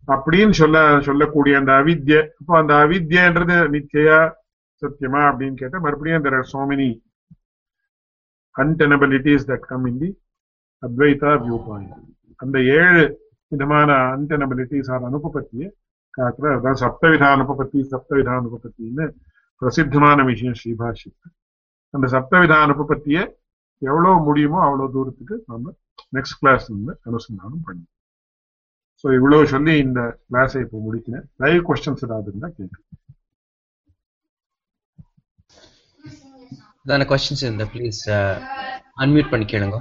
[0.08, 0.76] அப்படின்னு சொல்ல
[1.06, 4.18] சொல்லக்கூடிய அந்த அவித்ய இப்போ அந்த அவித்யன்றது நிச்சயா
[4.82, 6.88] சத்தியமா அப்படின்னு கேட்டா மறுபடியும் there are so many
[8.54, 10.10] untenabilities that come in the
[10.82, 11.90] Advaita viewpoint.
[12.40, 13.02] அந்த ஏழு
[13.52, 15.68] விதமான அன்டெனபிலிட்டிஸ் ஆர் அனுபபத்தியை
[16.14, 19.06] காட்டுற அதான் சப்தவித அனுபபத்தி சப்தவித அனுபபத்தின்னு
[19.62, 21.28] பிரசித்தமான விஷயம் ஸ்ரீபாஷித்து
[21.94, 23.22] அந்த சப்தவித அனுபபத்தியை
[23.82, 25.72] எவ்வளவு முடியுமோ அவ்வளவு தூரத்துக்கு நம்ம
[26.16, 27.94] நெக்ஸ்ட் கிளாஸ் வந்து அனுசந்தானம் பண்ணுவோம்
[29.02, 30.00] ஸோ இவ்வளவு சொல்லி இந்த
[30.30, 31.24] கிளாஸை இப்போ முடிக்கிறேன்.
[31.42, 32.86] லைவ் கொஸ்டின்ஸ் ஏதாவது இருந்தா கேட்குறேன்
[37.10, 38.00] கொஸ்டின்ஸ் இருந்தா ப்ளீஸ்
[39.04, 39.78] அன்மியூட் பண்ணி கேளுங்க.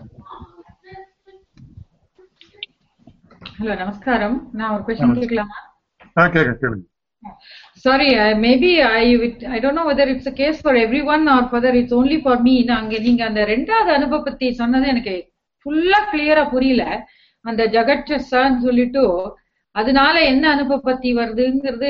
[3.58, 4.38] ஹலோ நமஸ்காரம்.
[4.58, 5.58] நான் ஒரு கொஸ்டின் கேட்கலாமா?
[6.20, 6.86] ஆ கேட்க கேளுங்க.
[7.86, 8.08] Sorry
[8.46, 9.06] maybe I
[9.54, 12.42] I don't know whether it's a case for every one or whether it's only for
[12.48, 15.16] me அங்க நீங்க அந்த ரெண்டாவது அனுபவத்தை சொன்னது எனக்கு
[15.62, 16.84] ஃபுல்லா கிளியரா புரியல.
[17.46, 19.04] அந்த ஜகட்சஸ்ன்னு சொல்லிட்டு
[19.76, 21.90] அதனால என்ன அனுபவத்தி வருதுங்கிறது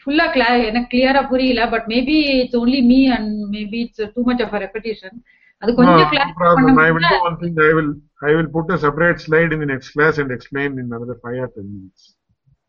[0.00, 1.60] ஃபுல்லா கிளா எனக்கு கிளியரா புரியல.
[1.74, 5.16] But maybe it's only me and maybe it's too much of repetition
[5.62, 7.54] அது கொஞ்சம் கிளாரிஃபை பண்ண do one thing.
[7.68, 7.90] I will
[8.28, 11.38] I will put a separate slide in the next class and explain in another five
[11.44, 12.02] or ten minutes.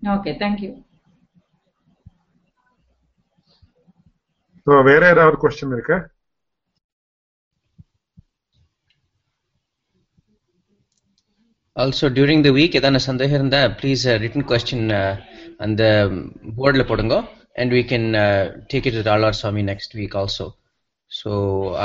[0.01, 0.72] Okay thank you
[4.70, 5.94] so வேற ஏதாவது question இருக்க
[11.76, 14.86] also during the week ஏதாவது சந்தேகம் இருந்தா please return question
[15.60, 15.82] அந்த
[16.58, 17.16] போர்டில் போடுங்க
[17.56, 18.10] and we can
[18.72, 20.48] take it with Alwar Swami next week also
[21.11, 21.32] So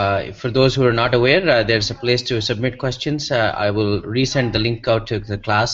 [0.01, 3.31] uh, for those who are not aware, uh, there's a place to submit questions.
[3.31, 5.71] Uh, I will resend the link out to the class.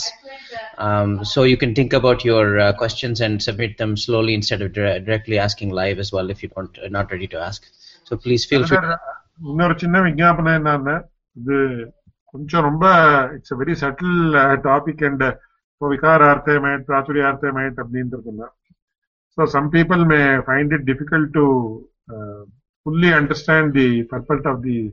[0.78, 4.74] Um, so you can think about your uh, questions and submit them slowly instead of
[4.74, 7.62] dire- directly asking live as well if you don't are not ready to ask.
[8.04, 8.82] So please feel free.
[9.48, 10.94] இன்னொரு சின்ன விஞ்ஞாபனம் என்னன்னா
[11.36, 11.56] இது
[12.34, 12.84] கொஞ்சம் ரொம்ப
[13.36, 14.14] it's very subtle
[14.68, 15.24] topic and
[15.72, 18.46] இப்போ விகாரார்த்தே might பிராச்சுரியார்த்தே might அப்படின்றதுன்னா
[19.38, 21.44] so some people may find it difficult to
[22.83, 24.91] fully understand the purpose of the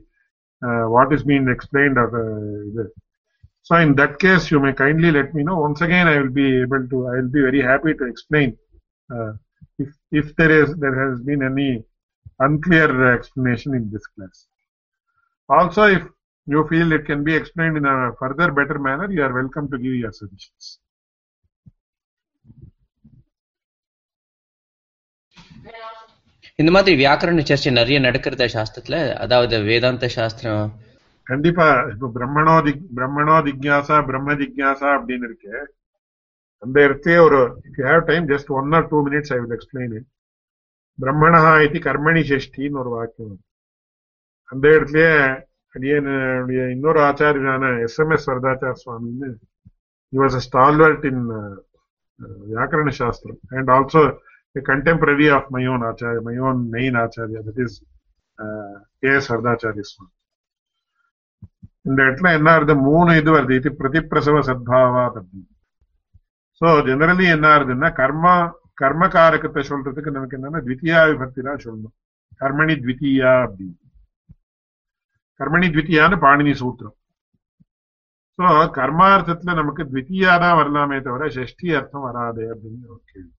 [0.61, 1.97] uh, what is being explained
[3.69, 5.57] so in that case, you may kindly let me know.
[5.59, 7.07] Once again, I will be able to.
[7.07, 8.57] I will be very happy to explain
[9.13, 9.33] uh,
[9.77, 11.83] if if there is there has been any
[12.39, 14.47] unclear explanation in this class.
[15.49, 16.03] Also, if
[16.47, 19.77] you feel it can be explained in a further better manner, you are welcome to
[19.77, 20.79] give your suggestions.
[25.63, 25.98] Yeah.
[26.61, 28.97] இந்த மாதிரி வியாக்கரண சர்ச்சை நிறைய நடக்கிறத சாஸ்திரத்துல?
[29.23, 30.69] அதாவது வேதாந்த சாஸ்திரம்.
[31.31, 31.67] கண்டிப்பா.
[31.91, 35.55] இப்போ பிரம்மணோதி பிரம்மணோ திக்யாசா பிரம்ம ஜிக்யாசா அப்படின்னு இருக்கு.
[36.63, 37.39] அந்த இடத்தையே ஒரு
[37.89, 40.07] have time just one or two minutes I will explain it
[41.67, 43.37] இது கர்மணி சஷ்டின்னு ஒரு வாக்கியம்.
[44.49, 45.13] அந்த இடத்துலயே
[45.75, 49.29] அடியனுடைய இன்னொரு ஆச்சாரியரான எஸ் எம் எஸ் வரதாச்சார சுவாமின்னு
[50.13, 51.23] he was a stalwart in
[52.53, 53.39] வியாக்கரண சாஸ்திரம்.
[53.57, 54.01] And also
[54.55, 57.81] a contemporary of my own Acharya, my own main Acharya, that is
[58.39, 59.27] uh, K.S.
[59.27, 60.13] Vardacharya Swami.
[61.85, 65.47] இந்த இடத்துல என்ன ஆகுது மூணு இது வருது இது பிரதிப்பிரசவ சத்பாவா அப்படின்னு
[66.61, 68.33] சோ ஜெனரலி என்ன ஆகுதுன்னா கர்மா
[68.81, 71.93] கர்மகாரகத்தை சொல்றதுக்கு நமக்கு என்னன்னா த்வித்தியா விபக்தி தான் சொல்லணும்
[72.41, 73.77] கர்மணி த்வித்தியா அப்படின்னு
[75.39, 76.95] கர்மணி த்வித்தியான்னு பாணினி சூத்திரம்
[78.39, 78.45] சோ
[78.77, 83.33] கர்மார்த்தத்துல நமக்கு த்வித்தியா தான் வரலாமே தவிர ஷஷ்டி அர்த்தம் வராது அப்படின்னு ஒரு கேள்வி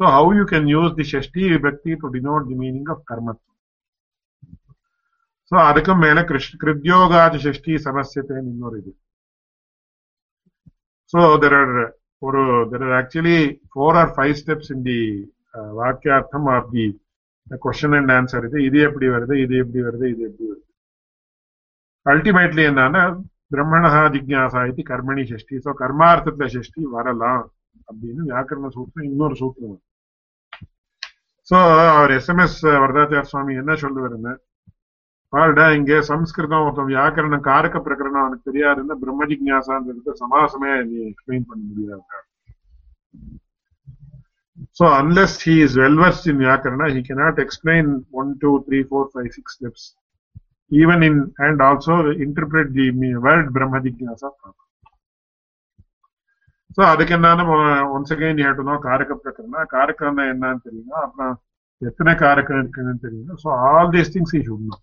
[0.00, 3.42] so how you can use the Shashti Vibhakti to denote the meaning of karmatva?
[5.52, 8.92] So அதுக்கும் மேல கிருஷ் கிருத்யோகாதி ஷஷ்டி சமஸ்யத்தைன்னு இன்னொரு இது
[11.12, 11.74] சோ தெர் ஆர்
[12.22, 12.40] ஒரு
[12.70, 13.36] there are actually
[13.70, 14.98] four or five steps in the
[15.76, 16.86] வாக்கியார்த்தம் of the
[17.60, 20.66] question and answer இது இது எப்படி வருது இது எப்படி வருது இது எப்படி வருது
[22.06, 23.04] அல்டிமேட்லி என்னன்னா
[23.50, 27.44] பிரம்மணஹா ஜிக்யாசா இது கர்மணி ஷஷ்டி சோ கர்மார்த்தத்துல ஷஷ்டி வரலாம்
[27.88, 29.78] அப்படின்னு வியாக்கரண சூத்திரம் இன்னொரு சூத்திரம்
[31.50, 31.56] சோ
[31.90, 34.32] அவர் எஸ்எம்எஸ் வரதாச்சார சுவாமி என்ன சொல்லுவாருன்னு
[35.32, 41.62] பாருடா இங்க சம்ஸ்கிருதம் ஒருத்தன் வியாக்கரணம் காரக்க பிரகரணம் அவனுக்கு தெரியாதுன்னு பிரம்மஜி ஞாசான்றத சமாசமே நீ எக்ஸ்பிளைன் பண்ண
[41.62, 42.02] முடியாது
[44.78, 47.90] so unless he is well versed in வியாக்கரணா he cannot explain
[48.20, 49.86] one two three four five six steps
[50.72, 51.96] even in and also
[52.26, 52.86] interpret the
[53.26, 54.30] word பிரம்மஜி ஞாசா
[56.78, 57.44] Jignasa அதுக்கு என்னன்னா
[57.94, 60.98] ஒன்ஸ் அகைன் யூ காரக பிரகரணா காரகம்னா என்னன்னு தெரியும்?
[61.04, 61.34] அப்புறம்
[61.82, 63.36] எத்தனை காரகம் இருக்குன்னு தெரியும்?
[63.42, 64.76] So all these things is உண்மை நோ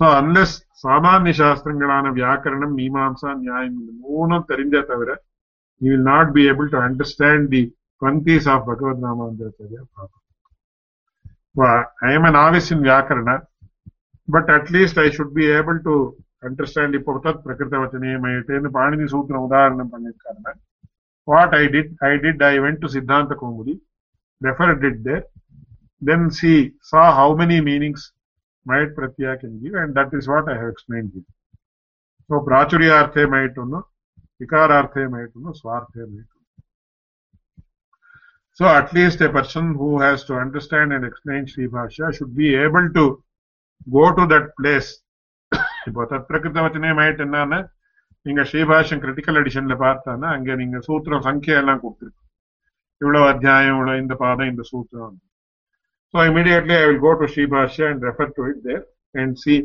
[0.00, 5.10] ஸோ அன்லெஸ் சாமானிய சாஸ்திரங்களான வியாக்கரணம் மீமாம்சா நியாயம் இந்த மூணும் தெரிஞ்சே தவிர
[5.80, 7.62] you will not be able to understand the
[8.02, 9.82] பங்கீஸ் of Bhagavad Ramanujacharya
[12.06, 13.32] I am an novice in vyakarana
[14.28, 15.94] but at least I I be able to
[16.43, 20.53] to understand இப்போ தத் பிரகிருத வச்சனேமயத்தேன்னு பாணினி சூத்திரம் உதாரணம் பண்ணியிருக்காருன்னா
[21.27, 23.75] what I did I did I went to Siddhanta Kaumudi
[24.41, 25.25] refer did there
[26.01, 26.53] then see
[26.89, 28.01] saw how many meanings
[28.65, 31.29] might pratyaya can give and that is what I have explained here.
[32.29, 33.79] So prachuryaarthe might unnu,
[34.41, 36.39] vikararthe might unnu, swarthe might unnu.
[38.59, 42.55] So at least a person who has to understand and explain Sri Bhashya should be
[42.55, 43.23] able to
[43.87, 44.89] go to that place.
[45.88, 46.90] இப்போ தத்பிரகிருத வச்சனே
[47.24, 47.60] என்னன்னா
[48.26, 52.22] நீங்க ஸ்ரீபாஷன் critical எடிஷன்ல பார்த்தானா அங்க நீங்க சூத்திரம் சங்கியா எல்லாம் கொடுத்துருக்கு.
[53.00, 55.16] இவ்வளவு அத்தியாயம் இவ்வளவு இந்த பாதம் இந்த சூத்திரம்.
[56.14, 58.84] So immediately I will go to Sribhashya and refer to it there
[59.22, 59.56] and see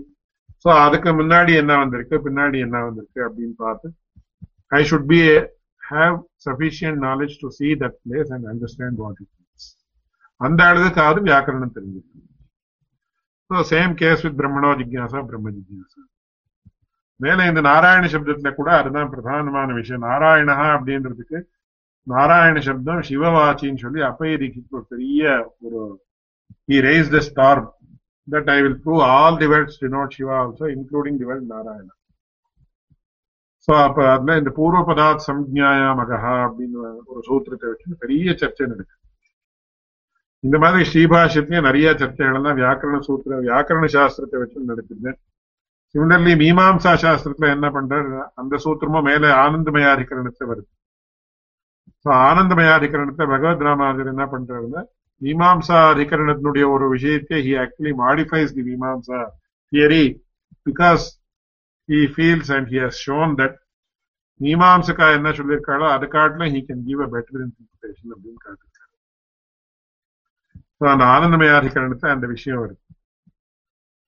[0.63, 3.89] so அதுக்கு முன்னாடி என்ன வந்திருக்கு பின்னாடி என்ன வந்திருக்கு அப்படின்னு பார்த்து
[4.79, 5.21] I should be
[5.83, 6.15] have
[6.47, 9.33] sufficient knowledge to see that place and understand what it
[10.41, 12.19] அந்த அளவுக்காவது வியாக்கரணம் தெரிஞ்சிருக்கு.
[13.49, 16.01] ஸோ சேம் கேஸ் வித் பிரம்மணோ ஜிக்யாசா பிரம்ம ஜிக்யாசா
[17.19, 20.05] மேல இந்த நாராயண சப்தத்துல கூட அதுதான் பிரதானமான விஷயம்.
[20.09, 21.39] நாராயணா அப்படின்றதுக்கு
[22.07, 25.23] நாராயண சப்தம் சிவவாச்சின்னு சொல்லி அப்பயிரிக்கு ஒரு பெரிய
[25.65, 25.81] ஒரு
[26.69, 26.77] he
[27.15, 27.61] the star
[28.27, 31.93] that I will prove all the words denote Shiva also including the word Narayana.
[33.67, 36.79] ஸோ அப்ப அதுல இந்த பூர்வ பதாத் சம்ஜாயா மகா அப்படின்னு
[37.11, 38.95] ஒரு சூத்திரத்தை வச்சு பெரிய சர்ச்சை நடக்கு
[40.43, 45.11] இந்த மாதிரி ஸ்ரீபாஷ்யத்திலயும் நிறைய சர்ச்சைகள் எல்லாம் வியாக்கரண சூத்திர வியாக்கரண சாஸ்திரத்தை வச்சு நடக்குது.
[45.95, 48.09] சிமிலர்லி மீமாம்சா சாஸ்திரத்துல என்ன பண்றாரு?
[48.41, 50.69] அந்த சூத்திரமும் மேல ஆனந்தமயாதிகரணத்தை வருது.
[52.05, 54.81] ஸோ ஆனந்தமயாதிகரணத்தை பகவத் ராமானுஜர் என்ன பண்றாருன்னா
[55.21, 59.19] மீமாம்சா அதிகரணத்தினுடைய ஒரு விஷயத்தை he actually modifies the Mimamsa
[59.71, 60.03] theory
[60.65, 61.05] because
[61.89, 63.57] he feels and he has shown that
[64.39, 68.91] மீமாம்சக்கா என்ன சொல்லியிருக்காளோ அது காட்டிலும் he can give a better interpretation அப்படின்னு காட்டிருக்காரு
[70.79, 72.81] ஸோ அந்த ஆனந்தமயாதிகரணத்தை அந்த விஷயம் வருது.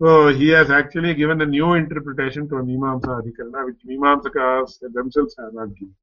[0.01, 5.35] So he has actually given a new interpretation to a Mimamsa Adhikarana, which Mimamsakas themselves
[5.39, 5.95] have not given.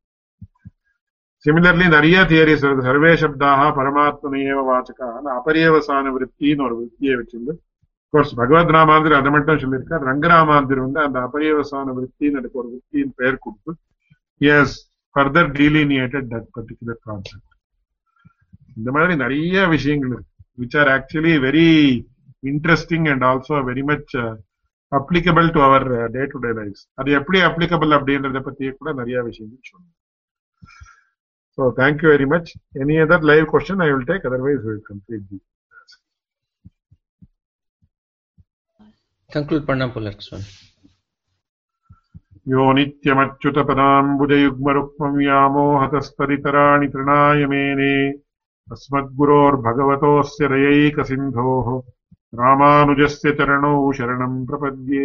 [1.88, 7.54] நிறைய தியரிஸ் வருது சர்வே சப்தாக பரமாத்மனையேவ வாச்சகான்னு அபரியவசான விற்பின்னு ஒரு விற்பியை வச்சிருந்து
[8.14, 13.72] கோர்ஸ் பகவத் ராமாந்திர் அதை மட்டும் சொல்லியிருக்கார் ரங்கராமாந்திர் வந்து அந்த அபரியவசான விற்பின்னு ஒரு விற்பியின் பெயர் கொடுத்து
[14.40, 14.76] as
[15.16, 17.54] further delineated that particular concept
[18.76, 21.68] இந்த மாதிரி நிறைய விஷயங்கள் இருக்கு which are actually very
[22.43, 24.35] interesting and also very much uh,
[24.91, 26.81] applicable to our uh, day-to-day lives.
[26.99, 29.93] அது எப்படி applicable அப்படின்றத பத்தி கூட நிறைய விஷயங்கள் சொன்னோம்
[31.57, 32.47] So thank you very much.
[32.83, 35.39] Any other live question I will take, otherwise we will complete the
[39.29, 40.47] conclude பண்ணா போல இருக்கு சுவாமி
[42.53, 47.93] यो नित्यमच्युतपदाम्बुजयुग्मरुक्मं व्यामोहतस्तरितराणि तृणाय मेने
[48.67, 51.67] अस्मद्गुरोर्भगवतोऽस्य दयैकसिन्धोः
[52.32, 55.04] रामानुजस्य चरणौ शरणं प्रपद्ये।